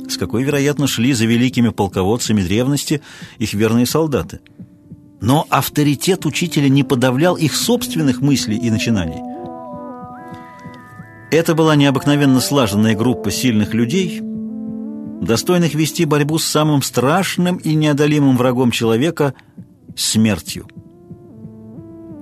с 0.09 0.17
какой, 0.17 0.43
вероятно, 0.43 0.87
шли 0.87 1.13
за 1.15 1.25
великими 1.27 1.71
полководцами 1.71 2.43
древности 2.43 3.01
их 3.39 3.55
верные 3.55 3.87
солдаты. 3.87 4.41
Но 5.21 5.47
авторитет 5.49 6.27
учителя 6.27 6.69
не 6.69 6.83
подавлял 6.83 7.37
их 7.37 7.55
собственных 7.55 8.21
мыслей 8.21 8.59
и 8.59 8.71
начинаний. 8.71 9.23
Это 11.31 11.55
была 11.55 11.77
необыкновенно 11.77 12.41
слаженная 12.41 12.95
группа 12.95 13.31
сильных 13.31 13.73
людей, 13.73 14.21
достойных 15.23 15.75
вести 15.75 16.05
борьбу 16.05 16.39
с 16.39 16.45
самым 16.45 16.83
страшным 16.83 17.57
и 17.57 17.75
неодолимым 17.75 18.37
врагом 18.37 18.71
человека– 18.71 19.33
смертью. 19.97 20.67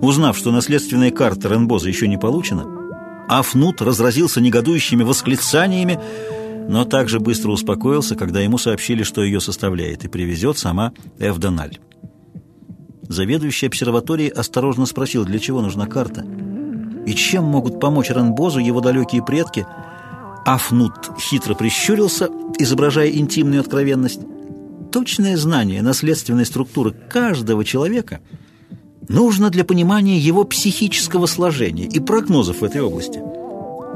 Узнав, 0.00 0.36
что 0.36 0.52
наследственная 0.52 1.10
карта 1.10 1.48
Ренбоза 1.48 1.88
еще 1.88 2.06
не 2.06 2.18
получена, 2.18 2.79
Афнут 3.30 3.80
разразился 3.80 4.40
негодующими 4.40 5.04
восклицаниями, 5.04 6.00
но 6.68 6.84
также 6.84 7.20
быстро 7.20 7.52
успокоился, 7.52 8.16
когда 8.16 8.40
ему 8.40 8.58
сообщили, 8.58 9.04
что 9.04 9.22
ее 9.22 9.40
составляет 9.40 10.04
и 10.04 10.08
привезет 10.08 10.58
сама 10.58 10.92
Эвдональ. 11.20 11.78
Заведующий 13.02 13.66
обсерваторией 13.66 14.30
осторожно 14.30 14.84
спросил, 14.84 15.24
для 15.24 15.38
чего 15.38 15.62
нужна 15.62 15.86
карта 15.86 16.26
и 17.06 17.14
чем 17.14 17.44
могут 17.44 17.78
помочь 17.78 18.10
Ренбозу 18.10 18.58
его 18.58 18.80
далекие 18.80 19.24
предки. 19.24 19.64
Афнут 20.44 20.94
хитро 21.20 21.54
прищурился, 21.54 22.28
изображая 22.58 23.10
интимную 23.10 23.60
откровенность. 23.60 24.22
Точное 24.90 25.36
знание 25.36 25.82
наследственной 25.82 26.46
структуры 26.46 26.90
каждого 26.90 27.64
человека– 27.64 28.18
нужно 29.10 29.50
для 29.50 29.64
понимания 29.64 30.18
его 30.18 30.44
психического 30.44 31.26
сложения 31.26 31.84
и 31.84 31.98
прогнозов 31.98 32.60
в 32.60 32.64
этой 32.64 32.80
области. 32.80 33.20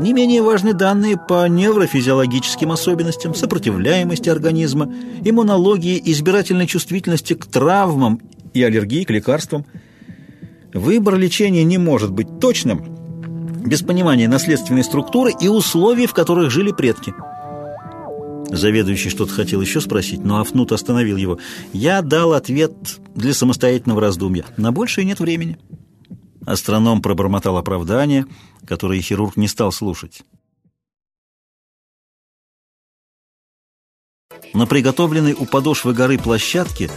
Не 0.00 0.12
менее 0.12 0.42
важны 0.42 0.74
данные 0.74 1.16
по 1.16 1.46
неврофизиологическим 1.46 2.72
особенностям, 2.72 3.32
сопротивляемости 3.32 4.28
организма, 4.28 4.92
иммунологии, 5.22 6.02
избирательной 6.06 6.66
чувствительности 6.66 7.34
к 7.34 7.46
травмам 7.46 8.20
и 8.54 8.62
аллергии 8.64 9.04
к 9.04 9.10
лекарствам. 9.10 9.64
Выбор 10.72 11.14
лечения 11.14 11.62
не 11.62 11.78
может 11.78 12.10
быть 12.10 12.40
точным 12.40 12.84
без 13.64 13.82
понимания 13.82 14.26
наследственной 14.26 14.82
структуры 14.82 15.32
и 15.40 15.46
условий, 15.46 16.06
в 16.06 16.12
которых 16.12 16.50
жили 16.50 16.72
предки. 16.72 17.14
Заведующий 18.54 19.10
что-то 19.10 19.32
хотел 19.32 19.60
еще 19.60 19.80
спросить, 19.80 20.24
но 20.24 20.40
Афнут 20.40 20.70
остановил 20.70 21.16
его. 21.16 21.38
«Я 21.72 22.02
дал 22.02 22.34
ответ 22.34 22.72
для 23.14 23.34
самостоятельного 23.34 24.00
раздумья. 24.00 24.44
На 24.56 24.70
большее 24.70 25.04
нет 25.04 25.18
времени». 25.18 25.58
Астроном 26.46 27.02
пробормотал 27.02 27.56
оправдание, 27.56 28.26
которое 28.64 29.00
хирург 29.00 29.36
не 29.36 29.48
стал 29.48 29.72
слушать. 29.72 30.22
На 34.52 34.66
приготовленной 34.66 35.32
у 35.32 35.46
подошвы 35.46 35.92
горы 35.92 36.16
площадке 36.18 36.90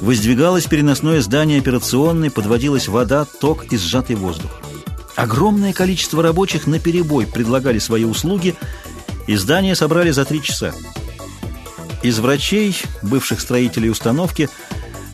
воздвигалось 0.00 0.66
переносное 0.66 1.20
здание 1.20 1.60
операционной, 1.60 2.32
подводилась 2.32 2.88
вода, 2.88 3.24
ток 3.24 3.72
и 3.72 3.76
сжатый 3.76 4.16
воздух. 4.16 4.50
Огромное 5.14 5.72
количество 5.72 6.22
рабочих 6.22 6.66
наперебой 6.66 7.26
предлагали 7.26 7.78
свои 7.78 8.04
услуги– 8.04 8.56
Издание 9.26 9.74
собрали 9.74 10.10
за 10.10 10.24
три 10.24 10.42
часа. 10.42 10.72
Из 12.02 12.18
врачей, 12.20 12.76
бывших 13.02 13.40
строителей 13.40 13.90
установки, 13.90 14.48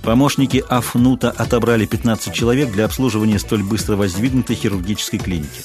помощники 0.02 0.62
Афнута 0.68 1.30
отобрали 1.30 1.86
15 1.86 2.34
человек 2.34 2.70
для 2.70 2.84
обслуживания 2.84 3.38
столь 3.38 3.62
быстро 3.62 3.96
воздвигнутой 3.96 4.56
хирургической 4.56 5.18
клиники. 5.18 5.62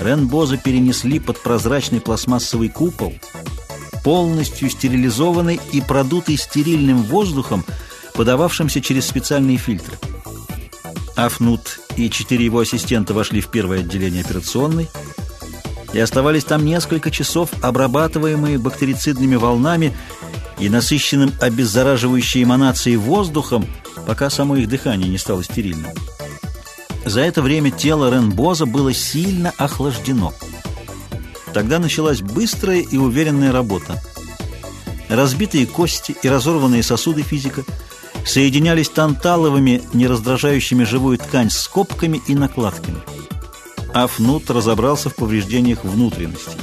Ренбоза 0.00 0.56
перенесли 0.56 1.20
под 1.20 1.40
прозрачный 1.40 2.00
пластмассовый 2.00 2.70
купол, 2.70 3.14
полностью 4.02 4.68
стерилизованный 4.70 5.60
и 5.72 5.80
продутый 5.80 6.38
стерильным 6.38 7.02
воздухом, 7.04 7.64
подававшимся 8.14 8.80
через 8.80 9.06
специальные 9.06 9.58
фильтры. 9.58 9.96
Афнут 11.14 11.80
и 11.96 12.10
четыре 12.10 12.46
его 12.46 12.60
ассистента 12.60 13.14
вошли 13.14 13.40
в 13.40 13.48
первое 13.48 13.80
отделение 13.80 14.22
операционной 14.22 14.88
и 15.92 15.98
оставались 15.98 16.44
там 16.44 16.64
несколько 16.64 17.10
часов, 17.10 17.50
обрабатываемые 17.62 18.58
бактерицидными 18.58 19.36
волнами 19.36 19.96
и 20.58 20.68
насыщенным 20.68 21.32
обеззараживающей 21.40 22.42
эманацией 22.42 22.96
воздухом, 22.96 23.66
пока 24.06 24.30
само 24.30 24.56
их 24.56 24.68
дыхание 24.68 25.08
не 25.08 25.18
стало 25.18 25.42
стерильным. 25.42 25.90
За 27.04 27.20
это 27.20 27.42
время 27.42 27.70
тело 27.70 28.12
Ренбоза 28.12 28.66
было 28.66 28.92
сильно 28.92 29.52
охлаждено. 29.56 30.34
Тогда 31.52 31.78
началась 31.78 32.20
быстрая 32.20 32.80
и 32.80 32.96
уверенная 32.96 33.52
работа. 33.52 34.00
Разбитые 35.08 35.66
кости 35.66 36.14
и 36.22 36.28
разорванные 36.28 36.82
сосуды 36.82 37.22
физика 37.22 37.64
соединялись 38.24 38.90
танталовыми, 38.90 39.82
не 39.92 40.06
раздражающими 40.06 40.84
живую 40.84 41.18
ткань 41.18 41.50
скобками 41.50 42.20
и 42.28 42.34
накладками. 42.34 42.98
Афнут 43.94 44.50
разобрался 44.50 45.10
в 45.10 45.14
повреждениях 45.14 45.84
внутренностей. 45.84 46.58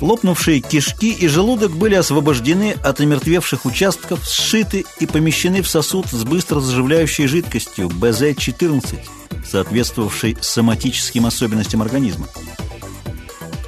Лопнувшие 0.00 0.60
кишки 0.60 1.12
и 1.12 1.28
желудок 1.28 1.72
были 1.72 1.94
освобождены 1.94 2.76
от 2.82 3.00
омертвевших 3.00 3.64
участков, 3.64 4.24
сшиты 4.24 4.84
и 5.00 5.06
помещены 5.06 5.62
в 5.62 5.68
сосуд 5.68 6.06
с 6.10 6.24
быстро 6.24 6.60
заживляющей 6.60 7.26
жидкостью 7.26 7.88
БЗ-14, 7.88 8.98
соответствовавшей 9.46 10.36
соматическим 10.40 11.26
особенностям 11.26 11.80
организма. 11.80 12.28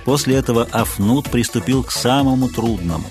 После 0.05 0.37
этого 0.37 0.69
Афнут 0.73 1.31
приступил 1.31 1.83
к 1.83 1.91
самому 1.91 2.49
трудному. 2.49 3.09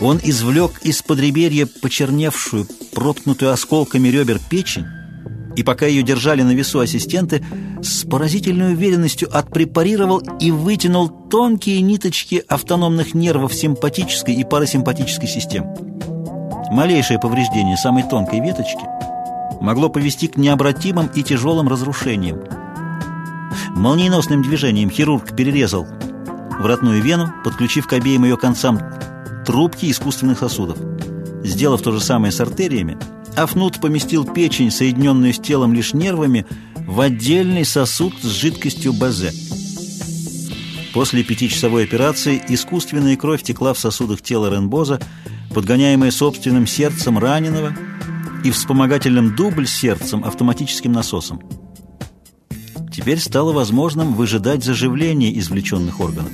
Он 0.00 0.20
извлек 0.22 0.80
из-под 0.82 1.20
реберья 1.20 1.66
почерневшую, 1.66 2.66
проткнутую 2.92 3.52
осколками 3.52 4.08
ребер 4.08 4.40
печень, 4.50 4.86
и 5.56 5.62
пока 5.62 5.86
ее 5.86 6.02
держали 6.02 6.42
на 6.42 6.52
весу 6.52 6.80
ассистенты, 6.80 7.44
с 7.82 8.04
поразительной 8.04 8.72
уверенностью 8.72 9.28
отпрепарировал 9.32 10.22
и 10.40 10.50
вытянул 10.50 11.08
тонкие 11.08 11.80
ниточки 11.80 12.42
автономных 12.48 13.14
нервов 13.14 13.54
симпатической 13.54 14.34
и 14.34 14.44
парасимпатической 14.44 15.28
систем. 15.28 15.66
Малейшее 16.70 17.20
повреждение 17.20 17.76
самой 17.76 18.02
тонкой 18.02 18.40
веточки 18.40 18.84
могло 19.60 19.88
повести 19.88 20.28
к 20.28 20.36
необратимым 20.36 21.08
и 21.14 21.22
тяжелым 21.22 21.68
разрушениям. 21.68 22.40
Молниеносным 23.70 24.42
движением 24.42 24.90
хирург 24.90 25.36
перерезал 25.36 25.86
вратную 26.58 27.02
вену, 27.02 27.32
подключив 27.44 27.86
к 27.86 27.92
обеим 27.92 28.24
ее 28.24 28.36
концам 28.36 28.80
трубки 29.46 29.90
искусственных 29.90 30.38
сосудов. 30.38 30.78
Сделав 31.42 31.82
то 31.82 31.92
же 31.92 32.00
самое 32.00 32.32
с 32.32 32.40
артериями, 32.40 32.96
Афнут 33.36 33.80
поместил 33.80 34.24
печень, 34.24 34.70
соединенную 34.70 35.34
с 35.34 35.38
телом 35.38 35.74
лишь 35.74 35.92
нервами, 35.92 36.46
в 36.86 37.00
отдельный 37.00 37.64
сосуд 37.64 38.14
с 38.22 38.26
жидкостью 38.26 38.92
БЗ. 38.92 39.32
После 40.92 41.24
пятичасовой 41.24 41.82
операции 41.84 42.40
искусственная 42.48 43.16
кровь 43.16 43.42
текла 43.42 43.74
в 43.74 43.78
сосудах 43.78 44.22
тела 44.22 44.54
Ренбоза, 44.54 45.00
подгоняемая 45.52 46.12
собственным 46.12 46.68
сердцем 46.68 47.18
раненого 47.18 47.74
и 48.44 48.52
вспомогательным 48.52 49.34
дубль 49.34 49.66
сердцем 49.66 50.24
автоматическим 50.24 50.92
насосом. 50.92 51.40
Теперь 52.92 53.18
стало 53.18 53.52
возможным 53.52 54.14
выжидать 54.14 54.62
заживление 54.62 55.36
извлеченных 55.36 55.98
органов. 55.98 56.32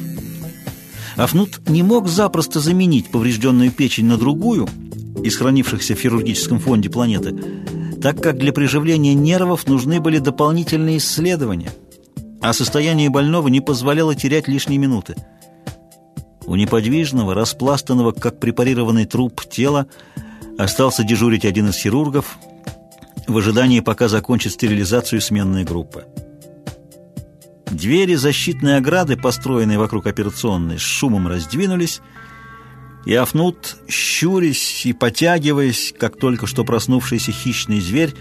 Афнут 1.17 1.67
не 1.67 1.83
мог 1.83 2.09
запросто 2.09 2.61
заменить 2.61 3.11
поврежденную 3.11 3.71
печень 3.71 4.05
на 4.05 4.19
другую– 4.19 4.69
из 5.23 5.37
хранившихся 5.37 5.95
в 5.95 6.01
хирургическом 6.01 6.59
фонде 6.59 6.91
планеты, 6.91 7.37
так 8.01 8.21
как 8.23 8.39
для 8.39 8.53
приживления 8.53 9.15
нервов 9.15 9.67
нужны 9.67 10.01
были 10.01 10.19
дополнительные 10.19 10.99
исследования, 10.99 11.71
а 12.41 12.53
состояние 12.53 13.11
больного 13.11 13.49
не 13.49 13.61
позволяло 13.61 14.15
терять 14.15 14.49
лишние 14.49 14.79
минуты. 14.79 15.17
У 16.47 16.57
неподвижного, 16.57 17.35
распластанного, 17.35 18.13
как 18.13 18.41
препарированный 18.41 19.05
труп 19.05 19.43
тела, 19.49 19.87
остался 20.59 21.05
дежурить 21.05 21.45
один 21.45 21.69
из 21.69 21.77
хирургов 21.77 22.39
в 23.29 23.37
ожидании, 23.37 23.81
пока 23.81 24.09
закончит 24.09 24.53
стерилизацию 24.53 25.21
сменная 25.21 25.65
группа. 25.65 26.05
Двери 27.71 28.17
защитной 28.17 28.79
ограды, 28.79 29.17
построенные 29.17 29.79
вокруг 29.79 30.07
операционной, 30.07 30.79
с 30.79 30.83
шумом 30.83 31.29
раздвинулись, 31.29 32.01
и 33.05 33.15
Афнут, 33.15 33.77
щурясь 33.89 34.85
и 34.85 34.93
потягиваясь, 34.93 35.95
как 35.99 36.19
только 36.19 36.47
что 36.47 36.65
проснувшийся 36.65 37.33
хищный 37.33 37.81
зверь, 37.81 38.15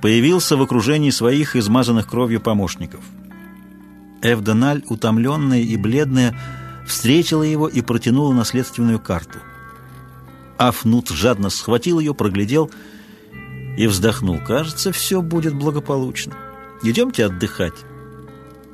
появился 0.00 0.56
в 0.56 0.62
окружении 0.62 1.10
своих 1.10 1.56
измазанных 1.56 2.06
кровью 2.06 2.40
помощников. 2.40 3.00
Эвдональ, 4.22 4.82
утомленная 4.88 5.60
и 5.60 5.76
бледная, 5.76 6.38
встретила 6.86 7.42
его 7.42 7.68
и 7.68 7.80
протянула 7.80 8.32
наследственную 8.32 9.00
карту. 9.00 9.38
Афнут 10.58 11.08
жадно 11.08 11.50
схватил 11.50 11.98
ее, 11.98 12.14
проглядел 12.14 12.70
и 13.76 13.86
вздохнул. 13.86 14.38
«Кажется, 14.38 14.92
все 14.92 15.20
будет 15.20 15.54
благополучно. 15.54 16.34
Идемте 16.82 17.26
отдыхать». 17.26 17.74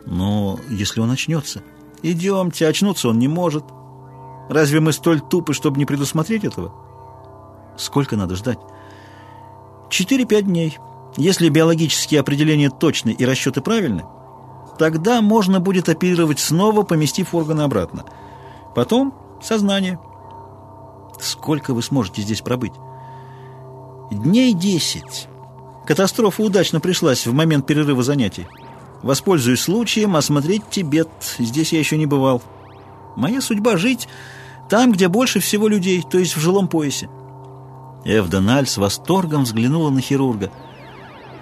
«Но 0.06 0.60
если 0.68 1.00
он 1.00 1.10
очнется?» 1.10 1.62
«Идемте, 2.02 2.66
очнуться 2.66 3.08
он 3.08 3.18
не 3.18 3.28
может». 3.28 3.64
Разве 4.50 4.80
мы 4.80 4.92
столь 4.92 5.20
тупы, 5.20 5.54
чтобы 5.54 5.78
не 5.78 5.84
предусмотреть 5.84 6.42
этого? 6.42 6.72
Сколько 7.76 8.16
надо 8.16 8.34
ждать? 8.34 8.58
Четыре-пять 9.88 10.46
дней. 10.46 10.76
Если 11.16 11.48
биологические 11.48 12.18
определения 12.18 12.68
точны 12.68 13.10
и 13.10 13.24
расчеты 13.24 13.60
правильны, 13.60 14.04
тогда 14.76 15.22
можно 15.22 15.60
будет 15.60 15.88
оперировать 15.88 16.40
снова, 16.40 16.82
поместив 16.82 17.32
органы 17.32 17.62
обратно. 17.62 18.04
Потом 18.74 19.14
сознание. 19.40 20.00
Сколько 21.20 21.72
вы 21.72 21.82
сможете 21.82 22.22
здесь 22.22 22.40
пробыть? 22.40 22.72
Дней 24.10 24.52
десять. 24.52 25.28
Катастрофа 25.86 26.42
удачно 26.42 26.80
пришлась 26.80 27.24
в 27.24 27.32
момент 27.32 27.68
перерыва 27.68 28.02
занятий. 28.02 28.48
Воспользуюсь 29.02 29.60
случаем 29.60 30.16
осмотреть 30.16 30.68
Тибет. 30.70 31.08
Здесь 31.38 31.72
я 31.72 31.78
еще 31.78 31.96
не 31.96 32.06
бывал. 32.06 32.42
Моя 33.14 33.40
судьба— 33.40 33.76
жить 33.76 34.08
там, 34.70 34.92
где 34.92 35.08
больше 35.08 35.40
всего 35.40 35.66
людей, 35.68 36.02
то 36.08 36.18
есть 36.18 36.36
в 36.36 36.40
жилом 36.40 36.68
поясе. 36.68 37.10
Эвдональ 38.04 38.66
с 38.66 38.78
восторгом 38.78 39.42
взглянула 39.42 39.90
на 39.90 40.00
хирурга. 40.00 40.50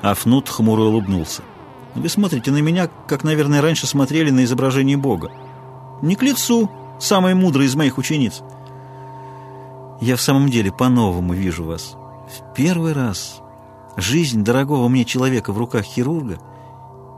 Афнут 0.02 0.48
хмуро 0.48 0.82
улыбнулся. 0.82 1.42
«Вы 1.94 2.08
смотрите 2.08 2.50
на 2.50 2.58
меня, 2.58 2.88
как, 3.06 3.24
наверное, 3.24 3.60
раньше 3.60 3.86
смотрели 3.86 4.30
на 4.30 4.44
изображение 4.44 4.96
Бога. 4.96 5.30
Не 6.02 6.16
к 6.16 6.22
лицу, 6.22 6.70
самой 6.98 7.34
мудрой 7.34 7.66
из 7.66 7.76
моих 7.76 7.98
учениц. 7.98 8.42
Я 10.00 10.16
в 10.16 10.22
самом 10.22 10.48
деле 10.48 10.72
по-новому 10.72 11.34
вижу 11.34 11.64
вас. 11.64 11.96
В 12.28 12.54
первый 12.54 12.92
раз 12.92 13.40
жизнь 13.96 14.42
дорогого 14.42 14.88
мне 14.88 15.04
человека 15.04 15.52
в 15.52 15.58
руках 15.58 15.84
хирурга, 15.84 16.38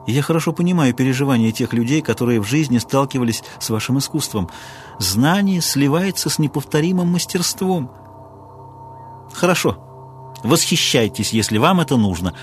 и 0.07 0.13
я 0.13 0.23
хорошо 0.23 0.53
понимаю 0.53 0.95
переживания 0.95 1.53
тех 1.53 1.73
людей, 1.73 2.03
которые 2.03 2.41
в 2.41 2.47
жизни 2.47 2.79
сталкивались 2.79 3.43
с 3.59 3.71
вашим 3.71 3.99
искусством». 3.99 4.51
Знание 4.99 5.63
сливается 5.63 6.29
с 6.29 6.39
неповторимым 6.39 7.09
мастерством. 7.09 7.91
Хорошо. 9.33 9.79
Восхищайтесь, 10.43 11.33
если 11.33 11.59
вам 11.59 11.81
это 11.81 11.97
нужно. 11.97 12.35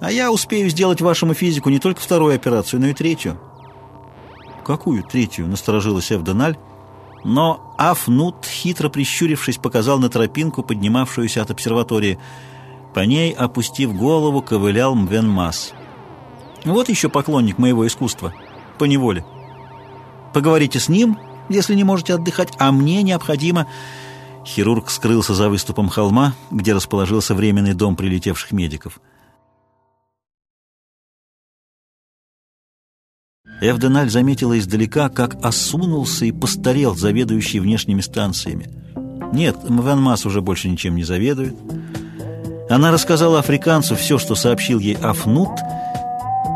А 0.00 0.10
я 0.10 0.32
успею 0.32 0.68
сделать 0.70 1.00
вашему 1.00 1.34
физику 1.34 1.68
не 1.70 1.78
только 1.78 2.00
вторую 2.00 2.34
операцию, 2.34 2.80
но 2.80 2.88
и 2.88 2.94
третью. 2.94 3.40
Какую 4.64 5.04
третью? 5.04 5.46
Насторожилась 5.46 6.10
Эвдональ. 6.10 6.56
Но 7.22 7.74
Афнут, 7.76 8.46
хитро 8.46 8.88
прищурившись, 8.88 9.58
показал 9.58 9.98
на 9.98 10.08
тропинку, 10.08 10.62
поднимавшуюся 10.62 11.42
от 11.42 11.50
обсерватории. 11.50 12.18
По 12.94 13.00
ней, 13.00 13.32
опустив 13.32 13.94
голову, 13.94 14.42
ковылял 14.42 14.94
Мвенмас. 14.94 15.74
Вот 16.64 16.88
еще 16.88 17.08
поклонник 17.08 17.58
моего 17.58 17.86
искусства. 17.86 18.34
По 18.78 18.84
неволе. 18.84 19.24
Поговорите 20.32 20.78
с 20.78 20.88
ним 20.88 21.18
если 21.50 21.74
не 21.74 21.84
можете 21.84 22.14
отдыхать, 22.14 22.52
а 22.58 22.72
мне 22.72 23.02
необходимо...» 23.02 23.66
Хирург 24.46 24.88
скрылся 24.88 25.34
за 25.34 25.50
выступом 25.50 25.90
холма, 25.90 26.32
где 26.50 26.72
расположился 26.72 27.34
временный 27.34 27.74
дом 27.74 27.94
прилетевших 27.94 28.52
медиков. 28.52 28.98
Эвденаль 33.60 34.08
заметила 34.08 34.58
издалека, 34.58 35.10
как 35.10 35.44
осунулся 35.44 36.24
и 36.24 36.32
постарел 36.32 36.94
заведующий 36.94 37.60
внешними 37.60 38.00
станциями. 38.00 38.70
Нет, 39.34 39.68
Мвенмас 39.68 40.24
уже 40.24 40.40
больше 40.40 40.70
ничем 40.70 40.96
не 40.96 41.04
заведует. 41.04 41.54
Она 42.70 42.90
рассказала 42.90 43.40
африканцу 43.40 43.94
все, 43.96 44.16
что 44.16 44.34
сообщил 44.34 44.78
ей 44.78 44.96
Афнут, 44.96 45.50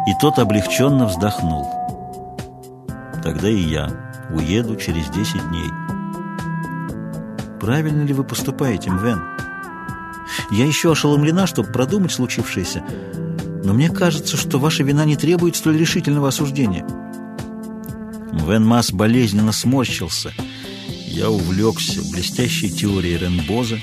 и 0.06 0.12
тот 0.20 0.38
облегченно 0.38 1.06
вздохнул. 1.06 1.70
Тогда 3.22 3.48
и 3.48 3.60
я 3.60 3.88
Уеду 4.30 4.76
через 4.76 5.08
10 5.08 5.48
дней. 5.48 5.70
Правильно 7.60 8.02
ли 8.02 8.12
вы 8.12 8.24
поступаете, 8.24 8.90
Мвен? 8.90 9.22
Я 10.50 10.66
еще 10.66 10.92
ошеломлена, 10.92 11.46
чтобы 11.46 11.72
продумать 11.72 12.12
случившееся. 12.12 12.84
Но 13.64 13.72
мне 13.72 13.88
кажется, 13.88 14.36
что 14.36 14.58
ваша 14.58 14.82
вина 14.82 15.04
не 15.04 15.16
требует 15.16 15.56
столь 15.56 15.78
решительного 15.78 16.28
осуждения. 16.28 16.86
Вен 18.32 18.66
Масс 18.66 18.92
болезненно 18.92 19.52
сморщился. 19.52 20.32
Я 21.06 21.30
увлекся 21.30 22.00
блестящей 22.12 22.70
теорией 22.70 23.16
Ренбоза. 23.16 23.78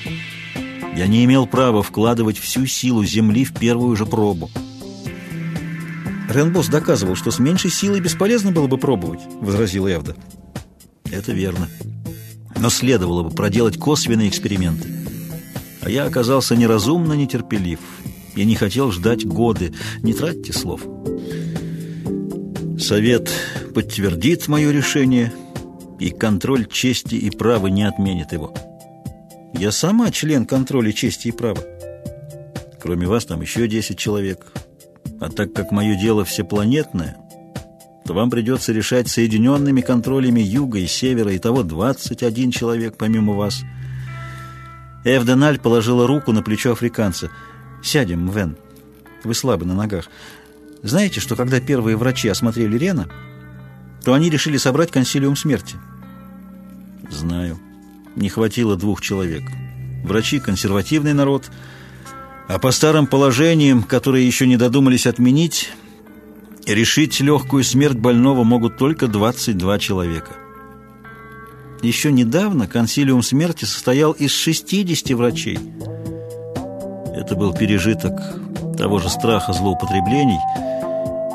Я 0.96 1.08
не 1.08 1.24
имел 1.26 1.48
права 1.48 1.82
вкладывать 1.82 2.38
всю 2.38 2.66
силу 2.66 3.04
Земли 3.06 3.46
в 3.46 3.54
первую 3.54 3.96
же 3.96 4.06
пробу. 4.06 4.52
Ренбос 6.32 6.68
доказывал, 6.68 7.16
что 7.16 7.32
с 7.32 7.40
меньшей 7.40 7.72
силой 7.72 8.00
бесполезно 8.00 8.52
было 8.52 8.68
бы 8.68 8.78
пробовать, 8.78 9.22
возразил 9.42 9.88
Эвда. 9.88 10.16
Это 11.12 11.32
верно. 11.34 11.68
Но 12.58 12.70
следовало 12.70 13.24
бы 13.24 13.32
проделать 13.32 13.78
косвенные 13.78 14.30
эксперименты. 14.30 14.88
А 15.82 15.90
я 15.90 16.06
оказался 16.06 16.56
неразумно 16.56 17.14
нетерпелив. 17.14 17.80
Я 18.36 18.46
не 18.46 18.56
хотел 18.56 18.92
ждать 18.92 19.26
годы. 19.26 19.74
Не 20.04 20.14
тратьте 20.14 20.54
слов. 20.54 20.82
Совет 22.80 23.30
подтвердит 23.74 24.48
мое 24.48 24.72
решение, 24.72 25.34
и 26.00 26.10
контроль 26.10 26.66
чести 26.66 27.16
и 27.16 27.30
права 27.30 27.68
не 27.68 27.84
отменит 27.84 28.32
его. 28.32 28.54
Я 29.54 29.72
сама 29.72 30.12
член 30.12 30.46
контроля 30.46 30.92
чести 30.92 31.28
и 31.28 31.32
права. 31.32 31.62
Кроме 32.82 33.06
вас 33.06 33.26
там 33.26 33.42
еще 33.42 33.68
10 33.68 33.98
человек. 33.98 34.52
А 35.22 35.30
так 35.30 35.54
как 35.54 35.72
мое 35.72 35.96
дело 35.96 36.26
всепланетное, 36.26 37.16
то 38.06 38.16
вам 38.16 38.32
придется 38.32 38.74
решать 38.74 39.08
соединенными 39.08 39.82
контролями 39.82 40.42
юга 40.42 40.80
и 40.80 40.88
севера, 40.88 41.32
и 41.32 41.38
того 41.38 41.62
21 41.62 42.50
человек 42.50 42.98
помимо 42.98 43.34
вас. 43.34 43.62
Эвденаль 45.06 45.60
положила 45.60 46.08
руку 46.08 46.32
на 46.32 46.42
плечо 46.42 46.72
африканца. 46.72 47.30
«Сядем, 47.84 48.30
Вен. 48.32 48.58
Вы 49.24 49.36
слабы 49.36 49.64
на 49.64 49.76
ногах. 49.76 50.06
Знаете, 50.82 51.20
что 51.20 51.36
когда 51.36 51.60
первые 51.60 51.98
врачи 51.98 52.28
осмотрели 52.28 52.76
Рена, 52.76 53.08
то 54.04 54.16
они 54.16 54.32
решили 54.32 54.58
собрать 54.58 54.90
консилиум 54.90 55.36
смерти?» 55.36 55.76
«Знаю. 57.12 57.60
Не 58.16 58.30
хватило 58.30 58.76
двух 58.76 59.02
человек. 59.02 59.44
Врачи— 60.04 60.40
консервативный 60.40 61.14
народ, 61.14 61.52
а 62.54 62.60
по 62.60 62.72
старым 62.72 63.08
положениям, 63.08 63.82
которые 63.82 64.28
еще 64.28 64.46
не 64.46 64.58
додумались 64.58 65.08
отменить, 65.08 65.70
решить 66.68 67.22
легкую 67.22 67.64
смерть 67.64 67.98
больного 67.98 68.44
могут 68.44 68.78
только 68.78 69.08
22 69.08 69.80
человека. 69.80 70.34
Еще 71.82 72.12
недавно 72.12 72.68
консилиум 72.68 73.24
смерти 73.24 73.64
состоял 73.64 74.12
из 74.12 74.32
60 74.34 75.12
врачей. 75.12 75.60
Это 77.16 77.36
был 77.38 77.54
пережиток 77.54 78.20
того 78.78 79.00
же 79.00 79.10
страха 79.10 79.54
злоупотреблений, 79.54 80.40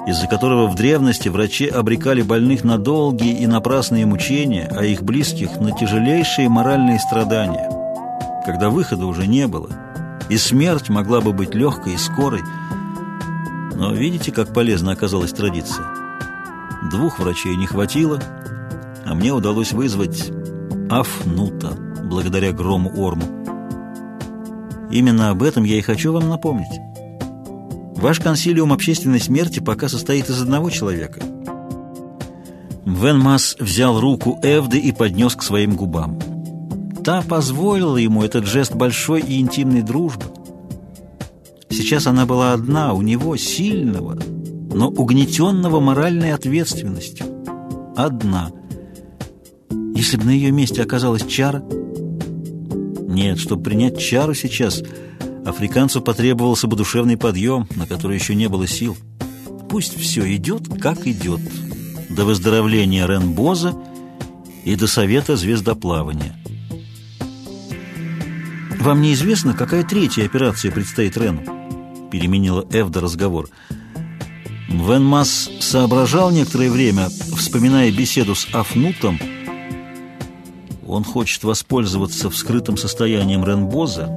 из-за 0.06 0.26
которого 0.26 0.66
в 0.66 0.74
древности 0.74 1.30
врачи 1.30 1.66
обрекали 1.66 2.20
больных 2.20 2.62
на 2.62 2.76
долгие 2.76 3.40
и 3.40 3.46
напрасные 3.46 4.04
мучения, 4.04 4.70
а 4.70 4.84
их 4.84 5.02
близких 5.02 5.60
на 5.60 5.72
тяжелейшие 5.72 6.50
моральные 6.50 7.00
страдания, 7.00 7.70
когда 8.44 8.68
выхода 8.68 9.06
уже 9.06 9.26
не 9.26 9.48
было, 9.48 9.85
и 10.28 10.36
смерть 10.36 10.88
могла 10.88 11.20
бы 11.20 11.32
быть 11.32 11.54
легкой 11.54 11.94
и 11.94 11.98
скорой. 11.98 12.42
Но 13.74 13.92
видите, 13.92 14.32
как 14.32 14.52
полезна 14.52 14.92
оказалась 14.92 15.32
традиция? 15.32 15.86
Двух 16.90 17.18
врачей 17.18 17.56
не 17.56 17.66
хватило, 17.66 18.20
а 19.04 19.14
мне 19.14 19.32
удалось 19.32 19.72
вызвать 19.72 20.30
Афнута, 20.90 21.76
благодаря 22.04 22.52
грому 22.52 22.92
Орму. 22.96 23.24
Именно 24.90 25.30
об 25.30 25.42
этом 25.42 25.64
я 25.64 25.78
и 25.78 25.82
хочу 25.82 26.12
вам 26.12 26.28
напомнить. 26.28 26.80
Ваш 27.96 28.20
консилиум 28.20 28.72
общественной 28.72 29.20
смерти 29.20 29.60
пока 29.60 29.88
состоит 29.88 30.28
из 30.28 30.40
одного 30.40 30.70
человека. 30.70 31.20
Вен 32.84 33.18
Масс 33.18 33.56
взял 33.58 34.00
руку 34.00 34.38
Эвды 34.42 34.78
и 34.78 34.92
поднес 34.92 35.34
к 35.34 35.42
своим 35.42 35.74
губам. 35.76 36.18
Та 37.06 37.22
позволила 37.22 37.96
ему 37.98 38.24
этот 38.24 38.46
жест 38.46 38.74
большой 38.74 39.20
и 39.20 39.38
интимной 39.38 39.82
дружбы. 39.82 40.24
Сейчас 41.70 42.08
она 42.08 42.26
была 42.26 42.52
одна, 42.52 42.94
у 42.94 43.00
него 43.00 43.36
сильного, 43.36 44.18
но 44.74 44.88
угнетенного 44.88 45.78
моральной 45.78 46.32
ответственностью. 46.32 47.26
Одна– 47.94 48.50
если 49.94 50.16
бы 50.16 50.24
на 50.24 50.30
ее 50.30 50.50
месте 50.50 50.82
оказалась 50.82 51.24
чара? 51.24 51.62
Нет, 53.06 53.38
чтобы 53.38 53.62
принять 53.62 54.00
чару 54.00 54.34
сейчас, 54.34 54.82
африканцу 55.46 56.02
потребовался 56.02 56.66
бы 56.66 56.74
душевный 56.76 57.16
подъем, 57.16 57.68
на 57.76 57.86
который 57.86 58.16
еще 58.18 58.34
не 58.34 58.48
было 58.48 58.66
сил. 58.66 58.96
Пусть 59.70 59.96
все 59.96 60.34
идет, 60.34 60.62
как 60.80 61.06
идет. 61.06 61.40
До 62.10 62.24
выздоровления 62.24 63.06
Ренбоза 63.06 63.76
и 64.64 64.74
до 64.74 64.88
совета 64.88 65.36
звездоплавания. 65.36 66.34
«Вам 68.86 69.02
неизвестно, 69.02 69.52
какая 69.52 69.82
третья 69.82 70.24
операция 70.24 70.70
предстоит 70.70 71.16
Рену?» 71.16 71.42
Переменила 72.12 72.64
Эвда 72.70 73.00
разговор. 73.00 73.48
Вен 74.68 75.04
Масс 75.04 75.50
соображал 75.58 76.30
некоторое 76.30 76.70
время, 76.70 77.08
вспоминая 77.36 77.90
беседу 77.90 78.36
с 78.36 78.46
Афнутом, 78.54 79.18
он 80.86 81.02
хочет 81.02 81.42
воспользоваться 81.42 82.30
вскрытым 82.30 82.76
состоянием 82.76 83.44
Ренбоза 83.44 84.08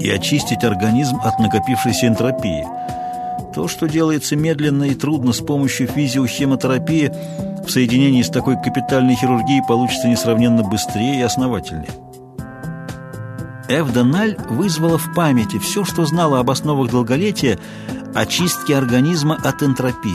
и 0.00 0.10
очистить 0.10 0.64
организм 0.64 1.20
от 1.22 1.38
накопившейся 1.38 2.08
энтропии. 2.08 2.66
То, 3.54 3.68
что 3.68 3.86
делается 3.86 4.34
медленно 4.34 4.84
и 4.84 4.96
трудно 4.96 5.32
с 5.32 5.38
помощью 5.38 5.86
физиохемотерапии, 5.86 7.12
в 7.64 7.70
соединении 7.70 8.22
с 8.22 8.30
такой 8.30 8.60
капитальной 8.60 9.14
хирургией 9.14 9.62
получится 9.66 10.08
несравненно 10.08 10.64
быстрее 10.64 11.20
и 11.20 11.22
основательнее. 11.22 12.03
Эвдональ 13.80 14.36
вызвала 14.48 14.98
в 14.98 15.12
памяти 15.14 15.58
все, 15.58 15.84
что 15.84 16.06
знала 16.06 16.38
об 16.38 16.50
основах 16.50 16.90
долголетия 16.90 17.58
очистки 18.14 18.72
организма 18.72 19.34
от 19.34 19.62
энтропии. 19.62 20.12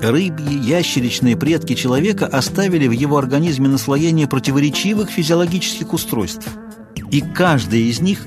Рыбьи, 0.00 0.58
ящеричные 0.58 1.36
предки 1.36 1.74
человека 1.74 2.26
оставили 2.26 2.88
в 2.88 2.92
его 2.92 3.18
организме 3.18 3.68
наслоение 3.68 4.26
противоречивых 4.26 5.10
физиологических 5.10 5.92
устройств. 5.92 6.48
И 7.10 7.20
каждая 7.20 7.80
из 7.80 8.00
них 8.00 8.26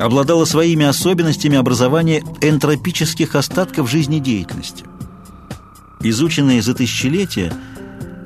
обладала 0.00 0.46
своими 0.46 0.86
особенностями 0.86 1.58
образования 1.58 2.22
энтропических 2.40 3.34
остатков 3.34 3.90
жизнедеятельности. 3.90 4.84
Изученные 6.00 6.62
за 6.62 6.74
тысячелетия, 6.74 7.52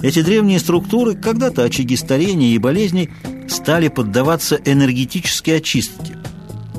эти 0.03 0.23
древние 0.23 0.59
структуры, 0.59 1.15
когда-то 1.15 1.65
очаги 1.65 1.97
старения 1.97 2.55
и 2.55 2.59
болезней, 2.59 3.11
стали 3.51 3.89
поддаваться 3.89 4.61
энергетической 4.65 5.57
очистке, 5.59 6.17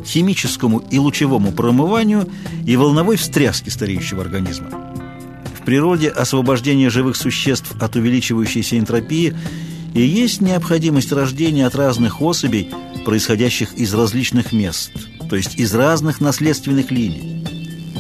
химическому 0.06 0.80
и 0.80 0.98
лучевому 1.00 1.52
промыванию 1.52 2.28
и 2.66 2.76
волновой 2.76 3.18
встряске 3.18 3.70
стареющего 3.72 4.22
организма. 4.22 4.70
В 5.60 5.64
природе 5.64 6.10
освобождение 6.10 6.90
живых 6.90 7.16
существ 7.16 7.76
от 7.80 7.96
увеличивающейся 7.96 8.80
энтропии 8.80 9.36
и 9.94 10.02
есть 10.02 10.42
необходимость 10.42 11.12
рождения 11.12 11.68
от 11.68 11.76
разных 11.76 12.22
особей, 12.22 12.72
происходящих 13.06 13.74
из 13.74 13.94
различных 13.94 14.54
мест, 14.54 14.92
то 15.30 15.36
есть 15.36 15.60
из 15.60 15.74
разных 15.76 16.22
наследственных 16.22 16.90
линий. 16.90 17.44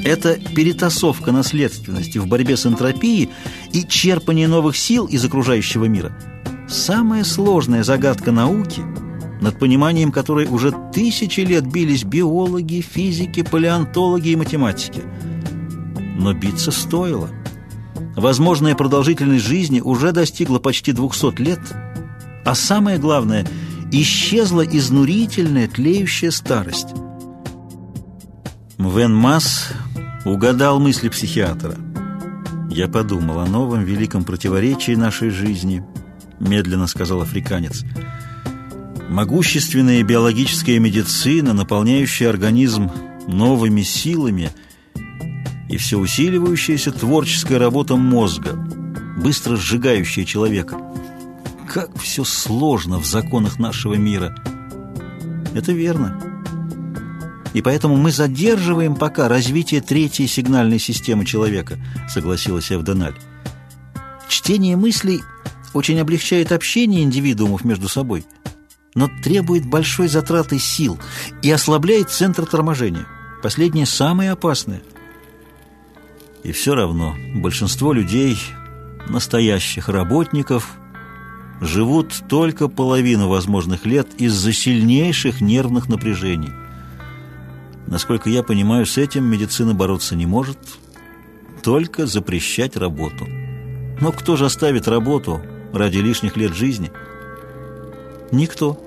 Это 0.03 0.39
перетасовка 0.55 1.31
наследственности 1.31 2.17
в 2.17 2.25
борьбе 2.25 2.57
с 2.57 2.65
энтропией 2.65 3.29
и 3.71 3.85
черпание 3.87 4.47
новых 4.47 4.75
сил 4.75 5.05
из 5.05 5.23
окружающего 5.23 5.85
мира. 5.85 6.11
Самая 6.71 7.23
сложная 7.23 7.83
загадка 7.83 8.31
науки, 8.31 8.81
над 9.41 9.59
пониманием 9.59 10.11
которой 10.11 10.47
уже 10.47 10.73
тысячи 10.93 11.41
лет 11.41 11.71
бились 11.71 12.03
биологи, 12.03 12.81
физики, 12.81 13.43
палеонтологи 13.43 14.29
и 14.29 14.35
математики. 14.35 15.03
Но 16.17 16.33
биться 16.33 16.71
стоило– 16.71 17.29
Возможная 18.15 18.75
продолжительность 18.75 19.45
жизни 19.45 19.79
уже 19.79 20.11
достигла 20.11 20.59
почти 20.59 20.91
200 20.91 21.41
лет, 21.41 21.59
а 22.45 22.55
самое 22.55 22.97
главное, 22.97 23.47
исчезла 23.91 24.65
изнурительная 24.65 25.67
тлеющая 25.67 26.31
старость. 26.31 26.89
Мвен 28.77 29.13
Масс 29.13 29.69
угадал 30.25 30.79
мысли 30.79 31.09
психиатра. 31.09 31.75
«Я 32.69 32.87
подумал 32.87 33.39
о 33.39 33.45
новом 33.45 33.83
великом 33.83 34.23
противоречии 34.23 34.93
нашей 34.93 35.29
жизни»,— 35.29 35.83
медленно 36.41 36.87
сказал 36.87 37.21
африканец. 37.21 37.83
«Могущественная 39.09 40.03
биологическая 40.03 40.79
медицина, 40.79 41.53
наполняющая 41.53 42.29
организм 42.29 42.91
новыми 43.27 43.83
силами— 43.83 44.51
и 45.71 45.77
все 45.77 45.97
усиливающаяся 45.97 46.91
творческая 46.91 47.57
работа 47.57 47.95
мозга, 47.95 48.55
быстро 49.17 49.55
сжигающая 49.55 50.25
человека. 50.25 50.77
Как 51.67 51.97
все 51.97 52.25
сложно 52.25 52.99
в 52.99 53.05
законах 53.05 53.57
нашего 53.57 53.93
мира. 53.93 54.35
Это 55.55 55.71
верно. 55.71 56.21
И 57.53 57.61
поэтому 57.61 57.95
мы 57.95 58.11
задерживаем 58.11 58.95
пока 58.95 59.29
развитие 59.29 59.79
третьей 59.79 60.27
сигнальной 60.27 60.79
системы 60.79 61.25
человека, 61.25 61.79
согласилась 62.09 62.69
Эвденаль. 62.69 63.15
Чтение 64.27 64.75
мыслей 64.75 65.21
очень 65.73 65.99
облегчает 65.99 66.51
общение 66.51 67.03
индивидуумов 67.03 67.63
между 67.63 67.87
собой, 67.87 68.25
но 68.95 69.09
требует 69.23 69.65
большой 69.65 70.07
затраты 70.07 70.59
сил 70.59 70.99
и 71.41 71.51
ослабляет 71.51 72.09
центр 72.09 72.45
торможения. 72.45 73.07
Последнее 73.41 73.85
самое 73.85 74.31
опасное. 74.31 74.81
И 76.43 76.51
все 76.51 76.75
равно 76.75 77.15
большинство 77.35 77.93
людей, 77.93 78.37
настоящих 79.07 79.89
работников, 79.89 80.77
живут 81.61 82.23
только 82.27 82.67
половину 82.67 83.27
возможных 83.27 83.85
лет 83.85 84.07
из-за 84.17 84.51
сильнейших 84.51 85.41
нервных 85.41 85.87
напряжений. 85.87 86.51
Насколько 87.87 88.29
я 88.29 88.41
понимаю, 88.41 88.85
с 88.85 88.97
этим 88.97 89.25
медицина 89.25 89.73
бороться 89.73 90.15
не 90.15 90.25
может, 90.25 90.57
только 91.61 92.07
запрещать 92.07 92.75
работу. 92.75 93.27
Но 93.99 94.11
кто 94.11 94.35
же 94.35 94.45
оставит 94.45 94.87
работу 94.87 95.41
ради 95.73 95.97
лишних 95.97 96.37
лет 96.37 96.53
жизни? 96.53 96.91
Никто. 98.31 98.79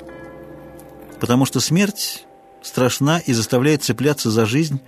Потому 1.20 1.44
что 1.44 1.60
смерть 1.60 2.26
страшна 2.62 3.18
и 3.18 3.32
заставляет 3.32 3.82
цепляться 3.82 4.30
за 4.30 4.46
жизнь 4.46 4.80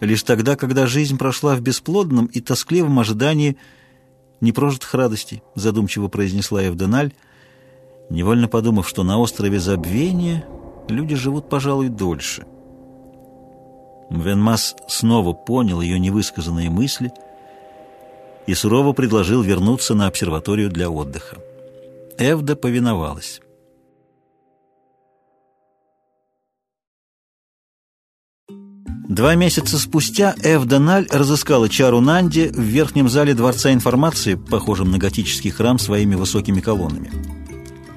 лишь 0.00 0.22
тогда, 0.22 0.56
когда 0.56 0.86
жизнь 0.86 1.18
прошла 1.18 1.54
в 1.54 1.60
бесплодном 1.60 2.26
и 2.26 2.40
тоскливом 2.40 2.98
ожидании 2.98 3.56
непрожитых 4.40 4.92
радостей, 4.94 5.42
задумчиво 5.54 6.08
произнесла 6.08 6.62
Евденаль, 6.62 7.12
невольно 8.10 8.48
подумав, 8.48 8.88
что 8.88 9.02
на 9.02 9.18
острове 9.18 9.58
Забвения 9.58 10.44
люди 10.88 11.14
живут, 11.14 11.48
пожалуй, 11.48 11.88
дольше. 11.88 12.46
Венмас 14.10 14.76
снова 14.86 15.32
понял 15.32 15.80
ее 15.80 15.98
невысказанные 15.98 16.70
мысли 16.70 17.10
и 18.46 18.54
сурово 18.54 18.92
предложил 18.92 19.42
вернуться 19.42 19.94
на 19.94 20.06
обсерваторию 20.06 20.70
для 20.70 20.90
отдыха. 20.90 21.36
Эвда 22.18 22.56
повиновалась. 22.56 23.40
Два 29.08 29.34
месяца 29.34 29.78
спустя 29.78 30.34
Эвдональ 30.42 31.06
разыскала 31.10 31.68
Чару 31.68 32.00
Нанди 32.00 32.48
в 32.48 32.60
верхнем 32.60 33.08
зале 33.08 33.34
Дворца 33.34 33.72
информации, 33.72 34.34
похожем 34.34 34.90
на 34.90 34.98
готический 34.98 35.50
храм 35.50 35.78
своими 35.78 36.14
высокими 36.14 36.60
колоннами. 36.60 37.12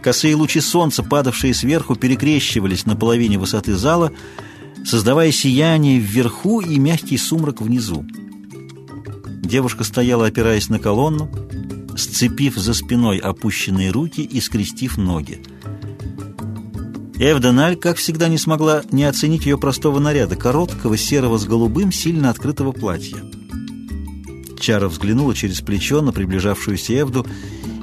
Косые 0.04 0.36
лучи 0.36 0.60
солнца, 0.60 1.04
падавшие 1.04 1.54
сверху, 1.54 1.95
перекрещивались 1.95 2.86
на 2.86 2.95
половине 2.95 3.39
высоты 3.39 3.76
зала, 3.76 4.12
создавая 4.86 5.32
сияние 5.32 5.98
вверху 5.98 6.60
и 6.60 6.78
мягкий 6.78 7.18
сумрак 7.18 7.62
внизу. 7.62 8.06
Девушка 9.48 9.86
стояла, 9.86 10.26
опираясь 10.26 10.68
на 10.68 10.78
колонну, 10.78 11.30
сцепив 11.95 12.58
за 12.58 12.74
спиной 12.74 13.18
опущенные 13.18 13.91
руки 13.91 14.22
и 14.22 14.41
скрестив 14.41 14.98
ноги. 14.98 15.41
Эвденаль, 17.18 17.78
как 17.78 17.95
всегда, 17.95 18.28
не 18.28 18.38
смогла 18.38 18.84
не 18.91 19.06
оценить 19.06 19.45
ее 19.45 19.58
простого 19.58 20.00
наряда, 20.00 20.36
короткого, 20.36 20.98
серого 20.98 21.38
с 21.38 21.45
голубым, 21.45 21.93
сильно 21.93 22.30
открытого 22.30 22.74
платья. 22.74 23.18
Чара 24.60 24.89
взглянула 24.89 25.34
через 25.34 25.62
плечо 25.62 26.02
на 26.02 26.12
приближавшуюся 26.12 27.00
Эвду, 27.00 27.26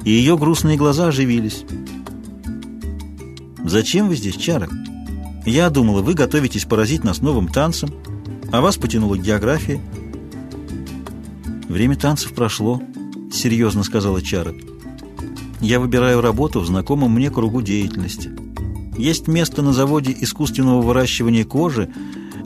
и 0.03 0.11
ее 0.11 0.37
грустные 0.37 0.77
глаза 0.77 1.07
оживились. 1.07 1.63
«Зачем 3.63 4.07
вы 4.07 4.15
здесь, 4.15 4.37
Чара?» 4.37 4.69
Я 5.45 5.69
думала, 5.69 6.01
вы 6.01 6.13
готовитесь 6.15 6.65
поразить 6.65 7.03
нас 7.03 7.21
новым 7.21 7.47
танцем, 7.47 7.89
а 8.51 8.61
вас 8.61 8.77
потянуло 8.77 9.15
к 9.15 9.21
географии. 9.21 9.79
Время 11.67 11.95
танцев 11.95 12.33
прошло, 12.33 12.81
серьезно 13.31 13.83
сказала 13.83 14.21
Чара. 14.21 14.53
Я 15.61 15.79
выбираю 15.79 16.21
работу 16.21 16.59
в 16.59 16.65
знакомом 16.67 17.11
мне 17.11 17.31
кругу 17.31 17.61
деятельности. 17.61 18.31
Есть 18.97 19.27
место 19.27 19.61
на 19.61 19.73
заводе 19.73 20.15
искусственного 20.19 20.81
выращивания 20.81 21.43
кожи 21.43 21.89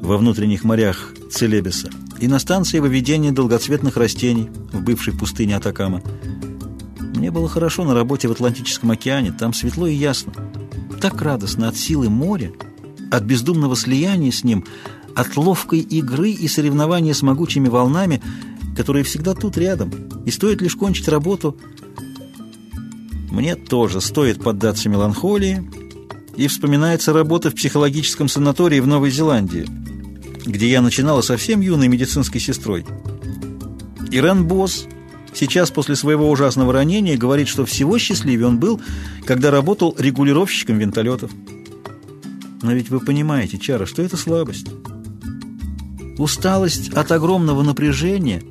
во 0.02 0.18
внутренних 0.18 0.64
морях 0.64 1.14
Целебеса 1.32 1.90
и 2.20 2.28
на 2.28 2.40
станции 2.40 2.80
выведения 2.80 3.32
долгоцветных 3.32 3.98
растений 3.98 4.50
в 4.72 4.82
бывшей 4.82 5.14
пустыне 5.14 5.58
Атакама. 5.58 6.02
Мне 7.16 7.32
было 7.32 7.50
хорошо 7.50 7.84
на 7.84 7.94
работе 7.94 8.28
в 8.28 8.32
Атлантическом 8.32 8.92
океане, 8.92 9.32
там 9.32 9.54
светло 9.54 9.88
и 9.88 9.94
ясно. 9.94 10.34
Так 11.02 11.22
радостно 11.22 11.68
от 11.68 11.78
силы 11.78 12.10
моря, 12.10 12.52
от 13.12 13.24
бездумного 13.24 13.76
слияния 13.76 14.32
с 14.32 14.44
ним, 14.44 14.66
от 15.16 15.36
ловкой 15.38 15.80
игры 15.80 16.32
и 16.32 16.48
соревнования 16.48 17.14
с 17.14 17.22
могучими 17.22 17.68
волнами, 17.68 18.22
которые 18.80 19.04
всегда 19.04 19.34
тут 19.34 19.58
рядом, 19.58 19.92
и 20.26 20.32
стоит 20.32 20.62
лишь 20.62 20.78
кончить 20.78 21.10
работу. 21.10 21.58
Мне 23.30 23.56
тоже 23.58 24.00
стоит 24.00 24.42
поддаться 24.42 24.88
меланхолии, 24.88 25.70
и 26.38 26.48
вспоминается 26.48 27.12
работа 27.12 27.52
в 27.52 27.56
психологическом 27.56 28.30
санатории 28.30 28.80
в 28.80 28.88
Новой 28.88 29.12
Зеландии, 29.12 29.68
где 30.46 30.70
я 30.70 30.82
начинала 30.82 31.20
совсем 31.20 31.60
юной 31.60 31.90
медицинской 31.90 32.40
сестрой. 32.40 32.86
Ирен 34.12 34.48
Босс 34.48 34.86
сейчас 35.34 35.72
после 35.72 35.98
своего 35.98 36.32
ужасного 36.32 36.72
ранения 36.72 37.18
говорит, 37.18 37.50
что 37.50 37.66
всего 37.66 37.98
счастливее 37.98 38.48
он 38.48 38.60
был, 38.62 38.80
когда 39.26 39.52
работал 39.52 39.94
регулировщиком 40.00 40.78
винтолетов. 40.78 41.32
Но 42.62 42.72
ведь 42.72 42.90
вы 42.90 43.02
понимаете, 43.02 43.58
Чара, 43.58 43.86
что 43.86 44.02
это 44.02 44.16
слабость. 44.16 44.68
Усталость 46.18 46.94
от 46.94 47.12
огромного 47.12 47.62
напряжения, 47.62 48.42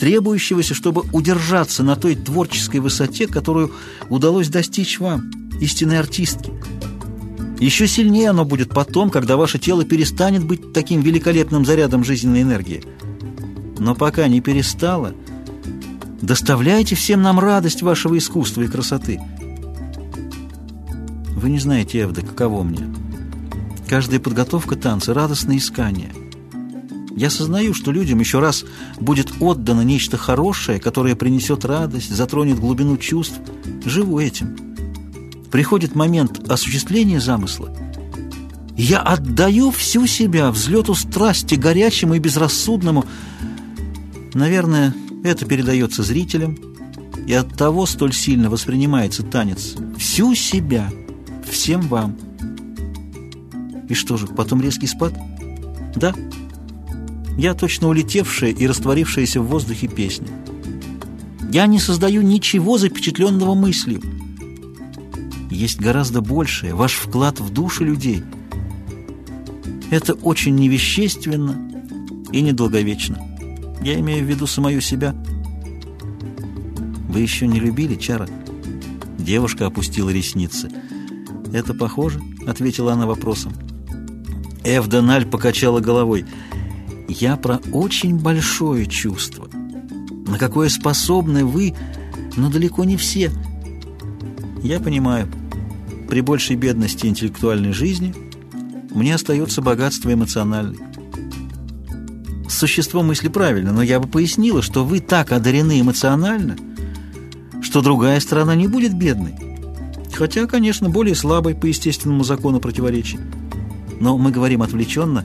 требующегося, 0.00 0.74
чтобы 0.74 1.02
удержаться 1.12 1.82
на 1.82 1.94
той 1.94 2.16
творческой 2.16 2.80
высоте, 2.80 3.26
которую 3.26 3.70
удалось 4.08 4.48
достичь 4.48 4.98
вам, 4.98 5.30
истинной 5.60 5.98
артистке. 5.98 6.50
Еще 7.60 7.86
сильнее 7.86 8.30
оно 8.30 8.46
будет 8.46 8.70
потом, 8.70 9.10
когда 9.10 9.36
ваше 9.36 9.58
тело 9.58 9.84
перестанет 9.84 10.42
быть 10.42 10.72
таким 10.72 11.02
великолепным 11.02 11.66
зарядом 11.66 12.02
жизненной 12.02 12.40
энергии. 12.40 12.82
Но 13.78 13.94
пока 13.94 14.26
не 14.26 14.40
перестало, 14.40 15.12
доставляйте 16.22 16.94
всем 16.94 17.20
нам 17.20 17.38
радость 17.38 17.82
вашего 17.82 18.16
искусства 18.16 18.62
и 18.62 18.68
красоты. 18.68 19.20
Вы 21.36 21.50
не 21.50 21.58
знаете, 21.58 22.00
Эвда, 22.00 22.22
каково 22.22 22.62
мне. 22.62 22.88
Каждая 23.86 24.18
подготовка 24.18 24.76
танца— 24.76 25.12
радостное 25.14 25.58
искание. 25.58 26.10
Я 27.20 27.28
сознаю, 27.28 27.74
что 27.74 27.92
людям 27.92 28.18
еще 28.18 28.38
раз 28.38 28.64
будет 28.98 29.30
отдано 29.40 29.82
нечто 29.82 30.16
хорошее, 30.16 30.80
которое 30.80 31.14
принесет 31.14 31.66
радость, 31.66 32.08
затронет 32.08 32.58
глубину 32.58 32.96
чувств. 32.96 33.38
Живу 33.84 34.18
этим. 34.18 34.56
Приходит 35.50 35.94
момент 35.94 36.50
осуществления 36.50 37.20
замысла. 37.20 37.76
Я 38.74 39.00
отдаю 39.00 39.70
всю 39.70 40.06
себя 40.06 40.50
взлету 40.50 40.94
страсти, 40.94 41.56
горячему 41.56 42.14
и 42.14 42.18
безрассудному. 42.18 43.04
Наверное, 44.32 44.94
это 45.22 45.44
передается 45.44 46.02
зрителям, 46.02 46.56
и 47.26 47.34
от 47.34 47.54
того 47.54 47.84
столь 47.84 48.14
сильно 48.14 48.48
воспринимается 48.48 49.22
танец. 49.22 49.74
Всю 49.98 50.34
себя, 50.34 50.90
всем 51.46 51.82
вам. 51.82 52.16
И 53.90 53.92
что 53.92 54.16
же, 54.16 54.26
потом 54.26 54.62
резкий 54.62 54.86
спад? 54.86 55.12
Да. 55.94 56.14
Я 57.40 57.54
точно 57.54 57.88
улетевшая 57.88 58.50
и 58.50 58.66
растворившаяся 58.66 59.40
в 59.40 59.46
воздухе 59.46 59.88
песня. 59.88 60.28
Я 61.50 61.66
не 61.66 61.78
создаю 61.78 62.20
ничего 62.20 62.76
запечатленного 62.76 63.54
мыслью. 63.54 64.02
Есть 65.50 65.80
гораздо 65.80 66.20
большее, 66.20 66.74
ваш 66.74 66.92
вклад 66.92 67.40
в 67.40 67.50
души 67.50 67.82
людей. 67.82 68.22
Это 69.90 70.12
очень 70.12 70.54
невещественно 70.54 71.72
и 72.30 72.42
недолговечно. 72.42 73.18
Я 73.82 73.98
имею 74.00 74.22
в 74.22 74.28
виду 74.28 74.46
самую 74.46 74.82
себя. 74.82 75.14
Вы 77.08 77.20
еще 77.20 77.46
не 77.46 77.58
любили, 77.58 77.94
Чара? 77.94 78.28
Девушка 79.16 79.64
опустила 79.64 80.10
ресницы. 80.10 80.70
«Это 81.54 81.72
похоже?»— 81.72 82.20
ответила 82.46 82.92
она 82.92 83.06
вопросом. 83.06 83.54
Эвдональ 84.62 85.24
покачала 85.24 85.80
головой. 85.80 86.26
«Я 86.26 86.59
про 87.36 87.60
очень 87.72 88.18
большое 88.18 88.86
чувство, 88.86 89.48
на 90.26 90.38
какое 90.38 90.68
способны 90.68 91.44
вы, 91.44 91.74
но 92.36 92.50
далеко 92.50 92.84
не 92.84 92.96
все. 92.96 93.30
Я 94.62 94.80
понимаю, 94.80 95.28
при 96.08 96.20
большей 96.20 96.56
бедности 96.56 97.06
интеллектуальной 97.06 97.72
жизни 97.72 98.14
мне 98.90 99.14
остается 99.14 99.62
богатство 99.62 100.12
эмоциональное. 100.12 100.90
Существо 102.48 103.02
мысли 103.02 103.28
правильно, 103.28 103.72
но 103.72 103.82
я 103.82 104.00
бы 104.00 104.08
пояснила, 104.08 104.62
что 104.62 104.84
вы 104.84 105.00
так 105.00 105.32
одарены 105.32 105.80
эмоционально, 105.80 106.56
что 107.62 107.80
другая 107.80 108.20
сторона 108.20 108.54
не 108.54 108.66
будет 108.66 108.94
бедной, 108.94 109.34
хотя, 110.12 110.46
конечно, 110.46 110.90
более 110.90 111.14
слабой 111.14 111.54
по 111.54 111.66
естественному 111.66 112.24
закону 112.24 112.60
противоречий» 112.60 113.18
но 114.00 114.16
мы 114.18 114.32
говорим 114.32 114.62
отвлеченно. 114.62 115.24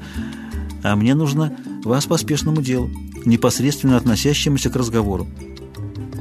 А 0.83 0.95
мне 0.95 1.15
нужно 1.15 1.57
вас 1.85 2.05
по 2.05 2.17
спешному 2.17 2.61
делу, 2.61 2.89
непосредственно 3.25 3.97
относящемуся 3.97 4.69
к 4.69 4.75
разговору. 4.75 5.27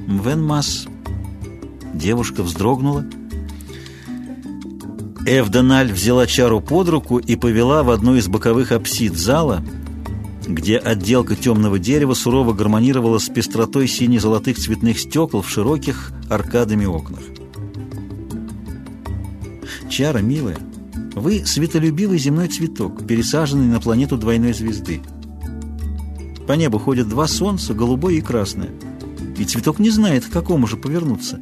Мвен 0.06 0.42
Масс. 0.42 0.86
Девушка 1.94 2.42
вздрогнула. 2.42 3.04
Эвдональ 5.26 5.90
взяла 5.90 6.26
чару 6.26 6.60
под 6.60 6.88
руку 6.90 7.18
и 7.18 7.34
повела 7.36 7.82
в 7.82 7.90
одну 7.90 8.14
из 8.16 8.28
боковых 8.28 8.72
апсид 8.72 9.16
зала, 9.16 9.64
где 10.46 10.76
отделка 10.76 11.34
темного 11.34 11.78
дерева 11.78 12.12
сурово 12.12 12.52
гармонировала 12.52 13.18
с 13.18 13.30
пестротой 13.30 13.88
сине-золотых 13.88 14.58
цветных 14.58 14.98
стекол 14.98 15.40
в 15.40 15.48
широких 15.48 16.12
аркадами 16.28 16.84
окнах. 16.84 17.22
Чара, 19.88 20.18
милая, 20.18 20.58
вы 21.14 21.46
светолюбивый 21.46 22.18
земной 22.18 22.48
цветок, 22.48 23.06
пересаженный 23.06 23.66
на 23.66 23.80
планету 23.80 24.18
двойной 24.18 24.52
звезды. 24.52 25.00
По 26.46 26.52
небу 26.52 26.78
ходят 26.78 27.08
два 27.08 27.26
солнца, 27.26 27.72
голубое 27.72 28.16
и 28.16 28.20
красное. 28.20 28.70
И 29.38 29.44
цветок 29.44 29.78
не 29.78 29.90
знает, 29.90 30.26
к 30.26 30.30
какому 30.30 30.66
же 30.66 30.76
повернуться. 30.76 31.40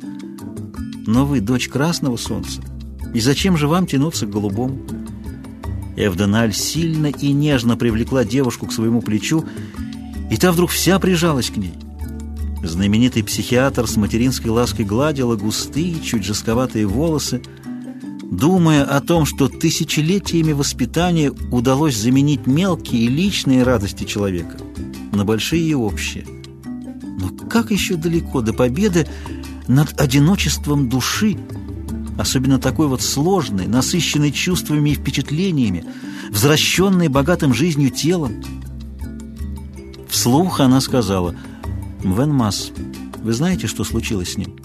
Но 1.06 1.26
вы 1.26 1.40
дочь 1.40 1.68
красного 1.68 2.16
солнца. 2.16 2.62
И 3.12 3.20
зачем 3.20 3.56
же 3.56 3.66
вам 3.66 3.86
тянуться 3.86 4.26
к 4.26 4.30
голубому? 4.30 4.78
Эвденаль 5.96 6.54
сильно 6.54 7.08
и 7.08 7.32
нежно 7.32 7.76
привлекла 7.76 8.24
девушку 8.24 8.66
к 8.66 8.72
своему 8.72 9.02
плечу, 9.02 9.44
и 10.30 10.36
та 10.36 10.52
вдруг 10.52 10.70
вся 10.70 10.98
прижалась 10.98 11.50
к 11.50 11.56
ней. 11.56 11.74
Знаменитый 12.62 13.24
психиатр 13.24 13.86
с 13.86 13.96
материнской 13.96 14.50
лаской 14.50 14.84
гладила 14.84 15.36
густые, 15.36 16.00
чуть 16.00 16.24
жестковатые 16.24 16.86
волосы, 16.86 17.42
думая 18.22 18.84
о 18.84 19.00
том, 19.00 19.26
что 19.26 19.48
тысячелетиями 19.48 20.52
воспитания 20.52 21.32
удалось 21.50 21.96
заменить 21.96 22.46
мелкие 22.46 23.08
личные 23.08 23.64
радости 23.64 24.04
человека 24.04 24.61
на 25.12 25.24
большие 25.24 25.62
и 25.62 25.74
общие. 25.74 26.26
Но 27.18 27.28
как 27.48 27.70
еще 27.70 27.96
далеко 27.96 28.40
до 28.40 28.52
победы 28.52 29.06
над 29.68 30.00
одиночеством 30.00 30.88
души, 30.88 31.38
особенно 32.18 32.58
такой 32.58 32.88
вот 32.88 33.02
сложной, 33.02 33.66
насыщенной 33.66 34.32
чувствами 34.32 34.90
и 34.90 34.94
впечатлениями, 34.94 35.84
возвращенной 36.30 37.08
богатым 37.08 37.54
жизнью 37.54 37.90
телом? 37.90 38.42
Вслух 40.08 40.60
она 40.60 40.80
сказала, 40.80 41.34
«Мвен 42.02 42.30
Масс, 42.30 42.70
вы 43.22 43.32
знаете, 43.32 43.66
что 43.66 43.84
случилось 43.84 44.32
с 44.32 44.36
ним?» 44.36 44.56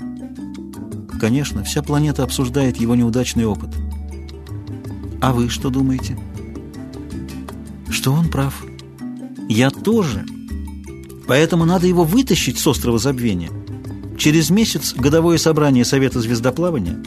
Конечно, 1.20 1.64
вся 1.64 1.82
планета 1.82 2.24
обсуждает 2.24 2.78
его 2.78 2.96
неудачный 2.96 3.46
опыт. 3.46 3.72
А 5.20 5.34
вы 5.34 5.50
что 5.50 5.70
думаете? 5.70 6.18
Что 7.90 8.14
он 8.14 8.30
прав. 8.30 8.64
Я 9.50 9.72
тоже. 9.72 10.26
Поэтому 11.28 11.66
надо 11.66 11.88
его 11.88 12.04
вытащить 12.04 12.58
с 12.58 12.68
острова 12.68 12.98
забвения. 12.98 13.50
Через 14.18 14.50
месяц 14.50 14.94
годовое 14.96 15.38
собрание 15.38 15.86
Совета 15.86 16.20
звездоплавания. 16.22 17.04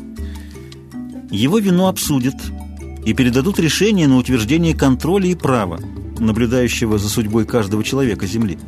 Его 1.31 1.59
вину 1.59 1.87
обсудят 1.87 2.35
и 3.05 3.15
передадут 3.15 3.59
решение 3.59 4.07
на 4.07 4.19
утверждение 4.19 4.75
контроля 4.75 5.29
и 5.29 5.35
права, 5.35 5.81
наблюдающего 6.19 6.99
за 6.99 7.09
судьбой 7.09 7.47
каждого 7.47 7.83
человека 7.83 8.27
Земли. 8.27 8.59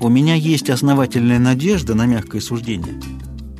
У 0.00 0.08
меня 0.08 0.34
есть 0.34 0.70
основательная 0.70 1.38
надежда 1.38 1.94
на 1.94 2.06
мягкое 2.06 2.40
суждение– 2.40 3.00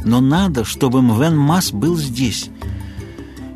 но 0.04 0.20
надо, 0.20 0.64
чтобы 0.64 1.02
Мвен 1.02 1.36
Мас 1.36 1.72
был 1.72 1.96
здесь. 1.96 2.50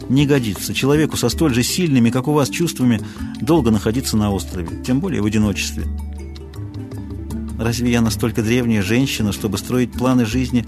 Не 0.08 0.26
годится 0.26 0.74
человеку 0.74 1.16
со 1.16 1.28
столь 1.28 1.54
же 1.54 1.62
сильными, 1.62 2.10
как 2.10 2.28
у 2.28 2.32
вас, 2.32 2.50
чувствами 2.50 3.00
долго 3.40 3.70
находиться 3.70 4.16
на 4.16 4.30
острове, 4.30 4.68
тем 4.84 5.00
более 5.00 5.22
в 5.22 5.26
одиночестве. 5.26 5.84
Разве 7.64 7.92
я 7.92 8.02
настолько 8.02 8.42
древняя 8.42 8.82
женщина, 8.82 9.32
чтобы 9.32 9.56
строить 9.56 9.90
планы 9.90 10.26
жизни 10.26 10.66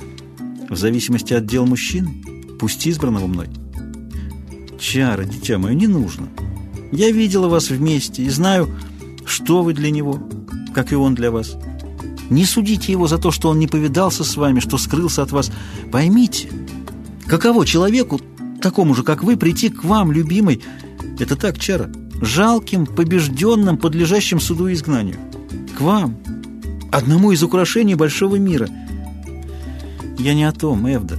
в 0.70 0.76
зависимости 0.76 1.34
от 1.34 1.44
дел 1.44 1.66
мужчины, 1.66 2.24
пусть 2.58 2.88
избранного 2.88 3.26
мной? 3.26 3.48
Чара, 4.80 5.24
дитя 5.24 5.58
мое, 5.58 5.74
не 5.74 5.88
нужно. 5.88 6.30
Я 6.92 7.10
видела 7.10 7.48
вас 7.48 7.68
вместе 7.68 8.22
и 8.22 8.30
знаю, 8.30 8.74
что 9.26 9.62
вы 9.62 9.74
для 9.74 9.90
него, 9.90 10.26
как 10.74 10.90
и 10.90 10.94
он 10.96 11.14
для 11.14 11.30
вас. 11.30 11.56
Не 12.30 12.46
судите 12.46 12.92
его 12.92 13.06
за 13.06 13.18
то, 13.18 13.30
что 13.30 13.50
он 13.50 13.58
не 13.58 13.66
повидался 13.66 14.24
с 14.24 14.34
вами, 14.34 14.60
что 14.60 14.78
скрылся 14.78 15.22
от 15.22 15.32
вас. 15.32 15.52
Поймите, 15.92 16.48
каково 17.26 17.66
человеку, 17.66 18.22
такому 18.62 18.94
же, 18.94 19.02
как 19.02 19.22
вы, 19.22 19.36
прийти 19.36 19.68
к 19.68 19.84
вам, 19.84 20.12
любимой, 20.12 20.62
это 21.18 21.36
так, 21.36 21.58
Чара, 21.58 21.92
жалким, 22.22 22.86
побежденным, 22.86 23.76
подлежащим 23.76 24.40
суду 24.40 24.68
и 24.68 24.72
изгнанию. 24.72 25.16
К 25.76 25.82
вам, 25.82 26.16
одному 26.90 27.32
из 27.32 27.42
украшений 27.42 27.94
большого 27.94 28.36
мира. 28.36 28.68
Я 30.18 30.34
не 30.34 30.44
о 30.44 30.52
том, 30.52 30.86
Эвда. 30.86 31.18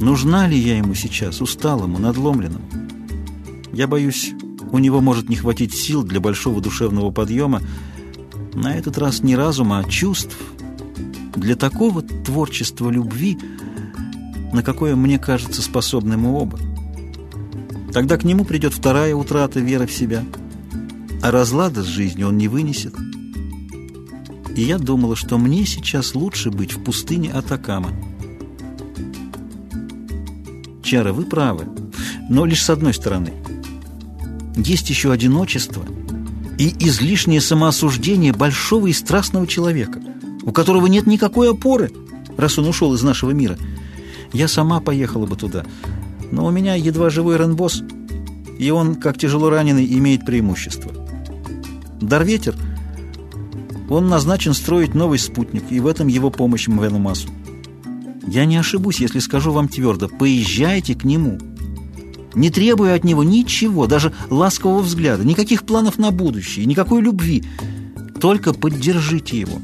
Нужна 0.00 0.48
ли 0.48 0.58
я 0.58 0.78
ему 0.78 0.94
сейчас, 0.94 1.40
усталому, 1.40 1.98
надломленному? 1.98 2.64
Я 3.72 3.86
боюсь, 3.86 4.32
у 4.72 4.78
него 4.78 5.00
может 5.00 5.28
не 5.28 5.36
хватить 5.36 5.74
сил 5.74 6.02
для 6.02 6.20
большого 6.20 6.60
душевного 6.60 7.10
подъема, 7.10 7.62
на 8.54 8.74
этот 8.74 8.98
раз 8.98 9.22
не 9.22 9.36
разума, 9.36 9.78
а 9.78 9.84
чувств, 9.84 10.36
для 11.36 11.56
такого 11.56 12.02
творчества 12.02 12.90
любви, 12.90 13.38
на 14.52 14.62
какое, 14.62 14.96
мне 14.96 15.18
кажется, 15.18 15.62
способны 15.62 16.16
мы 16.16 16.32
оба. 16.32 16.58
Тогда 17.92 18.16
к 18.16 18.24
нему 18.24 18.44
придет 18.44 18.72
вторая 18.72 19.14
утрата 19.14 19.60
веры 19.60 19.86
в 19.86 19.92
себя, 19.92 20.24
а 21.22 21.30
разлада 21.30 21.82
с 21.82 21.86
жизнью 21.86 22.28
он 22.28 22.38
не 22.38 22.48
вынесет. 22.48 22.94
И 24.56 24.62
я 24.62 24.78
думала, 24.78 25.16
что 25.16 25.38
мне 25.38 25.64
сейчас 25.66 26.14
лучше 26.14 26.50
быть 26.50 26.74
в 26.74 26.82
пустыне 26.84 27.32
Атакама. 27.32 27.90
Чара, 30.82 31.12
вы 31.12 31.24
правы, 31.24 31.66
но 32.28 32.44
лишь 32.44 32.62
с 32.62 32.70
одной 32.70 32.94
стороны. 32.94 33.32
Есть 34.56 34.90
еще 34.90 35.12
одиночество– 35.12 35.84
и 36.62 36.74
излишнее 36.78 37.40
самоосуждение 37.40 38.32
большого 38.32 38.86
и 38.86 38.92
страстного 38.92 39.48
человека, 39.48 40.00
у 40.44 40.52
которого 40.52 40.86
нет 40.86 41.08
никакой 41.08 41.50
опоры, 41.50 41.90
раз 42.36 42.56
он 42.56 42.68
ушел 42.68 42.94
из 42.94 43.02
нашего 43.02 43.32
мира. 43.32 43.58
Я 44.32 44.46
сама 44.46 44.80
поехала 44.80 45.26
бы 45.26 45.34
туда, 45.34 45.64
но 46.30 46.46
у 46.46 46.50
меня 46.50 46.76
едва 46.76 47.10
живой 47.10 47.36
Ренбос, 47.36 47.82
и 48.58 48.70
он, 48.70 48.94
как 48.94 49.18
тяжело 49.18 49.50
раненый, 49.50 49.86
имеет 49.98 50.24
преимущество. 50.24 50.92
Дарветер, 52.00 52.54
он 53.92 54.08
назначен 54.08 54.54
строить 54.54 54.94
новый 54.94 55.18
спутник, 55.18 55.64
и 55.70 55.80
в 55.80 55.86
этом 55.86 56.08
его 56.08 56.30
помощь 56.30 56.68
Мвену 56.68 56.98
Масу. 56.98 57.28
Я 58.26 58.44
не 58.44 58.56
ошибусь, 58.56 59.00
если 59.00 59.18
скажу 59.18 59.52
вам 59.52 59.68
твердо, 59.68 60.08
поезжайте 60.08 60.94
к 60.94 61.04
нему» 61.04 61.38
не 62.34 62.50
требуя 62.50 62.94
от 62.94 63.04
него 63.04 63.24
ничего, 63.24 63.86
даже 63.86 64.12
ласкового 64.30 64.82
взгляда, 64.82 65.24
никаких 65.24 65.64
планов 65.64 65.98
на 65.98 66.10
будущее, 66.10 66.66
никакой 66.66 67.02
любви. 67.02 67.44
Только 68.20 68.52
поддержите 68.52 69.38
его. 69.38 69.60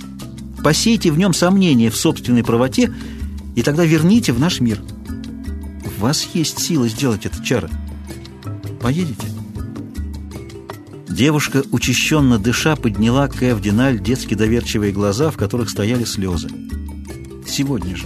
Посейте 0.63 1.11
в 1.11 1.19
нем 1.19 1.33
сомнения 1.33 1.91
в 1.91 1.97
собственной 1.97 2.43
правоте, 2.43 2.93
и 3.55 3.63
тогда 3.63 3.85
верните 3.85 4.33
в 4.33 4.41
наш 4.41 4.61
мир. 4.61 4.83
У 5.85 6.01
вас 6.01 6.29
есть 6.35 6.59
сила 6.59 6.89
сделать 6.89 7.27
это, 7.27 7.43
Чара. 7.43 7.71
Поедете? 8.81 9.28
Девушка, 11.19 11.65
учащенно 11.73 12.39
дыша, 12.39 12.77
подняла 12.77 13.27
к 13.27 13.43
Эвдиналь 13.43 13.99
детски 13.99 14.35
доверчивые 14.35 14.93
глаза, 14.93 15.33
в 15.33 15.37
которых 15.37 15.69
стояли 15.69 16.05
слезы. 16.05 16.49
Сегодня 17.45 17.97
же. 17.97 18.05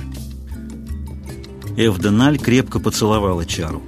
Эвденаль 1.77 2.39
крепко 2.39 2.79
поцеловала 2.81 3.45
Чару. 3.45 3.83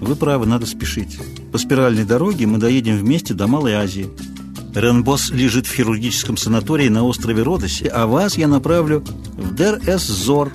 Вы 0.00 0.14
правы, 0.14 0.46
надо 0.46 0.66
спешить. 0.66 1.18
По 1.50 1.58
спиральной 1.58 2.04
дороге 2.04 2.46
мы 2.46 2.58
доедем 2.58 2.96
вместе 2.96 3.34
до 3.34 3.48
Малой 3.48 3.72
Азии. 3.72 4.08
Ренбос 4.72 5.30
лежит 5.30 5.66
в 5.66 5.74
хирургическом 5.74 6.36
санатории 6.36 6.88
на 6.88 7.02
острове 7.02 7.42
Родосе, 7.42 7.88
а 7.88 8.06
вас 8.06 8.38
я 8.38 8.46
направлю 8.46 9.02
в 9.36 9.52
Дер-эс-Зор, 9.52 10.52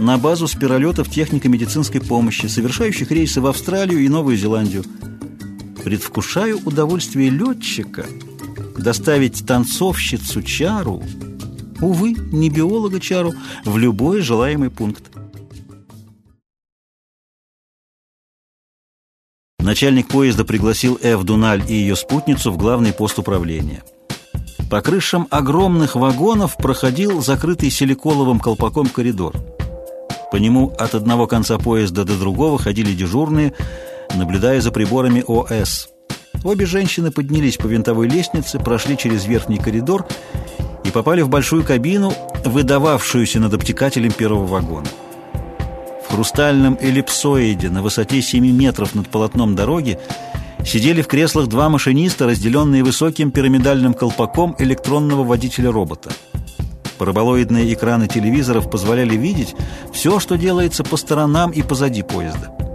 на 0.00 0.18
базу 0.18 0.48
спиролетов 0.48 1.08
технико-медицинской 1.08 2.00
помощи, 2.00 2.46
совершающих 2.46 3.12
рейсы 3.12 3.40
в 3.40 3.46
Австралию 3.46 4.00
и 4.00 4.08
Новую 4.08 4.36
Зеландию. 4.36 4.82
Предвкушаю 5.84 6.60
удовольствие 6.64 7.30
летчика 7.30 8.06
доставить 8.76 9.46
танцовщицу 9.46 10.42
Чару, 10.42 11.02
увы, 11.80 12.14
не 12.32 12.50
биолога 12.50 13.00
Чару, 13.00 13.34
в 13.64 13.76
любой 13.78 14.20
желаемый 14.20 14.70
пункт. 14.70 15.04
Начальник 19.58 20.08
поезда 20.08 20.44
пригласил 20.44 20.98
Эв 21.02 21.24
Дуналь 21.24 21.62
и 21.68 21.74
ее 21.74 21.96
спутницу 21.96 22.50
в 22.50 22.56
главный 22.56 22.92
пост 22.92 23.18
управления. 23.18 23.82
По 24.70 24.80
крышам 24.80 25.26
огромных 25.30 25.94
вагонов 25.94 26.56
проходил 26.56 27.20
закрытый 27.20 27.70
силиколовым 27.70 28.38
колпаком 28.38 28.86
коридор. 28.86 29.34
По 30.30 30.36
нему 30.36 30.74
от 30.78 30.94
одного 30.94 31.26
конца 31.26 31.58
поезда 31.58 32.04
до 32.04 32.18
другого 32.18 32.58
ходили 32.58 32.94
дежурные, 32.94 33.54
наблюдая 34.14 34.60
за 34.60 34.70
приборами 34.70 35.24
ОС. 35.26 35.88
Обе 36.44 36.66
женщины 36.66 37.10
поднялись 37.10 37.56
по 37.56 37.66
винтовой 37.66 38.08
лестнице, 38.08 38.58
прошли 38.58 38.96
через 38.96 39.26
верхний 39.26 39.58
коридор 39.58 40.06
и 40.84 40.90
попали 40.90 41.22
в 41.22 41.28
большую 41.28 41.64
кабину, 41.64 42.12
выдававшуюся 42.44 43.40
над 43.40 43.54
обтекателем 43.54 44.12
первого 44.12 44.46
вагона. 44.46 44.86
В 46.08 46.12
хрустальном 46.12 46.78
эллипсоиде 46.80 47.68
на 47.68 47.82
высоте 47.82 48.22
7 48.22 48.46
метров 48.50 48.94
над 48.94 49.08
полотном 49.08 49.54
дороги 49.54 49.98
сидели 50.64 51.02
в 51.02 51.06
креслах 51.06 51.48
два 51.48 51.68
машиниста, 51.68 52.26
разделенные 52.26 52.82
высоким 52.82 53.30
пирамидальным 53.30 53.92
колпаком 53.92 54.54
электронного 54.58 55.24
водителя-робота. 55.24 56.10
Параболоидные 56.98 57.72
экраны 57.72 58.08
телевизоров 58.08 58.70
позволяли 58.70 59.16
видеть 59.16 59.54
все, 59.92 60.18
что 60.18 60.36
делается 60.36 60.82
по 60.82 60.96
сторонам 60.96 61.50
и 61.50 61.62
позади 61.62 62.02
поезда. 62.02 62.67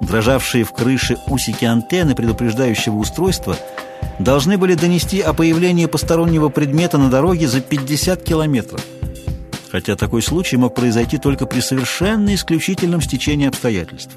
Дрожавшие 0.00 0.64
в 0.64 0.72
крыше 0.72 1.16
усики 1.26 1.64
антенны 1.64 2.14
предупреждающего 2.14 2.96
устройства 2.96 3.56
должны 4.18 4.58
были 4.58 4.74
донести 4.74 5.20
о 5.20 5.32
появлении 5.32 5.86
постороннего 5.86 6.48
предмета 6.48 6.98
на 6.98 7.10
дороге 7.10 7.48
за 7.48 7.60
50 7.60 8.22
километров. 8.22 8.84
Хотя 9.70 9.96
такой 9.96 10.22
случай 10.22 10.56
мог 10.56 10.74
произойти 10.74 11.18
только 11.18 11.46
при 11.46 11.60
совершенно 11.60 12.34
исключительном 12.34 13.00
стечении 13.00 13.48
обстоятельств. 13.48 14.16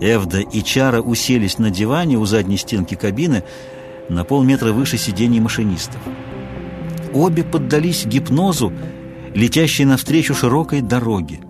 Эвда 0.00 0.40
и 0.40 0.62
Чара 0.62 1.00
уселись 1.00 1.58
на 1.58 1.70
диване 1.70 2.18
у 2.18 2.26
задней 2.26 2.56
стенки 2.56 2.94
кабины 2.94 3.44
на 4.08 4.24
полметра 4.24 4.72
выше 4.72 4.98
сидений 4.98 5.40
машинистов. 5.40 6.00
Обе 7.14 7.44
поддались 7.44 8.04
гипнозу, 8.04 8.72
летящей 9.34 9.84
навстречу 9.84 10.34
широкой 10.34 10.80
дороге. 10.80 11.40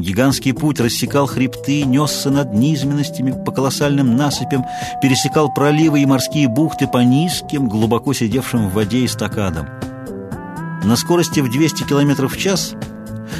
Гигантский 0.00 0.54
путь 0.54 0.80
рассекал 0.80 1.26
хребты, 1.26 1.82
несся 1.82 2.30
над 2.30 2.54
низменностями 2.54 3.32
по 3.44 3.52
колоссальным 3.52 4.16
насыпям, 4.16 4.64
пересекал 5.02 5.52
проливы 5.52 6.00
и 6.00 6.06
морские 6.06 6.48
бухты 6.48 6.86
по 6.86 6.98
низким, 6.98 7.68
глубоко 7.68 8.12
сидевшим 8.12 8.68
в 8.68 8.72
воде 8.72 9.04
эстакадам. 9.04 9.68
На 10.84 10.96
скорости 10.96 11.40
в 11.40 11.50
200 11.50 11.84
км 11.84 12.26
в 12.26 12.36
час 12.38 12.74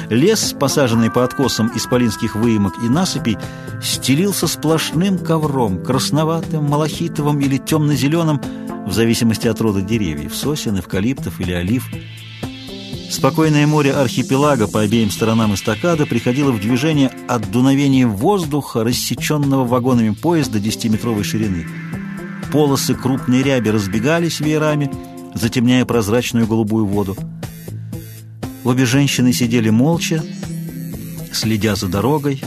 лес, 0.09 0.55
посаженный 0.59 1.09
по 1.09 1.23
откосам 1.23 1.71
исполинских 1.75 2.35
выемок 2.35 2.73
и 2.83 2.89
насыпей, 2.89 3.37
стелился 3.81 4.47
сплошным 4.47 5.17
ковром, 5.17 5.83
красноватым, 5.83 6.65
малахитовым 6.65 7.39
или 7.39 7.57
темно-зеленым, 7.57 8.39
в 8.85 8.93
зависимости 8.93 9.47
от 9.47 9.59
рода 9.61 9.81
деревьев, 9.81 10.35
сосен, 10.35 10.79
эвкалиптов 10.79 11.39
или 11.39 11.53
олив– 11.53 11.89
Спокойное 13.11 13.67
море 13.67 13.91
архипелага 13.91 14.69
по 14.69 14.79
обеим 14.79 15.11
сторонам 15.11 15.53
эстакады 15.53 16.05
приходило 16.05 16.53
в 16.53 16.61
движение 16.61 17.11
от 17.27 17.51
дуновения 17.51 18.07
воздуха, 18.07 18.85
рассеченного 18.85 19.65
вагонами 19.65 20.11
поезда 20.11 20.59
10-метровой 20.59 21.23
ширины. 21.23 21.67
Полосы 22.53 22.95
крупной 22.95 23.43
ряби 23.43 23.69
разбегались 23.69 24.39
веерами, 24.39 24.89
затемняя 25.35 25.83
прозрачную 25.83 26.47
голубую 26.47 26.85
воду. 26.85 27.17
Обе 28.63 28.85
женщины 28.85 29.33
сидели 29.33 29.69
молча, 29.69 30.23
следя 31.33 31.75
за 31.75 31.89
дорогой, 31.89 32.41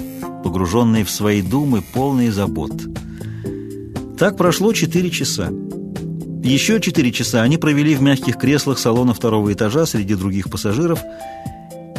погруженные 0.44 1.04
в 1.04 1.10
свои 1.10 1.42
думы, 1.42 1.82
полные 1.82 2.32
забот. 2.32 2.72
Так 4.18 4.38
прошло 4.38 4.72
четыре 4.72 5.10
часа. 5.10 5.50
Еще 6.44 6.78
четыре 6.78 7.10
часа 7.10 7.40
они 7.40 7.56
провели 7.56 7.94
в 7.94 8.02
мягких 8.02 8.36
креслах 8.36 8.78
салона 8.78 9.14
второго 9.14 9.50
этажа 9.54 9.86
среди 9.86 10.14
других 10.14 10.50
пассажиров 10.50 11.00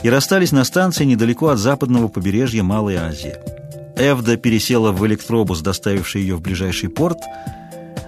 и 0.04 0.10
расстались 0.10 0.52
на 0.52 0.64
станции 0.64 1.04
недалеко 1.04 1.48
от 1.48 1.58
западного 1.58 2.10
побережья 2.10 2.62
Малой 2.62 2.96
Азии. 2.96 3.34
Эвда 3.98 4.38
пересела 4.38 4.92
в 4.92 5.04
электробус, 5.08 5.62
доставивший 5.62 6.22
ее 6.22 6.36
в 6.36 6.42
ближайший 6.42 6.90
порт, 6.90 7.18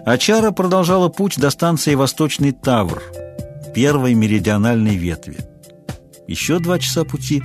а 0.06 0.16
Чара 0.20 0.52
продолжала 0.52 1.10
путь 1.10 1.40
до 1.40 1.50
станции 1.50 1.96
Восточный 1.96 2.52
Тавр, 2.52 3.02
первой 3.74 4.14
меридиональной 4.14 4.96
ветви. 4.96 5.38
Еще 6.28 6.60
два 6.60 6.78
часа 6.78 7.04
пути, 7.04 7.42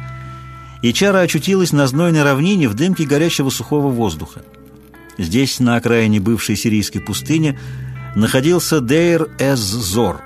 и 0.82 0.92
Чара 0.92 1.20
очутилась 1.20 1.72
на 1.72 1.86
знойной 1.86 2.24
равнине 2.24 2.68
в 2.68 2.74
дымке 2.74 3.04
горячего 3.04 3.48
сухого 3.48 3.88
воздуха. 3.88 4.42
Здесь, 5.16 5.60
на 5.60 5.76
окраине 5.76 6.20
бывшей 6.20 6.56
сирийской 6.56 7.00
пустыни, 7.00 7.58
находился 8.14 8.80
Дейр-эз-Зор, 8.80 10.20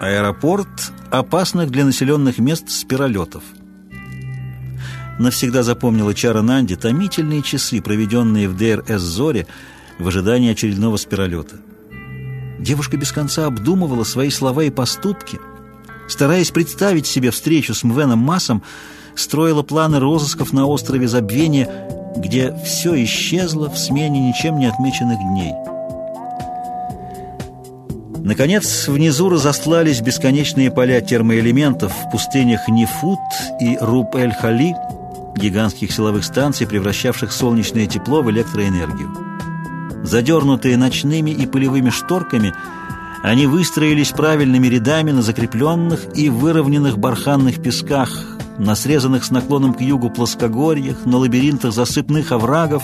аэропорт 0.00 0.92
опасных 1.10 1.70
для 1.70 1.84
населенных 1.84 2.38
мест 2.38 2.68
спиролетов. 2.70 3.42
Навсегда 5.18 5.62
запомнила 5.62 6.14
Чара 6.14 6.42
Нанди 6.42 6.76
томительные 6.76 7.42
часы, 7.42 7.80
проведенные 7.80 8.48
в 8.48 8.56
Дейр-эз-Зоре 8.56 9.46
в 9.98 10.06
ожидании 10.06 10.52
очередного 10.52 10.96
спиролета. 10.96 11.56
Девушка 12.60 12.96
без 12.96 13.10
конца 13.10 13.46
обдумывала 13.46 14.04
свои 14.04 14.30
слова 14.30 14.62
и 14.62 14.70
поступки, 14.70 15.40
стараясь 16.08 16.50
представить 16.50 17.06
себе 17.06 17.30
встречу 17.30 17.74
с 17.74 17.82
Мвеном 17.82 18.20
Массом, 18.20 18.62
строила 19.16 19.62
планы 19.62 19.98
розысков 19.98 20.52
на 20.52 20.66
острове 20.66 21.08
Забвения, 21.08 21.68
где 22.16 22.54
все 22.64 23.02
исчезло 23.02 23.68
в 23.68 23.78
смене 23.78 24.28
ничем 24.28 24.58
не 24.58 24.66
отмеченных 24.66 25.18
дней. 25.18 25.52
Наконец, 28.28 28.88
внизу 28.88 29.30
разостлались 29.30 30.02
бесконечные 30.02 30.70
поля 30.70 31.00
термоэлементов 31.00 31.90
в 31.90 32.10
пустынях 32.10 32.68
Нефут 32.68 33.18
и 33.58 33.78
Руб-эль-Хали, 33.80 34.74
гигантских 35.34 35.90
силовых 35.90 36.26
станций, 36.26 36.66
превращавших 36.66 37.32
солнечное 37.32 37.86
тепло 37.86 38.20
в 38.20 38.30
электроэнергию. 38.30 39.16
Задернутые 40.02 40.76
ночными 40.76 41.30
и 41.30 41.46
пылевыми 41.46 41.88
шторками, 41.88 42.52
они 43.22 43.46
выстроились 43.46 44.10
правильными 44.10 44.66
рядами 44.66 45.10
на 45.10 45.22
закрепленных 45.22 46.14
и 46.14 46.28
выровненных 46.28 46.98
барханных 46.98 47.62
песках, 47.62 48.10
на 48.58 48.74
срезанных 48.74 49.24
с 49.24 49.30
наклоном 49.30 49.72
к 49.72 49.80
югу 49.80 50.10
плоскогорьях, 50.10 51.06
на 51.06 51.16
лабиринтах 51.16 51.72
засыпных 51.72 52.30
оврагов, 52.32 52.82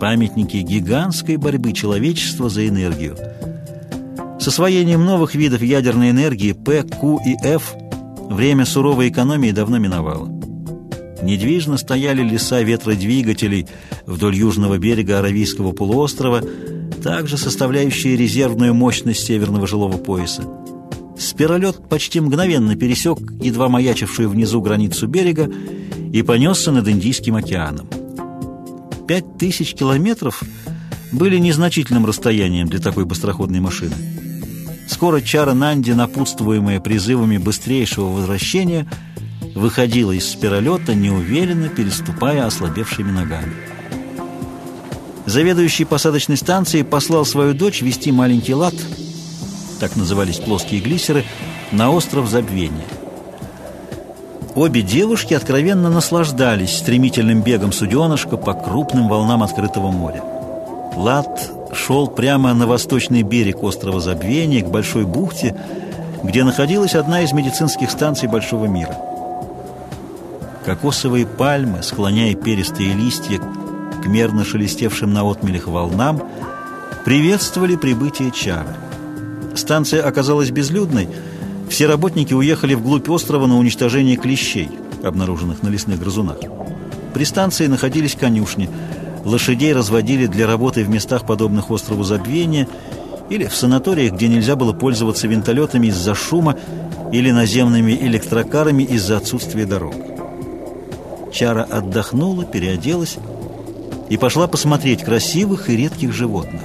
памятники 0.00 0.56
гигантской 0.56 1.36
борьбы 1.36 1.74
человечества 1.74 2.48
за 2.48 2.66
энергию– 2.66 3.18
с 4.40 4.48
освоением 4.48 5.04
новых 5.04 5.34
видов 5.34 5.60
ядерной 5.60 6.10
энергии 6.10 6.52
П, 6.52 6.82
Q 6.82 7.18
и 7.26 7.36
F 7.46 7.74
время 8.30 8.64
суровой 8.64 9.10
экономии 9.10 9.50
давно 9.50 9.76
миновало. 9.78 10.28
Недвижно 11.22 11.76
стояли 11.76 12.22
леса 12.22 12.62
ветродвигателей 12.62 13.66
вдоль 14.06 14.34
южного 14.34 14.78
берега 14.78 15.18
Аравийского 15.18 15.72
полуострова, 15.72 16.42
также 17.02 17.36
составляющие 17.36 18.16
резервную 18.16 18.72
мощность 18.72 19.26
северного 19.26 19.66
жилого 19.66 19.98
пояса. 19.98 20.42
Спиролет 21.18 21.86
почти 21.90 22.20
мгновенно 22.20 22.76
пересек 22.76 23.18
едва 23.42 23.68
маячившую 23.68 24.30
внизу 24.30 24.62
границу 24.62 25.06
берега 25.06 25.50
и 26.14 26.22
понесся 26.22 26.72
над 26.72 26.88
Индийским 26.88 27.36
океаном. 27.36 27.90
Пять 29.06 29.36
тысяч 29.36 29.74
километров 29.74 30.42
были 31.12 31.36
незначительным 31.36 32.06
расстоянием 32.06 32.68
для 32.68 32.78
такой 32.78 33.04
быстроходной 33.04 33.60
машины. 33.60 34.19
Скоро 34.90 35.20
чара 35.20 35.54
Нанди, 35.54 35.92
напутствуемая 35.92 36.80
призывами 36.80 37.38
быстрейшего 37.38 38.06
возвращения, 38.06 38.88
выходила 39.54 40.10
из 40.10 40.28
спиролета, 40.28 40.96
неуверенно 40.96 41.68
переступая 41.68 42.44
ослабевшими 42.44 43.12
ногами. 43.12 43.52
Заведующий 45.26 45.84
посадочной 45.84 46.36
станцией 46.36 46.84
послал 46.84 47.24
свою 47.24 47.54
дочь 47.54 47.82
вести 47.82 48.10
маленький 48.10 48.52
лад, 48.52 48.74
так 49.78 49.94
назывались 49.94 50.40
плоские 50.40 50.80
глиссеры, 50.80 51.24
на 51.70 51.92
остров 51.92 52.28
Забвения. 52.28 52.84
Обе 54.56 54.82
девушки 54.82 55.34
откровенно 55.34 55.88
наслаждались 55.88 56.76
стремительным 56.76 57.42
бегом 57.42 57.72
суденышка 57.72 58.36
по 58.36 58.54
крупным 58.54 59.08
волнам 59.08 59.44
открытого 59.44 59.92
моря. 59.92 60.24
Лад 60.96 61.59
шел 61.72 62.08
прямо 62.08 62.54
на 62.54 62.66
восточный 62.66 63.22
берег 63.22 63.62
острова 63.62 64.00
Забвения, 64.00 64.62
к 64.62 64.70
Большой 64.70 65.04
бухте, 65.04 65.56
где 66.22 66.44
находилась 66.44 66.94
одна 66.94 67.22
из 67.22 67.32
медицинских 67.32 67.90
станций 67.90 68.28
Большого 68.28 68.66
мира. 68.66 68.96
Кокосовые 70.64 71.26
пальмы, 71.26 71.82
склоняя 71.82 72.34
перистые 72.34 72.92
листья 72.92 73.38
к 73.38 74.06
мерно 74.06 74.44
шелестевшим 74.44 75.12
на 75.12 75.28
отмелях 75.28 75.66
волнам, 75.66 76.22
приветствовали 77.04 77.76
прибытие 77.76 78.30
Чары. 78.30 78.74
Станция 79.54 80.02
оказалась 80.02 80.50
безлюдной, 80.50 81.08
все 81.68 81.86
работники 81.86 82.34
уехали 82.34 82.74
вглубь 82.74 83.08
острова 83.08 83.46
на 83.46 83.56
уничтожение 83.56 84.16
клещей, 84.16 84.70
обнаруженных 85.02 85.62
на 85.62 85.68
лесных 85.68 86.00
грызунах. 86.00 86.38
При 87.14 87.24
станции 87.24 87.66
находились 87.66 88.14
конюшни– 88.14 88.68
лошадей 89.24 89.72
разводили 89.72 90.26
для 90.26 90.46
работы 90.46 90.84
в 90.84 90.88
местах, 90.88 91.26
подобных 91.26 91.70
острову 91.70 92.04
Забвения, 92.04 92.68
или 93.28 93.46
в 93.46 93.54
санаториях, 93.54 94.14
где 94.14 94.28
нельзя 94.28 94.56
было 94.56 94.72
пользоваться 94.72 95.28
винтолетами 95.28 95.86
из-за 95.86 96.14
шума 96.14 96.56
или 97.12 97.30
наземными 97.30 97.92
электрокарами 97.92 98.82
из-за 98.82 99.18
отсутствия 99.18 99.66
дорог. 99.66 99.94
Чара 101.32 101.62
отдохнула, 101.62 102.44
переоделась 102.44 103.16
и 104.08 104.16
пошла 104.16 104.48
посмотреть 104.48 105.04
красивых 105.04 105.70
и 105.70 105.76
редких 105.76 106.12
животных. 106.12 106.60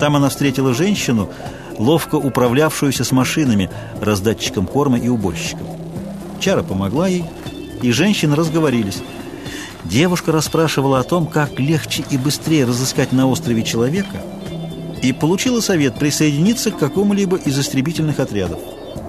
Там 0.00 0.16
она 0.16 0.30
встретила 0.30 0.72
женщину, 0.72 1.28
ловко 1.78 2.16
управлявшуюся 2.16 3.04
с 3.04 3.12
машинами, 3.12 3.70
раздатчиком 4.00 4.66
корма 4.66 4.98
и 4.98 5.08
уборщиком. 5.08 5.66
Чара 6.40 6.62
помогла 6.62 7.08
ей, 7.08 7.24
и 7.82 7.90
женщины 7.92 8.34
разговорились. 8.34 9.02
Девушка 9.84 10.32
расспрашивала 10.32 11.00
о 11.00 11.04
том, 11.04 11.26
как 11.26 11.58
легче 11.60 12.04
и 12.10 12.16
быстрее 12.16 12.64
разыскать 12.64 13.12
на 13.12 13.28
острове 13.28 13.62
человека, 13.62 14.22
и 15.02 15.12
получила 15.12 15.60
совет 15.60 15.98
присоединиться 15.98 16.70
к 16.70 16.78
какому-либо 16.78 17.36
из 17.36 17.58
истребительных 17.58 18.18
отрядов. 18.18 18.60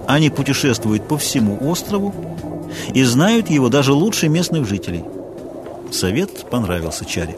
Они 0.06 0.28
путешествуют 0.30 1.08
по 1.08 1.16
всему 1.16 1.58
острову 1.60 2.14
и 2.94 3.02
знают 3.04 3.48
его 3.48 3.68
даже 3.68 3.92
лучше 3.92 4.28
местных 4.28 4.68
жителей. 4.68 5.04
Совет 5.90 6.50
понравился 6.50 7.04
Чаре. 7.04 7.36